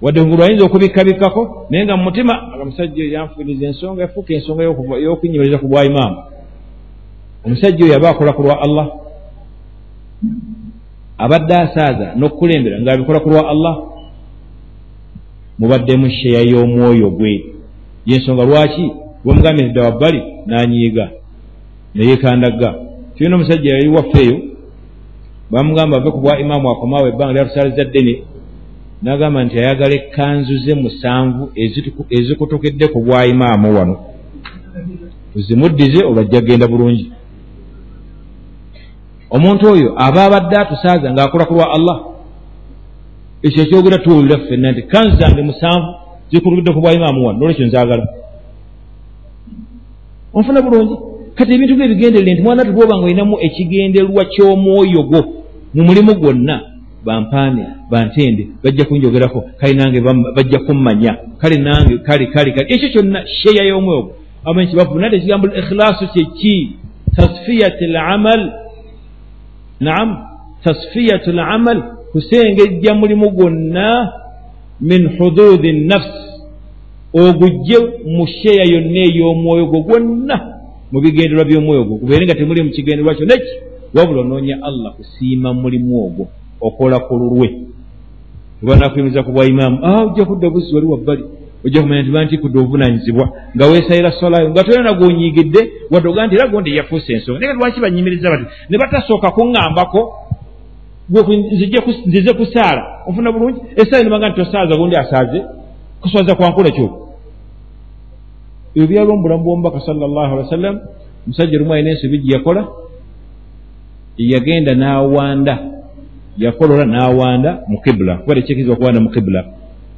wadde 0.02 0.26
ngulu 0.26 0.44
ayinza 0.44 0.66
okubikkabikkako 0.66 1.68
naye 1.70 1.86
nga 1.86 1.98
mumutima 1.98 2.34
omusajja 2.62 3.04
oyo 3.04 3.12
yanfuiriza 3.14 3.66
ensonga 3.66 4.04
efuuka 4.04 4.34
ensonga 4.34 4.64
y'okunyimiriza 5.04 5.58
ku 5.58 5.68
bwa 5.68 5.86
imaamu 5.86 6.18
omusajja 7.46 7.86
oyo 7.86 7.96
aba 7.96 8.10
akola 8.10 8.34
ku 8.34 8.42
lwa 8.44 8.62
allah 8.66 8.88
abadde 11.18 11.54
asaaza 11.56 12.08
n'okukulembera 12.18 12.80
ng'abikola 12.80 13.20
ku 13.20 13.30
lwa 13.30 13.44
allah 13.54 13.76
mubaddemu 15.60 16.10
sheya 16.10 16.42
y'omwoyo 16.52 17.10
gwe 17.18 17.34
yensonga 18.06 18.44
lwaki 18.50 18.86
bwemugambye 19.24 19.64
nti 19.64 19.74
dda 19.74 19.84
wabbali 19.88 20.22
n'anyiiga 20.48 21.06
neyekandagga 21.96 22.70
tulina 23.16 23.36
omusajja 23.36 23.70
yali 23.76 23.90
waffeeyo 23.98 24.38
bamugamba 25.52 25.98
ave 25.98 26.12
ku 26.12 26.20
bwa 26.24 26.40
imaamu 26.40 26.70
akomaawo 26.72 27.08
ebbanga 27.08 27.34
lyatusaaliza 27.34 27.84
ddene 27.86 28.14
n'agamba 29.04 29.44
nti 29.44 29.56
ayagala 29.60 29.94
ekkanzu 30.00 30.58
ze 30.64 30.74
musanvu 30.84 31.44
ezikutukedde 32.18 32.86
ku 32.94 33.00
bwa 33.06 33.26
imaamu 33.34 33.68
wano 33.78 33.96
zimuddize 35.46 36.00
olwajja 36.06 36.42
genda 36.42 36.68
bulungi 36.68 37.12
omuntu 39.36 39.64
oyo 39.74 39.90
aba 40.06 40.22
abadde 40.26 40.56
atusaaza 40.58 41.08
ng'akola 41.14 41.46
ku 41.46 41.54
lwa 41.54 41.68
allah. 41.76 41.98
Ekyo 43.46 43.64
ekyogera 43.64 43.98
tuwulira 44.04 44.38
ffenna 44.38 44.72
nti 44.72 44.82
kanzu 44.92 45.16
zange 45.20 45.42
musanvu 45.50 45.90
zikutukidde 46.32 46.72
ku 46.74 46.82
bwa 46.82 46.94
imaamu 46.94 47.28
wano 47.28 47.40
nolwekyo 47.40 47.66
nzaagala. 47.68 48.06
Onfuna 50.34 50.62
bulungi? 50.62 50.96
Kati 51.36 51.54
ebintu 51.54 51.76
byo 51.76 51.86
ebigenderere 51.86 52.34
nti 52.34 52.42
mwana 52.44 52.66
tulwoba 52.66 52.98
nga 52.98 53.06
olinamu 53.06 53.36
ekigendererwa 53.48 54.24
ky'omwoyo 54.34 55.04
gwo 55.10 55.22
mu 55.76 55.82
mulimu 55.88 56.14
gwonna 56.20 56.56
bampaane 57.06 57.64
bantende 57.92 58.44
bajja 58.64 58.86
kunjogerako 58.86 59.40
kale 59.60 59.74
nange 59.74 60.00
bajja 60.36 60.60
kummanya 60.60 61.12
kale 61.42 61.58
nange 61.58 61.98
kale 62.08 62.26
kale 62.34 62.52
kale. 62.52 62.68
Ekyo 62.74 62.90
kyonna 62.94 63.20
sheya 63.28 63.64
y'omwoyo 63.70 64.02
gwo. 64.02 64.12
Amanyi 64.46 64.68
kibavu 64.70 65.00
nate 65.00 65.16
ekigambo 65.16 65.48
ikhilaasu 65.48 66.08
kyeki 66.14 66.72
tasfiyat 67.16 67.82
lamal 67.82 68.42
naam 69.80 70.10
tasfiyat 70.64 71.28
lamal 71.28 71.84
kusengejja 72.12 72.94
mulimu 72.94 73.30
gwonna 73.32 74.14
min 74.82 75.18
huduudi 75.18 75.72
nafsi 75.72 76.26
ogujje 77.14 77.78
mu 78.06 78.28
sheya 78.28 78.64
yonna 78.74 79.00
ey'omwoyo 79.08 79.66
gwo 79.66 79.80
gwonna 79.82 80.36
mu 80.92 81.02
bigenderwa 81.02 81.46
by'omwoyo 81.46 81.84
gwo. 81.84 81.98
Gubeere 81.98 82.26
nga 82.26 82.36
temuli 82.36 82.64
mu 82.64 82.70
kigenderwa 82.70 83.16
kyo 83.16 83.26
neki 83.26 83.52
wabula 83.96 84.22
onoonya 84.22 84.60
allah 84.64 84.94
kusiima 84.94 85.54
mulimu 85.54 86.06
ogwo 86.06 86.28
okola 86.62 87.00
ku 87.00 87.16
lulwe 87.18 87.48
tubanaakuyimiza 88.60 89.24
ku 89.24 89.32
bwa 89.32 89.46
imaamu 89.46 89.78
a 89.84 90.04
ojja 90.04 90.26
kudda 90.26 90.50
buzzi 90.50 90.76
wali 90.76 90.88
wabbali 90.88 91.24
ojja 91.66 91.82
kumanya 91.82 92.02
nti 92.02 92.12
bantikudde 92.12 92.60
obuvunanyizibwa. 92.60 93.26
Nga 93.56 93.66
weesayira 93.66 94.12
solayo 94.12 94.50
nga 94.50 94.64
tolina 94.64 94.94
gwoonyiigidde 94.94 95.62
wadde 95.92 96.08
oga 96.10 96.28
nti 96.28 96.36
era 96.36 96.48
gondi 96.48 96.78
yafuusa 96.78 97.14
ensonga 97.14 97.40
naye 97.40 97.54
lwaki 97.54 97.80
banyimiriza 97.80 98.30
bati 98.30 98.46
ne 98.70 98.78
batasooka 98.78 99.28
kuŋŋambako 99.36 100.02
nzize 102.08 102.34
kusaala 102.34 102.84
onfuna 103.08 103.32
bulungi? 103.32 103.60
Esaala 103.76 104.04
nibaga 104.04 104.30
nti 104.30 104.38
tosaaza 104.40 104.78
gondi 104.78 104.96
asaaze? 104.96 105.40
Kuswaza 106.02 106.36
kwankula 106.36 106.72
kyoko 106.72 107.06
ebyo 108.76 108.88
byali 108.88 109.12
omubulamu 109.12 109.44
bwomubaka 109.44 109.80
salllah 109.80 110.32
ali 110.32 110.42
wasallam 110.44 110.76
omusajja 111.26 111.58
lumu 111.58 111.74
alina 111.74 111.90
ensobi 111.92 112.18
gye 112.20 112.34
yakola 112.36 112.62
yagenda 114.18 114.76
n'awanda 114.76 115.54
yakolola 116.38 116.86
n'awanda 116.86 117.64
mu 117.68 117.78
kibula 117.82 118.14
kuba 118.18 118.36
tekyekirizibwa 118.36 118.76
kuwanda 118.76 119.00
mu 119.00 119.10
kibula 119.10 119.42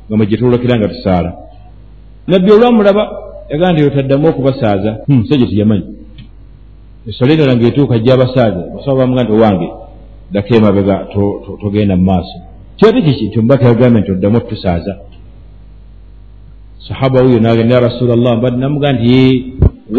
nga 0.08 0.16
mwegyetulokera 0.18 0.78
nga 0.78 0.88
tusaala 0.88 1.30
nabbi 2.28 2.52
olwamulaba 2.52 3.04
yagamba 3.50 3.74
nti 3.74 3.82
yotaddamu 3.82 4.28
okubasaaza. 4.28 4.92
Hmm, 5.06 5.16
omusajja 5.18 5.48
teyamanyi 5.48 5.86
esole 7.08 7.34
endala 7.34 7.56
ngaetuuka 7.56 8.00
gyabasaaza 8.00 8.62
basaba 8.76 8.98
bamuga 9.00 9.24
nti 9.24 9.32
owange 9.34 9.68
dako 10.32 10.56
emabega 10.56 10.96
togenda 11.62 11.96
mu 11.96 12.04
maaso. 12.04 12.38
Kyote 12.78 13.02
kiki? 13.02 13.28
Nti 13.28 13.40
omubaka 13.40 13.66
yagambye 13.66 14.02
nti 14.02 14.12
oddamu 14.12 14.38
otusaaza. 14.38 14.94
Sahaba 16.88 17.22
wuyo 17.22 17.40
nagenda 17.40 17.76
ya 17.76 17.82
rasulllah 17.82 18.38
mbadde 18.38 18.58
namuga 18.58 18.94
nti 18.94 19.46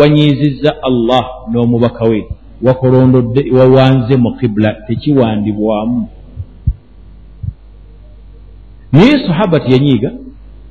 wanyiizizza 0.01 0.71
allah 0.83 1.25
n'omubaka 1.51 2.05
we 2.05 2.27
wakolondodde 2.63 3.51
wawanze 3.59 4.17
mu 4.17 4.37
kibula 4.37 4.73
tekiwandibwamu. 4.87 6.09
Naye 8.93 9.27
sahaba 9.27 9.61
teyanyiiga 9.61 10.11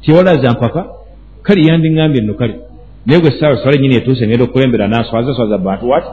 tewalaza 0.02 0.52
mpaka 0.52 0.97
kale 1.48 1.62
yandiŋambye 1.68 2.22
nno 2.22 2.34
kale 2.40 2.56
naye 3.06 3.20
gwe 3.22 3.32
saawa 3.40 3.58
swala 3.58 3.78
enyini 3.78 3.96
etuuse 3.96 4.28
ngenda 4.28 4.44
okukulembera 4.44 4.88
naswaza 4.88 5.32
swaza 5.36 5.58
bantu 5.58 5.90
wati 5.90 6.10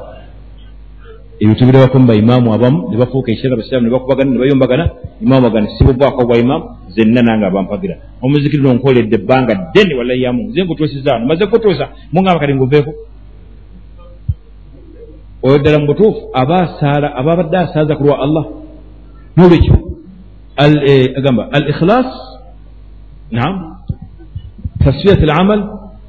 ebyo 1.41 1.55
tubirabako 1.59 1.99
mu 1.99 2.07
baimaamu 2.07 2.55
abamu 2.55 2.79
ne 2.91 2.97
bafuuka 2.97 3.33
ekiseera 3.33 3.57
basiraamu 3.57 3.87
ne 3.87 3.93
bakubagana 3.93 4.31
ne 4.31 4.39
bayombagana 4.39 4.85
imaamu 5.21 5.47
agana. 5.47 5.69
Sibuvaako 5.79 6.27
bwa 6.27 6.39
imaamu 6.39 6.65
zenna 6.95 7.23
nange 7.23 7.47
abampagira 7.47 7.95
omuzikiriro 8.23 8.75
nkoledde 8.75 9.17
ebbanga 9.17 9.55
ddene 9.55 9.95
walla 9.99 10.15
yamu 10.15 10.43
nze 10.43 10.63
nkutuusizaano 10.65 11.27
maze 11.27 11.47
kutuusa 11.47 11.89
mungamba 12.13 12.41
kati 12.41 12.55
nguveeko 12.55 12.93
oyo 15.43 15.59
ddala 15.59 15.79
mu 15.79 15.87
butuufu 15.87 16.21
aba 16.33 16.57
asaala 16.67 17.17
aba 17.19 17.33
abadde 17.33 17.57
asaaza 17.59 17.97
ku 17.97 18.05
lwa 18.05 18.19
allah. 18.25 18.45
Nolwekyo? 19.37 19.75
Agamba 21.19 21.49
al 21.51 21.65
ikhilas 21.69 22.07
naam 23.31 23.74
al 24.87 25.31
amal 25.31 25.61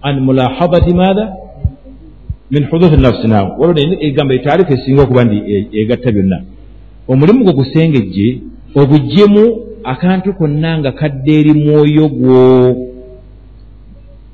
an 0.02 0.20
mulahadati 0.20 0.94
maatha 0.94 1.34
min 2.52 2.64
huduthi 2.72 2.98
nafsi 2.98 3.28
nawe 3.28 3.52
waliwo 3.58 3.98
egamba 4.00 4.34
etaarifu 4.36 4.74
esinga 4.74 5.02
okuba 5.02 5.24
nti 5.24 5.38
egatta 5.80 6.12
byonna 6.12 6.38
omulimu 7.08 7.44
gwe 7.44 7.54
gusengejje 7.54 8.28
ogugjemu 8.76 9.44
akantu 9.84 10.34
konna 10.34 10.80
nga 10.80 10.92
kadde 10.92 11.34
eri 11.40 11.54
mwoyo 11.54 12.08
gwo 12.08 12.42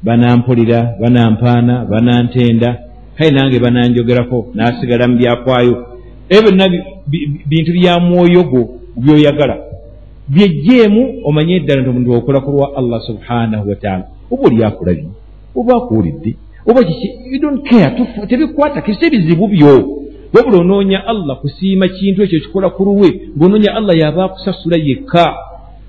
banampulira 0.03 0.79
banampaana 1.01 1.85
banantenda 1.85 2.69
kale 3.17 3.31
nange 3.31 3.59
bananjogerako 3.59 4.47
nasigala 4.53 5.07
mu 5.07 5.15
byakwayo 5.17 5.75
ebyo 6.29 6.51
byonna 6.51 6.65
bintu 7.49 7.71
bya 7.73 7.99
mwoyo 7.99 8.43
gwo 8.43 8.61
byoyagala 8.97 9.57
byejjeemu 10.33 11.01
omanye 11.27 11.55
eddala 11.55 11.81
nti 11.81 11.89
omuntu 11.89 12.13
okola 12.13 12.39
ku 12.39 12.51
lwa 12.51 12.67
allah 12.79 12.99
subhanahu 13.09 13.69
wataala 13.69 14.05
oba 14.31 14.43
oli 14.47 14.63
akulabye 14.63 15.07
oba 15.55 15.73
akuwulidde 15.77 16.35
oba 16.69 16.83
kiki? 16.83 17.39
Don't 17.39 17.61
care. 17.69 17.91
Tebikwata 18.27 18.81
kisi 18.81 19.05
ebizibu 19.05 19.47
byo. 19.47 19.73
Wabula 20.33 20.57
onoonya 20.57 21.07
allah 21.07 21.39
kusiima 21.41 21.87
kintu 21.87 22.23
ekyo 22.23 22.39
kikola 22.39 22.69
ku 22.69 22.85
lulwe 22.85 23.09
ng'onoonya 23.37 23.71
allah 23.77 23.95
yaba 23.97 24.23
akusasula 24.25 24.77
yekka. 24.77 25.25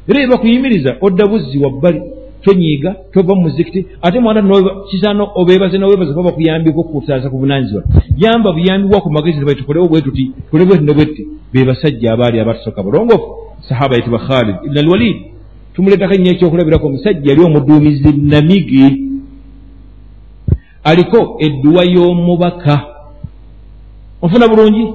Era 0.09 0.23
ebakuyimiriza 0.23 0.97
odda 1.01 1.27
buzzi 1.27 1.59
wabbali 1.59 2.01
tonyiiga 2.45 2.97
tova 3.13 3.35
mu 3.35 3.41
muzikiti 3.43 3.87
ate 4.03 4.21
mwana 4.21 4.43
kisaana 4.91 5.25
obeebaze 5.35 5.79
noweebaza 5.79 6.13
kuba 6.15 6.31
bakuyambiko 6.31 6.83
kutaasa 6.83 7.31
ku 7.31 7.39
bunanyizibwa 7.39 7.83
yamba 8.19 8.53
buyambibwa 8.53 9.01
ku 9.01 9.11
magezi 9.11 9.39
tebai 9.39 9.55
tukolewo 9.55 9.89
bwe 9.89 10.01
tuti 10.01 10.33
tule 10.51 10.65
bwe 10.65 10.77
tuno 10.79 10.95
bwetti 10.95 11.27
be 11.53 11.65
basajja 11.65 12.13
abaali 12.13 12.41
abatusooka 12.41 12.83
bulongoofu 12.83 13.29
sahaba 13.69 13.97
yitibwa 13.97 14.19
khalid 14.19 14.57
ibn 14.67 14.79
alwalid 14.79 15.17
tumuleetako 15.75 16.15
nnyo 16.15 16.31
ekyokulabirako 16.31 16.87
omusajja 16.87 17.31
yali 17.31 17.43
omuduumizi 17.45 18.13
namigi 18.13 19.03
aliko 20.85 21.37
edduwa 21.41 21.85
y'omubaka. 21.85 22.81
Ofuna 24.23 24.49
bulungi? 24.49 24.95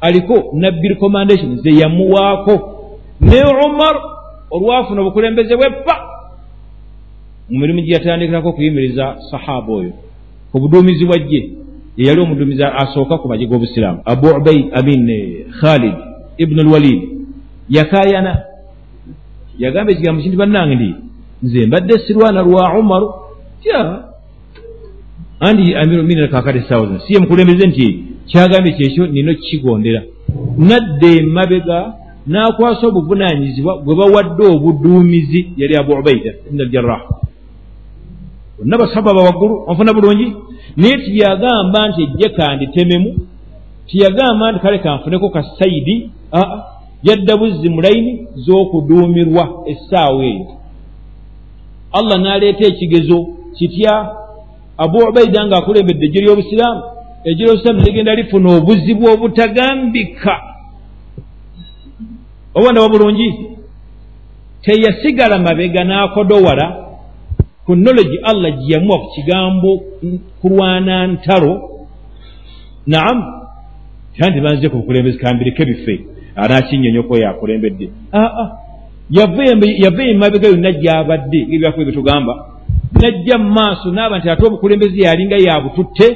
Aliko 0.00 0.44
nabbi 0.52 0.88
recommandation 0.88 1.58
ze 1.62 1.70
yamuwaako. 1.70 2.54
Ne 3.20 3.42
umar 3.66 3.96
olwafuna 4.50 5.00
obukulembeze 5.00 5.56
bweppa. 5.56 5.94
Mu 7.50 7.58
mirimu 7.60 7.80
gye 7.82 7.92
yatandikirako 7.92 8.48
okuyimiriza 8.48 9.16
sahaba 9.30 9.72
oyo. 9.72 9.92
Ku 10.52 10.60
buduumizi 10.60 11.04
bwajje 11.06 11.50
yeyali 11.96 12.20
omuduumizi 12.20 12.64
asooka 12.64 13.18
ku 13.18 13.28
magi 13.28 13.46
g'obusiraamu. 13.46 14.00
Abu 14.04 14.26
ubaid 14.28 14.66
amin 14.72 15.08
khalid 15.60 15.94
ibnu 16.38 16.60
alwalid 16.62 17.02
yakayana 17.68 18.42
yagamba 19.58 19.92
ekigambo 19.92 20.22
kinti 20.22 20.36
bannange 20.36 20.74
ndi 20.74 20.90
nze 21.42 21.66
mbadde 21.66 21.94
sirwana 21.98 22.42
lwa 22.42 22.78
umaru 22.78 23.08
tya 23.62 23.80
andi 25.40 25.74
amiruminira 25.74 26.28
kakati 26.28 26.60
thousand 26.60 27.00
siye 27.00 27.18
mukulembeze 27.20 27.66
nti 27.68 27.86
kyagambye 28.26 28.72
kyekyo 28.72 29.06
nino 29.06 29.34
kikigondera 29.34 30.02
nadda 30.58 31.08
emabega 31.20 31.78
n'akwasa 32.26 32.86
obuvunanyizibwa 32.86 33.72
bwe 33.84 33.94
bawadde 33.98 34.44
obuduumizi 34.54 35.40
yali 35.60 35.74
abu 35.76 35.92
ubaida 35.92 36.30
ibn 36.48 36.60
aljarrah 36.60 37.00
bonna 38.58 38.78
basaba 38.78 39.14
bawaggulu 39.14 39.54
onfuna 39.68 39.92
bulungi 39.96 40.26
naye 40.76 40.96
tiyagamba 41.04 41.88
nti 41.88 42.02
ejje 42.02 42.28
kanditememu 42.36 43.10
tiyagamba 43.88 44.52
nti 44.52 44.60
kale 44.60 44.78
kanfuneko 44.78 45.28
ka 45.30 45.42
saidi? 45.58 46.10
Aa 46.32 46.73
yadda 47.08 47.36
buzzi 47.36 47.68
mulayini 47.68 48.12
z'okuduumirwa 48.44 49.44
essaawa 49.72 50.24
eyo. 50.24 50.46
Allah 51.98 52.16
n'aleeta 52.18 52.64
ekigezo 52.72 53.18
kitya 53.56 53.94
abu 54.82 54.98
ubaida 55.10 55.40
ng'akulembedde 55.46 56.04
ejjo 56.06 56.20
ly'obusiraamu 56.24 56.82
ejjo 57.28 57.42
ly'obusiraamu 57.44 57.80
ligenda 57.86 58.14
lifuna 58.14 58.48
obuzibu 58.56 59.04
obutagambika 59.14 60.34
oba 62.54 62.68
ndaba 62.72 62.88
bulungi? 62.88 63.28
Teyasigala 64.62 65.38
mabega 65.38 65.84
n'akodowala 65.84 66.66
ku 67.66 67.72
knowledge 67.76 68.16
allah 68.30 68.50
gye 68.58 68.74
yamuwa 68.74 68.98
ku 69.02 69.08
kigambo 69.14 69.70
kulwana 70.40 71.06
ntalo. 71.06 71.52
Naam 72.86 73.18
tanti 74.18 74.40
banze 74.40 74.68
ku 74.68 74.76
bukulembezi 74.76 75.18
kambireko 75.18 75.64
bife 75.64 76.13
anakinyonyoka 76.36 77.14
oyo 77.14 77.26
akulembedde. 77.30 77.86
Aa 78.12 78.64
yava 79.10 80.02
emabega 80.04 80.48
yonna 80.48 80.72
gyabadde 80.72 81.40
ebyakuba 81.54 81.84
byetugamba 81.84 82.34
najja 83.00 83.38
mu 83.38 83.50
maaso 83.52 83.90
naaba 83.92 84.18
nti 84.18 84.30
ate 84.30 84.46
obukulembezi 84.46 85.00
yalinga 85.06 85.36
yabututte 85.36 86.06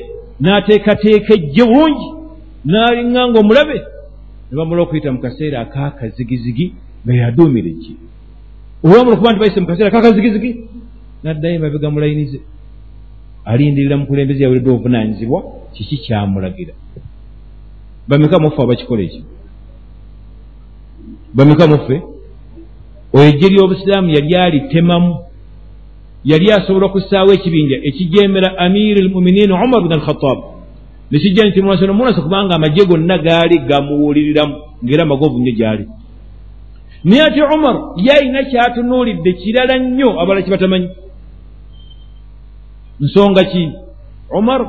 n'ateekateeka 0.40 1.34
ejje 1.34 1.64
bulungi 1.70 2.08
n'alinga 2.64 3.28
nga 3.28 3.38
omulabe 3.40 3.78
ne 4.48 4.54
bamula 4.56 4.82
okuyita 4.82 5.12
mu 5.12 5.20
kaseera 5.20 5.60
akakazigizigi 5.60 6.66
nga 7.04 7.12
yaduumira 7.20 7.68
ejje. 7.74 7.92
Olwamula 8.84 9.14
okuba 9.14 9.30
nti 9.32 9.40
bayise 9.40 9.60
mu 9.60 9.66
kaseera 9.66 9.88
akakazigizigi 9.88 10.50
n'addayo 11.22 11.54
emabega 11.54 11.90
mulayinize 11.90 12.38
alindirira 13.44 13.96
mukulembezi 13.96 14.42
yawuliddwa 14.42 14.72
obuvunanyizibwa 14.72 15.40
kiki 15.74 15.96
kyamulagira? 16.04 16.72
Bameka 18.08 18.38
muffe 18.38 18.62
abakikola 18.62 19.02
ekyo 19.02 19.22
bameka 21.34 21.66
muffe 21.66 21.96
oyo 23.14 23.28
ejje 23.28 23.48
ly'obusiraamu 23.48 24.08
yali 24.16 24.34
alitemamu 24.36 25.16
yali 26.24 26.52
asobola 26.52 26.86
okussaawo 26.86 27.32
ekibinja 27.32 27.76
ekijemera 27.88 28.58
amiri 28.58 29.00
lmuminiini 29.06 29.52
umar 29.52 29.82
bin 29.82 29.92
alkhatab 29.92 30.38
nekijja 31.10 31.44
nti 31.46 31.62
mumasano 31.62 31.94
munasa 31.94 32.22
kubanga 32.22 32.54
amagye 32.54 32.84
gonna 32.84 33.18
gaali 33.18 33.58
gamuwuliriramu 33.58 34.54
ngaera 34.84 35.02
amagovu 35.02 35.38
nnyo 35.38 35.52
gyali. 35.52 35.84
Naye 37.04 37.22
ate 37.22 37.42
umar 37.42 37.76
yalina 37.96 38.44
kyatunuulidde 38.44 39.32
kirala 39.32 39.78
nnyo 39.78 40.20
abalala 40.20 40.42
kibatamanyi 40.42 40.88
nsonga 43.00 43.44
ki? 43.44 43.72
Umar 44.38 44.60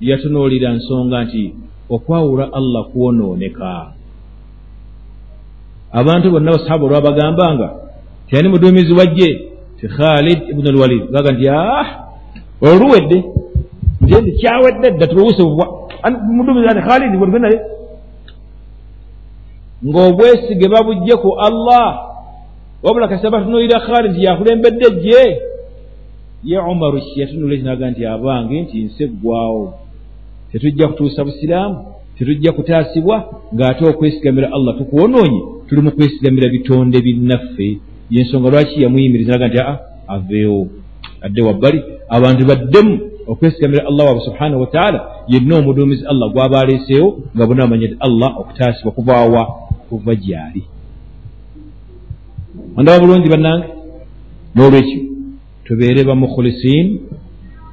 yatunuulira 0.00 0.72
nsonga 0.72 1.24
nti 1.24 1.54
okwawula 1.90 2.52
allah 2.52 2.84
kwonooneka 2.92 3.97
abantu 5.92 6.30
bonna 6.30 6.52
basahaba 6.52 6.84
olwabagambanga 6.86 7.68
tyani 8.28 8.48
muduumizi 8.48 8.92
wajje 8.92 9.30
ti 9.80 9.88
khalid 9.88 10.38
ibunu 10.50 10.72
lwalid 10.72 11.02
baga 11.12 11.32
nti 11.32 11.48
ah 11.48 11.86
oluluwedde 12.62 13.18
nti 14.00 14.32
kyawedde 14.40 14.90
dda 14.90 15.06
tubuuse 15.06 15.42
bubwa. 15.42 15.66
Muduumizi 16.36 16.68
ati 16.68 16.82
khalid 16.88 17.12
bwetuge 17.18 17.38
naye 17.38 17.58
ng'obwesige 19.86 20.66
babujje 20.68 21.14
ku 21.22 21.30
allah 21.38 21.86
wabula 22.82 23.08
kasita 23.08 23.30
batunuulira 23.30 23.80
khalid 23.80 24.14
yakulembedde 24.16 24.86
jje 25.02 25.22
ye 26.44 26.58
umaru 26.58 27.00
yatunula 27.16 27.54
ekinaga 27.54 27.90
nti 27.90 28.06
abange 28.06 28.56
nti 28.62 28.76
nsi 28.84 29.04
eggwawo 29.04 29.64
tetujja 30.50 30.88
kutuusa 30.88 31.24
busiraamu 31.24 31.97
tetujja 32.18 32.52
kutaasibwa 32.52 33.16
ng'ate 33.54 33.84
okwesigamira 33.86 34.52
allah 34.52 34.78
tukwonoonye 34.78 35.40
tuli 35.68 35.80
mu 35.82 35.90
kwesigamira 35.90 36.48
bitonde 36.48 37.00
binnaffe. 37.00 37.78
Yensonga 38.10 38.50
lwaki 38.50 38.82
yamuyimiriza 38.82 39.32
naga 39.32 39.48
nti 39.48 39.58
aa 39.60 39.78
aveewo. 40.08 40.68
Adde 41.20 41.42
wabbali 41.42 41.82
abantu 42.08 42.46
baddemu 42.46 43.00
okwesigamira 43.26 43.86
allah 43.86 44.06
waabwe 44.06 44.24
subhanahu 44.24 44.60
wataala 44.60 45.08
yenna 45.28 45.56
omuduumizi 45.56 46.06
allah 46.06 46.32
gwaba 46.32 46.60
aleeseewo 46.60 47.18
nga 47.36 47.46
bona 47.46 47.62
bamanya 47.62 47.88
ti 47.88 47.96
allah 48.00 48.38
okutaasibwa 48.40 48.92
kuvaawa 48.92 49.46
kuva 49.88 50.14
gyali. 50.14 50.62
Ondaba 52.76 53.00
bulungi 53.00 53.28
bannange? 53.28 53.66
N'olwekyo 54.54 55.00
tubeere 55.64 56.04
bamukhulisiin 56.04 57.00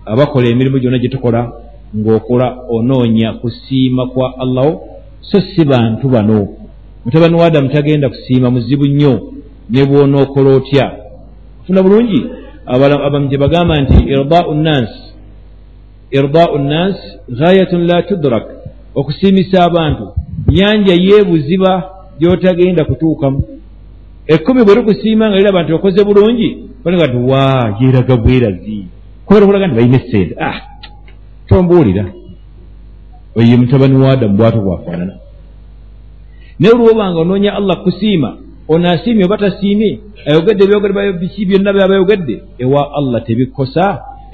abakola 0.06 0.48
emirimu 0.48 0.80
gyonna 0.80 1.00
gye 1.00 1.10
tukola 1.10 1.65
ng'okola 1.94 2.58
onoonya 2.70 3.34
kusiima 3.34 4.08
kwa 4.08 4.34
allahu 4.40 4.82
so 5.22 5.42
si 5.42 5.66
bantu 5.66 6.10
bano. 6.10 6.48
Mutabani 7.06 7.36
wa 7.36 7.46
adamu 7.46 7.70
tagenda 7.70 8.10
kusiima 8.10 8.52
muzibu 8.52 8.86
nnyo 8.86 9.22
ne 9.70 9.86
bwonookola 9.86 10.56
otya? 10.56 10.92
Funa 11.68 11.84
bulungi? 11.84 12.26
Abamu 12.66 13.28
gye 13.28 13.38
bagamba 13.38 13.82
nti 13.82 14.04
irdaau 14.04 14.54
nnans 14.54 14.90
irdaau 16.12 16.58
nnans 16.58 16.98
ghayatun 17.30 17.88
la 17.88 18.02
tudrak. 18.04 18.46
Okusiimisa 18.96 19.64
abantu 19.64 20.14
nyanja 20.48 20.94
yeebuziba 20.94 21.90
gy'otagenda 22.20 22.86
kutuukamu. 22.86 23.44
Ekkumi 24.28 24.64
bwe 24.64 24.76
lukusiima 24.76 25.30
nga 25.30 25.38
liraba 25.38 25.64
nti 25.64 25.74
okoze 25.74 26.04
bulungi 26.04 26.58
balaga 26.84 27.08
nti 27.08 27.18
wa 27.32 27.76
yeeraga 27.80 28.18
bwerazi. 28.18 28.86
Kubera 29.26 29.46
kulaga 29.46 29.68
nti 29.68 29.76
balina 29.76 29.98
essente 29.98 30.36
ah 30.40 30.75
tombuulira 31.48 32.06
oyo 33.36 33.48
ye 33.48 33.58
mutabani 33.58 33.96
wa 33.98 34.12
adamu 34.12 34.38
bwatyo 34.38 34.62
bwafaanana. 34.62 35.16
Naye 36.60 36.74
olwobanga 36.74 37.20
onoonya 37.20 37.54
allah 37.54 37.84
kusiima 37.84 38.38
ono 38.68 38.90
asiimye 38.90 39.26
oba 39.26 39.38
tasiimye 39.38 40.00
ayogedde 40.26 40.64
ebyogedde 40.64 41.14
biki 41.20 41.46
byonna 41.46 41.74
byabayogedde 41.74 42.36
ewa 42.64 42.82
allah 43.00 43.24
tebikosa 43.26 43.86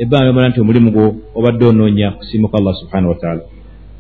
ebbanga 0.02 0.26
lyomala 0.26 0.50
nti 0.50 0.62
omulimu 0.62 0.92
gwo 0.92 1.16
obadde 1.36 1.66
onoonya 1.66 2.12
kusiimuka 2.12 2.58
allah 2.58 2.76
subhanahu 2.82 3.10
wataala 3.14 3.42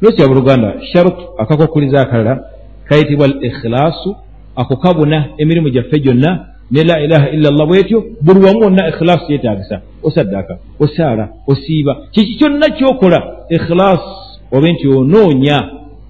lwekya 0.01 0.27
buluganda 0.27 0.69
sharut 0.91 1.17
akakokuliza 1.37 2.01
akalala 2.01 2.43
kayitibwa 2.87 3.25
al 3.25 3.35
ikhilaasu 3.47 4.15
ako 4.55 4.75
kabuna 4.75 5.25
emirimu 5.37 5.69
gyaffe 5.69 5.99
gyonna 5.99 6.45
ne 6.71 6.83
la 6.83 6.95
ilaha 7.05 7.29
illa 7.35 7.49
llah 7.51 7.67
bwetyo 7.67 8.03
buli 8.21 8.39
wamu 8.45 8.59
wonna 8.65 8.89
ikhilaasu 8.89 9.31
yeetagisa 9.31 9.81
osaddaka 10.03 10.53
osaala 10.79 11.29
osiiba 11.47 11.93
kiki 12.11 12.33
kyonna 12.39 12.69
kyokola 12.77 13.19
ikhilaas 13.49 14.03
obe 14.51 14.71
nti 14.71 14.87
onoonya 14.87 15.57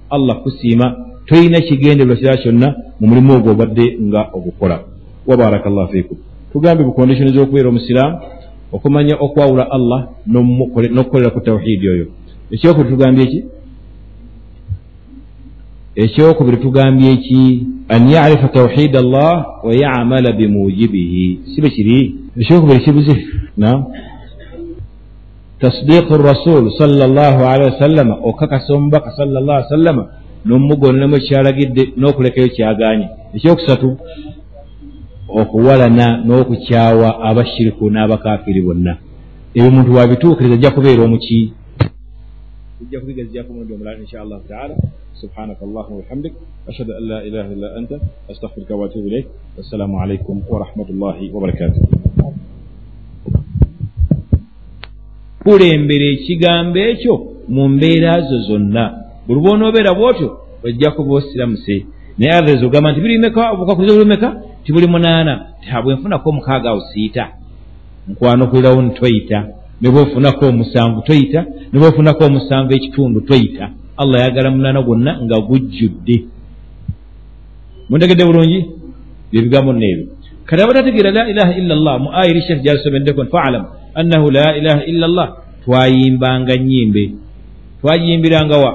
allah 0.09 0.35
kusiima. 0.43 0.95
Tolina 1.25 1.61
kigendererwa 1.61 2.15
kirala 2.15 2.37
kyonna 2.37 2.75
mu 2.99 3.07
mulimu 3.07 3.33
ogwo 3.33 3.51
obadde 3.51 3.97
nga 4.01 4.29
ogukola. 4.33 4.79
Wabaraka 5.27 5.69
llah 5.69 5.89
fiikum. 5.91 6.17
Tugambe 6.51 6.83
bukondishoni 6.83 7.33
z'okubeera 7.33 7.69
omusiraamu 7.69 8.17
okumanya 8.71 9.15
okwawula 9.19 9.71
allah 9.71 10.07
n'okukolera 10.27 11.29
ku 11.29 11.39
tawhidi 11.39 11.89
oyo. 11.89 12.05
Ekyokubiri 12.51 12.89
tugambye 12.89 13.25
ki 13.25 13.39
ekyokubiri 15.95 16.57
tugambye 16.57 17.11
eki 17.11 17.67
an 17.89 18.09
yarifa 18.09 18.47
tawhid 18.47 18.95
allah 18.95 19.45
wa 19.63 19.73
yamala 19.73 20.31
bimujibihi. 20.31 21.39
Sibe 21.55 21.69
kiri? 21.69 22.15
Ekyokubiri 22.39 22.79
kibuze 22.79 23.15
nam 23.57 23.85
tasdiqu 25.59 26.17
rasul 26.17 26.71
salllahalihi 26.77 27.73
wasallama 27.73 28.17
okakasa 28.23 28.73
omubaka 28.73 29.11
sallllah 29.17 29.55
ali 29.57 29.65
sallama 29.69 30.03
n'omugoneramu 30.45 31.15
ekyalagidde 31.15 31.83
n'okulekayo 31.97 32.47
kyaganye. 32.55 33.07
Ekyokusatu 33.35 33.97
okuwalana 35.39 36.07
n'okukyawa 36.25 37.09
abashiriku 37.29 37.89
n'abakafiri 37.89 38.61
bonna. 38.61 38.93
Ebyo 39.55 39.71
muntu 39.71 39.95
wabituukiriza 39.95 40.55
ajja 40.55 40.71
kubeera 40.71 41.03
omuki 41.03 41.53
tujja 42.81 42.99
kubigezyaku 42.99 43.51
omulundi 43.51 43.73
omulala 43.73 43.99
insha 43.99 44.21
allahu 44.21 44.47
taala 44.47 44.75
subhanaka 45.21 45.65
allahuma 45.65 45.95
wabihamdik 45.95 46.33
ashhadu 46.69 46.91
an 46.97 47.03
la 47.11 47.23
ilaha 47.23 47.49
illa 47.53 47.75
anta 47.77 47.95
astaghfiruka 48.31 48.75
watubu 48.75 49.07
ilaik 49.07 49.25
wassalamu 49.57 50.01
alaikum 50.01 50.41
warahmatullahi 50.49 51.31
wabarakatuh 51.33 51.81
kulembera 55.43 56.05
ekigambo 56.15 56.79
ekyo 56.91 57.13
mu 57.49 57.63
mbeera 57.69 58.21
zo 58.21 58.37
zonna. 58.47 58.83
Buli 59.27 59.39
bwonoobeera 59.39 59.93
bwotyo 59.93 60.29
ojja 60.63 60.91
kuba 60.91 61.13
osiramuse 61.13 61.85
naye 62.17 62.33
averezi 62.33 62.65
ogamba 62.65 62.91
nti 62.91 63.01
birimeka 63.01 63.51
obukakuliza 63.53 63.93
bulimeka 63.93 64.29
tibuli 64.63 64.87
munaana 64.87 65.33
tabwe 65.65 65.93
nfunako 65.95 66.29
omukaaga 66.29 66.69
awo 66.69 66.81
siita 66.89 67.25
nkwano 68.09 68.47
kulirawo 68.47 68.81
nitoyita 68.81 69.39
ne 69.81 69.89
bwofunako 69.89 70.45
omusanvu 70.45 71.01
toyita 71.01 71.45
ne 71.73 71.79
bwofunako 71.79 72.25
omusanvu 72.25 72.73
ekitundu 72.73 73.21
toyita. 73.21 73.69
Allah 73.97 74.21
ayagala 74.21 74.51
munaana 74.51 74.81
gwonna 74.81 75.21
nga 75.23 75.37
gujjudde. 75.39 76.17
Muntegedde 77.89 78.25
bulungi? 78.25 78.59
Byebigambo 79.31 79.73
neebyo 79.73 80.07
kati 80.45 80.63
abatategeera 80.63 81.11
la 81.11 81.29
ilaha 81.29 81.51
illa 81.55 81.75
llah 81.75 81.95
mu 81.99 82.09
aya 82.11 82.29
eri 82.29 82.41
shekh 82.41 82.59
gyalisomeddeko 82.59 83.25
falam 83.31 83.65
annahu 83.95 84.27
la 84.31 84.57
ilaha 84.59 84.81
illa 84.83 85.07
llah 85.07 85.29
twayimbanga 85.63 86.55
nyimbe 86.57 87.03
twagiyimbiranga 87.81 88.57
wa? 88.57 88.71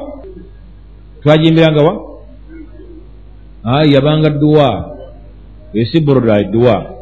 Twagiyimbiranga 1.22 1.82
wa? 1.82 1.94
Yabanga 3.84 4.30
dduwa. 4.30 4.96
Esiburra 5.74 6.42
dduwa 6.42 6.95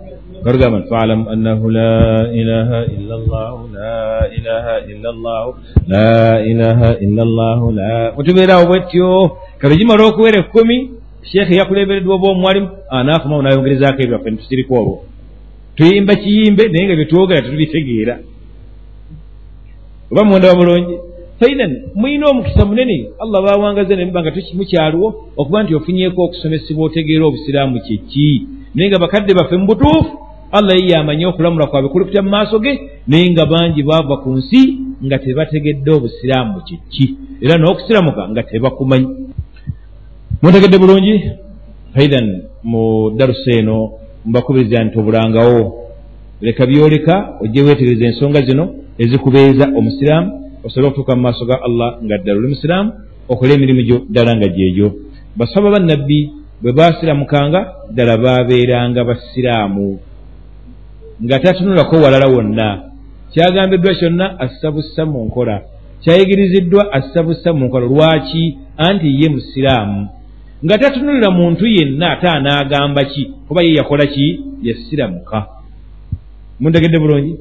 barugamba 0.44 0.78
nti 0.78 0.88
falam 0.88 1.20
annahu 1.28 1.70
la 1.70 2.28
ilaha 2.40 2.78
illa 2.96 3.16
llah 3.16 3.52
la 3.72 4.28
ilaha 4.36 4.74
illa 4.92 5.10
llah 5.24 5.46
la 5.88 6.44
ilaha 6.44 6.88
illa 7.04 7.24
llah 7.24 7.60
la 7.80 8.12
mutubeerawo 8.16 8.66
bwetyo 8.66 9.08
kati 9.58 9.76
gimala 9.78 10.04
okuwera 10.04 10.38
ekkumi 10.40 10.90
sheekhe 11.30 11.54
yakulembereddwa 11.56 12.14
oba 12.14 12.28
omwalimu 12.28 12.68
naafumamu 13.06 13.42
nayongerezaako 13.42 14.00
ebyaffe 14.02 14.30
nitusirika 14.30 14.74
olwo 14.80 15.04
tuyimba 15.76 16.14
kiyimbe 16.14 16.68
naye 16.68 16.84
nga 16.86 16.96
byetwogera 16.96 17.42
tetubitegeera 17.42 18.14
oba 20.12 20.24
munda 20.24 20.52
bamulungi 20.52 20.94
faidan 21.40 21.72
mulina 21.94 22.28
omukisa 22.28 22.64
munene 22.68 22.96
allah 23.22 23.38
bawangaze 23.44 23.96
nemuba 23.96 24.20
nga 24.22 24.32
mukyaliwo 24.58 25.08
okuba 25.40 25.62
nti 25.62 25.74
ofunyeko 25.74 26.20
okusomesebwa 26.24 26.84
otegeera 26.86 27.24
obusiraamu 27.26 27.80
kyeki 27.86 28.30
naye 28.74 28.88
nga 28.88 28.98
bakadde 28.98 29.32
baffe 29.34 29.56
mu 29.56 29.66
butuufu 29.66 30.23
allah 30.58 30.74
ye 30.78 30.88
yamanye 30.92 31.26
okulamula 31.26 31.66
kwabwe 31.66 31.88
kulupita 31.90 32.22
mu 32.22 32.30
maaso 32.30 32.56
ge 32.64 32.72
naye 33.08 33.30
nga 33.30 33.44
bangi 33.46 33.82
baava 33.82 34.16
ku 34.22 34.28
nsi 34.38 34.60
nga 35.04 35.18
tebategedde 35.18 35.90
obusiraamu 35.90 36.58
kyeki 36.66 37.06
era 37.44 37.54
n'okusiramuka 37.58 38.22
nga 38.30 38.42
tebakumanyi. 38.48 39.08
Muntegedde 40.42 40.76
bulungi? 40.78 41.14
Faidan 41.94 42.26
mu 42.70 43.10
darusa 43.16 43.50
eno 43.58 43.76
mbakubiriza 44.28 44.84
nti 44.84 44.96
obulangawo. 44.98 45.62
Leka 46.40 46.66
byoleka 46.66 47.14
ojje 47.42 47.60
weetegereza 47.62 48.04
ensonga 48.06 48.40
zino 48.46 48.64
ezikubeeza 49.02 49.64
omusiraamu 49.78 50.30
osobole 50.64 50.86
okutuuka 50.88 51.16
mu 51.16 51.22
maaso 51.22 51.44
ga 51.44 51.60
allah 51.66 51.98
nga 52.04 52.16
ddala 52.18 52.38
oli 52.38 52.48
musiraamu 52.54 52.90
okole 53.28 53.54
emirimu 53.54 53.82
gyo 53.88 53.98
ddala 54.08 54.32
nga 54.36 54.48
gyegyo 54.48 54.88
basaba 55.36 55.74
bannabbi 55.74 56.20
bwe 56.62 56.72
baasiramukanga 56.72 57.60
ddala 57.92 58.14
baabeeranga 58.16 59.04
basiraamu 59.04 59.98
nga 61.22 61.38
tatunulako 61.38 61.96
walala 61.96 62.26
wonna. 62.26 62.82
Kyagambiddwa 63.32 63.94
kyonna 63.94 64.40
assa 64.40 64.70
bussa 64.70 65.06
mu 65.06 65.24
nkola. 65.24 65.62
Kyayigiriziddwa 66.02 66.92
assa 66.92 67.22
bussa 67.22 67.52
mu 67.52 67.66
nkola. 67.66 67.86
Lwaki? 67.86 68.58
Anti 68.76 69.22
ye 69.22 69.28
musiraamu. 69.28 70.08
Nga 70.64 70.78
tatunulira 70.78 71.30
muntu 71.30 71.66
yenna 71.66 72.12
ate 72.12 72.28
anaagamba 72.28 73.04
ki? 73.04 73.30
Kuba 73.48 73.62
ye 73.62 73.74
yakola 73.74 74.06
ki? 74.06 74.40
Yasiramuka 74.62 75.46
muntegedde 76.60 76.98
bulungi? 76.98 77.36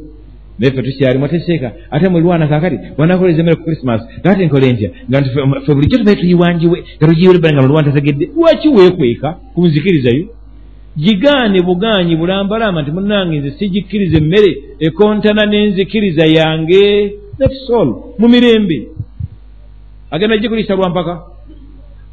Naye 0.59 0.71
fe 0.71 0.81
tukyalimu 0.81 1.25
ateseeka 1.25 1.71
ate 1.91 2.09
mulwana 2.09 2.47
kakati 2.47 2.79
wanakoleza 2.97 3.39
emmere 3.39 3.55
ku 3.55 3.63
krisimas 3.63 4.01
naate 4.23 4.45
nkole 4.45 4.73
ntya 4.73 4.89
nga 5.09 5.23
fe 5.65 5.73
bulijjo 5.73 5.97
tubaye 5.97 6.17
tuyiwanjiwe 6.17 6.83
nga 6.97 7.07
tugiwere 7.07 7.39
bbala 7.39 7.53
nga 7.53 7.61
mulwana 7.61 7.91
tategedde 7.91 8.29
lwaki 8.35 8.67
weekweka? 8.67 9.29
Kunzikirizayo 9.55 10.25
gigaane 10.97 11.61
bugaanyi 11.61 12.15
bulambalamba 12.15 12.81
nti 12.81 12.91
munange 12.91 13.37
nze 13.39 13.51
sigikkiriza 13.51 14.17
emmere 14.17 14.51
ekontana 14.79 15.45
n'enzikiriza 15.45 16.25
yange. 16.25 17.13
Netsol 17.39 17.87
mu 18.19 18.27
mirembe. 18.29 18.87
Agenda 20.11 20.37
gikuliisa 20.37 20.75
lwampaka 20.75 21.21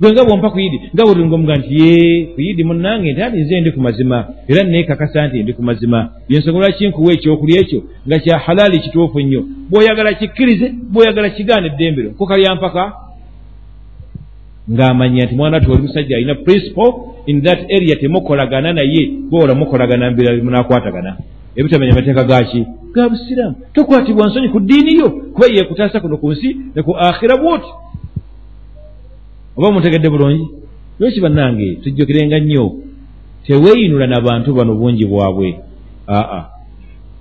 gwe 0.01 0.13
nga 0.13 0.25
bwompa 0.25 0.51
ku 0.51 0.59
yidi 0.61 0.79
nga 0.95 1.05
bwetulingaomuga 1.05 1.57
nti 1.57 1.75
ye 1.81 2.27
ku 2.33 2.41
yidi 2.41 2.65
munange 2.65 3.13
nti 3.13 3.23
ati 3.23 3.37
nze 3.37 3.61
ndi 3.61 3.71
ku 3.73 3.81
mazima. 3.81 4.19
Era 4.49 4.63
neekakasa 4.65 5.27
nti 5.27 5.43
ndi 5.43 5.53
ku 5.53 5.63
mazima. 5.63 6.11
Yensonga 6.29 6.59
lwaki 6.59 6.89
nkuwa 6.89 7.13
ekyokulya 7.13 7.61
ekyo 7.61 7.81
nga 8.07 8.19
kya 8.19 8.39
halaali 8.39 8.79
kituufu 8.79 9.21
nnyo. 9.21 9.43
Bw'oyagala 9.71 10.13
kikkirize 10.15 10.73
bw'oyagala 10.93 11.31
kigaana 11.31 11.67
eddembero 11.67 12.11
kukalyampaka 12.11 12.93
ng'amanya 14.73 15.25
nti 15.25 15.35
mwana 15.35 15.61
ti 15.61 15.71
oli 15.71 15.83
musajja 15.83 16.17
alina 16.17 16.35
principle 16.35 16.93
in 17.27 17.43
that 17.43 17.61
area 17.71 17.97
temukolagana 17.97 18.73
naye 18.73 19.11
boola 19.31 19.55
mukolagana 19.55 20.11
mbira 20.11 20.45
munakwatagana 20.45 21.17
ebitamenya 21.57 21.95
mateeka 21.95 22.25
gaki 22.25 22.67
ga 22.95 23.09
busiraamu. 23.09 23.57
Tokwatibwa 23.73 24.27
nsonyi 24.27 24.49
ku 24.49 24.61
ddiini 24.61 24.95
yo 24.95 25.11
kuba 25.11 25.47
yeekutaasa 25.47 26.01
kuno 26.01 26.17
ku 26.17 26.33
nsi 26.33 26.57
ne 26.75 26.83
ku 26.83 26.97
akhira 26.97 27.37
bwoti. 27.37 27.71
Oba 29.57 29.73
mutegedde 29.73 30.09
bulungi? 30.11 30.49
Lweki 30.99 31.21
bannange 31.21 31.75
tujjukirenga 31.83 32.39
nnyo? 32.39 32.73
Teweeyinula 33.47 34.07
n'abantu 34.07 34.55
bano 34.55 34.75
bungi 34.75 35.07
bwabwe. 35.07 35.59
Aa 36.09 36.45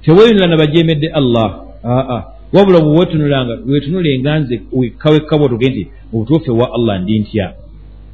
teweeyinula 0.03 0.47
nabajeemedde 0.47 1.07
allah. 1.07 1.49
Aa 1.83 2.23
wabula 2.53 2.79
bwe 2.79 2.99
wetunulanga 2.99 3.57
wetunulenga 3.67 4.39
nze 4.39 4.61
wekka 5.11 5.37
bwotuge 5.37 5.69
nti 5.69 5.87
mubutuufu 6.13 6.51
ewa 6.51 6.73
allah 6.73 7.01
ndi 7.01 7.19
ntya? 7.19 7.53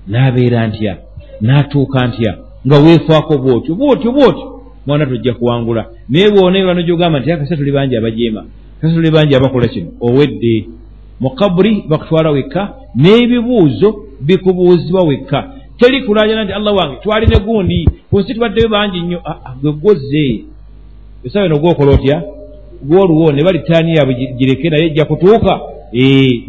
N'abeera 0.08 0.68
ntya? 0.68 0.98
N'atuuka 1.42 2.08
ntya? 2.08 2.38
Nga 2.68 2.78
weefaako 2.80 3.38
bwotyo 3.38 3.76
bwotyo 3.76 4.12
bwotyo. 4.12 4.52
Mwana 4.86 5.06
tojja 5.06 5.34
kuwangula. 5.34 5.86
Naye 6.10 6.30
bwona 6.32 6.66
bano 6.66 6.82
gyogamba 6.82 7.20
nti 7.20 7.32
akasa 7.32 7.58
tuli 7.58 7.72
bangi 7.72 7.96
abajeema 7.98 8.46
kasa 8.82 8.94
tuli 8.94 9.12
bangi 9.12 9.36
abakola 9.36 9.68
kino. 9.68 9.88
Owedde 10.02 10.66
mu 11.20 11.30
kaburi 11.30 11.84
bakutwala 11.90 12.32
wekka 12.32 12.74
n'ebibuuzo 12.96 13.96
bikubuuzibwa 14.22 15.04
wekka. 15.04 15.50
Teri 15.78 16.02
kulajana 16.04 16.44
nti 16.44 16.54
allah 16.54 16.76
wange 16.76 16.96
twaline 17.04 17.40
gundi 17.40 17.90
ku 18.10 18.20
nsi 18.20 18.34
tubaddeyo 18.34 18.70
bangi 18.70 19.02
nnyo. 19.02 19.22
Gwe 19.62 19.72
gwoze 19.72 20.44
esawa 21.24 21.46
eno 21.46 21.60
gwokola 21.60 21.92
otya 21.92 22.24
gwoluwo 22.88 23.32
ne 23.32 23.44
bali 23.44 23.60
taani 23.60 23.96
yaabwe 23.96 24.14
gireke 24.38 24.70
naye 24.70 24.86
ejja 24.86 25.06
kutuuka 25.06 25.54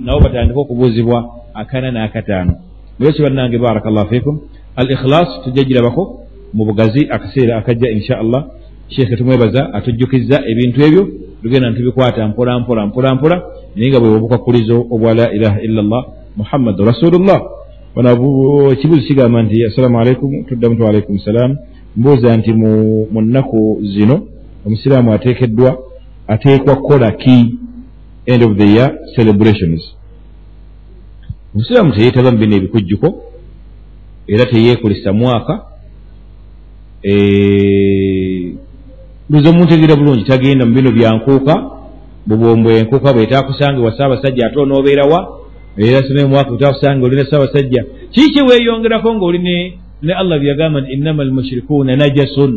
nabo 0.05 0.21
batandika 0.21 0.61
okubuuzibwa 0.61 1.19
akana 1.55 1.91
n'akataano. 1.91 2.53
Mulwekyo 2.99 3.25
bannange 3.25 3.59
barakallahu 3.59 4.09
fikum 4.09 4.41
al 4.77 4.91
ikhilas 4.91 5.29
tujja 5.45 5.63
girabako 5.65 6.21
mu 6.55 6.65
bugazi 6.65 7.09
akaseera 7.11 7.57
akajja 7.59 7.91
insha 7.91 8.19
allah 8.19 8.45
sheekhe 8.89 9.17
tumwebaza 9.17 9.75
atujjukiza 9.75 10.43
ebintu 10.51 10.83
ebyo 10.87 11.09
tugenda 11.43 11.71
ntubikwata 11.71 12.29
mpola 12.29 12.61
mpola 12.61 12.87
mpola 12.87 13.15
mpola. 13.15 13.43
Naye 13.77 13.91
nga 13.91 14.01
bwe 14.01 14.09
obukakkulizo 14.09 14.87
obwa 14.91 15.15
la 15.15 15.33
ilaha 15.33 15.61
illa 15.61 15.83
llah 15.83 16.05
muhammadu 16.37 16.85
rasulullah. 16.85 17.41
Wano 17.95 18.73
ekibuuzo 18.73 19.03
kigamba 19.07 19.43
nti 19.43 19.65
assalamu 19.65 20.01
alaikum 20.01 20.45
tuddamu 20.45 20.77
tualaikum 20.77 21.19
salam 21.19 21.57
mbuuza 21.97 22.37
nti 22.37 22.53
mu 22.53 23.21
nnaku 23.21 23.81
zino 23.83 24.21
omusiraamu 24.67 25.13
ateekeddwa 25.13 25.79
ateekwa 26.29 26.77
kukola 26.77 27.11
ki 27.13 27.59
end 28.27 28.43
of 28.43 28.57
the 28.57 28.67
year 28.67 28.99
celebrations. 29.17 29.83
Omusiraamu 31.55 31.93
teyeetaba 31.93 32.31
mu 32.33 32.39
bino 32.39 32.57
ebikujjuko 32.57 33.23
era 34.27 34.45
teyeekolesa 34.47 35.13
mwaka 35.13 35.63
luza 39.31 39.51
omuntegeera 39.51 39.97
bulungi 39.97 40.25
tagenda 40.25 40.67
mu 40.67 40.75
bino 40.75 40.91
byankuuka 40.93 41.55
bubombo 42.27 42.71
enkuuka 42.71 43.13
bwetaakusange 43.13 43.81
wa 43.81 43.97
saabasajja 43.99 44.47
ate 44.47 44.59
onoobeerawa 44.59 45.41
era 45.77 46.03
soma 46.09 46.29
mwaka 46.29 46.51
utakusange 46.51 47.05
olina 47.07 47.25
saabasajja 47.31 47.85
kiki 48.11 48.31
kyeweeyongerako 48.33 49.15
ng'oli 49.15 49.39
ne 49.39 50.13
allah 50.15 50.39
byagamba 50.41 50.81
nti 50.81 50.93
innama 50.93 51.23
almushirikuuna 51.23 51.97
najasun. 51.97 52.53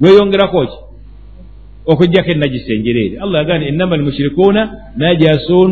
Weeyongerako 0.00 0.66
ki 0.66 0.72
okugjako 1.86 2.30
enajisi 2.30 2.72
enjereere. 2.74 3.18
Allah 3.18 3.36
yagamba 3.40 3.58
nti 3.58 3.68
innama 3.68 3.94
almushirikuuna 3.94 4.62
najasun. 4.96 5.70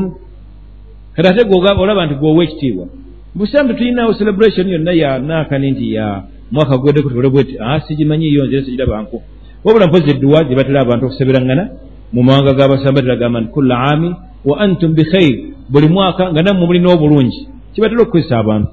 Kati 1.15 1.29
ate 1.29 1.43
olaba 1.83 2.07
nti 2.07 2.15
gwowa 2.15 2.45
ekitiibwa. 2.45 2.87
Busiraamu 3.35 3.75
tulinawo 3.75 4.15
celebration 4.15 4.69
yonna 4.69 4.93
yanaakani 4.93 5.71
nti 5.71 5.95
ya 5.95 6.23
mwaka 6.51 6.79
gweddeku 6.79 7.09
tubole 7.09 7.29
bweti 7.29 7.59
sigimanyiyo 7.87 8.47
nzire 8.47 8.63
sigirabanku 8.63 9.23
wabula 9.65 9.87
mpozi 9.87 10.11
edduwa 10.11 10.45
gye 10.45 10.57
batera 10.57 10.81
abantu 10.81 11.07
okusabirangana 11.07 11.69
mu 12.13 12.23
mawanga 12.23 12.53
g'abasamba 12.53 13.03
teragamba 13.03 13.41
nti 13.41 13.51
kulla 13.51 13.75
aami 13.79 14.15
wa 14.45 14.61
antum 14.61 14.95
bikhair 14.95 15.39
buli 15.69 15.89
mwaka 15.89 16.33
nga 16.33 16.43
nammwe 16.43 16.67
mulina 16.67 16.93
obulungi 16.93 17.49
kibatera 17.75 18.03
okukozesa 18.03 18.39
abantu. 18.39 18.69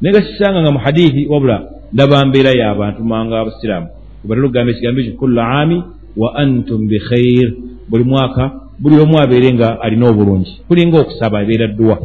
Naye 0.00 0.12
nga 0.12 0.20
kisanga 0.20 0.60
nga 0.62 0.70
mu 0.70 0.78
hadithi 0.78 1.26
wabula 1.26 1.56
ndaba 1.92 2.24
mbeera 2.26 2.50
y'abantu 2.50 3.04
mawanga 3.04 3.40
abasiraamu 3.40 3.88
webatera 4.24 4.46
okugamba 4.46 4.70
ekigambo 4.72 5.00
ekyo 5.00 5.12
kulla 5.20 5.42
aami 5.48 5.76
wa 6.16 6.34
antum 6.34 6.88
bikhair 6.88 7.52
buli 7.88 8.04
mwaka 8.04 8.50
buli 8.78 9.00
omu 9.00 9.18
abeere 9.22 9.52
nga 9.54 9.80
alina 9.80 10.08
obulungi 10.08 10.60
kulinga 10.68 11.00
okusaba 11.00 11.42
ebeera 11.42 11.66
dduwa. 11.66 11.98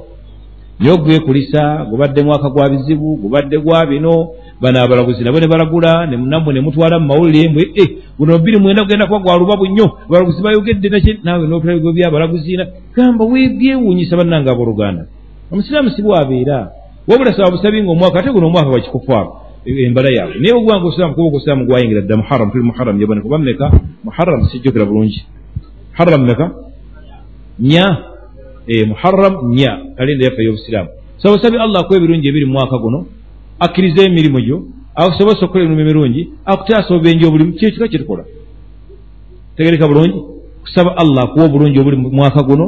Naye 0.80 0.94
ogwekulisa 0.94 1.86
gubadde 1.90 2.24
mwaka 2.24 2.50
gwa 2.50 2.70
bizibu 2.70 3.16
gubadde 3.16 3.58
gwa 3.60 3.86
bino 3.86 4.28
bano 4.62 4.80
abalaguzi 4.82 5.24
nabo 5.24 5.40
ne 5.40 5.48
balagula 5.48 6.06
nammwe 6.08 6.54
ne 6.54 6.62
mutwala 6.62 7.00
mu 7.00 7.06
mawulire 7.08 7.50
mbwe 7.50 7.64
e 7.82 7.84
guno 8.18 8.38
bbiri 8.40 8.58
mwenda 8.60 8.84
kugenda 8.84 9.06
kuba 9.06 9.20
gwa 9.20 9.38
lubabu 9.38 9.66
nnyo. 9.68 9.92
Abalaguzi 10.06 10.42
bayogedde 10.44 10.90
naki 10.90 11.20
naawe 11.24 11.48
n'otula 11.48 11.74
bigo 11.74 11.92
byabalaguzi 11.94 12.58
gamba 12.96 13.26
webyewuunyisa 13.26 14.18
bannange 14.18 14.50
abooluganda. 14.50 15.06
Omusiraamu 15.52 15.90
si 15.90 16.02
bwabeera 16.02 16.72
wabula 17.08 17.34
saba 17.34 17.52
busabi 17.52 17.84
nga 17.84 17.92
omwaka 17.92 18.20
ate 18.20 18.32
guno 18.32 18.48
omwaka 18.48 18.70
gwakikufaako 18.70 19.42
embala 19.66 20.10
yaabwe 20.18 20.40
naye 20.40 20.54
ogwanga 20.54 20.88
osiraamu 20.88 21.14
kuba 21.16 21.28
ogusiraamu 21.28 21.66
gwayingira 21.66 22.02
dda 22.02 22.18
muharam 22.18 22.52
tuli 22.52 22.64
muharam 22.64 23.00
jabane 23.00 23.22
kuba 23.22 23.38
mmeka 23.38 23.72
muharam 24.04 24.50
sijjukira 24.50 24.86
bulungi 24.86 25.22
muharam 25.92 26.22
mmeka 26.24 26.46
nya. 27.60 27.86
Muharam 28.88 29.54
nya. 29.54 29.72
Kalenda 29.98 30.26
yaffe 30.26 30.42
ey'obusiraamu 30.42 30.90
saba 31.22 31.38
busabi 31.38 31.58
allah 31.58 31.82
akuwa 31.82 31.98
ebirungi 31.98 32.28
ebiri 32.28 32.46
mu 32.46 32.54
mwaka 32.54 32.78
guno 32.78 33.06
akkiriza 33.60 34.02
emirimu 34.10 34.40
gyo 34.42 34.58
akusobozesa 34.96 35.46
okukola 35.46 35.64
emirimu 35.66 35.82
emirungi 35.82 36.22
akutaasa 36.46 36.94
obubenje 36.94 37.26
obulimu 37.26 37.54
kyekika 37.54 37.88
kyetukola 37.88 38.24
tegereka 39.56 39.88
bulungi 39.88 40.20
kusaba 40.64 40.98
allah 40.98 41.24
akuwa 41.24 41.46
obulungi 41.46 41.80
obuli 41.80 41.98
mu 41.98 42.10
mwaka 42.10 42.42
guno 42.44 42.66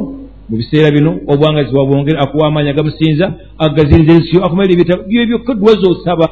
mu 0.48 0.56
biseera 0.56 0.90
bino 0.90 1.10
obwangazi 1.26 1.76
wabwongere 1.76 2.18
akuwa 2.18 2.48
amaanyi 2.48 2.70
agamusinza 2.70 3.26
agaziriza 3.58 4.12
ensyo 4.12 4.44
akumalira 4.44 4.74
ebitabo 4.74 5.02
byo 5.08 5.26
byokka 5.26 5.54
dduwa 5.54 5.74
zoosaba 5.80 6.26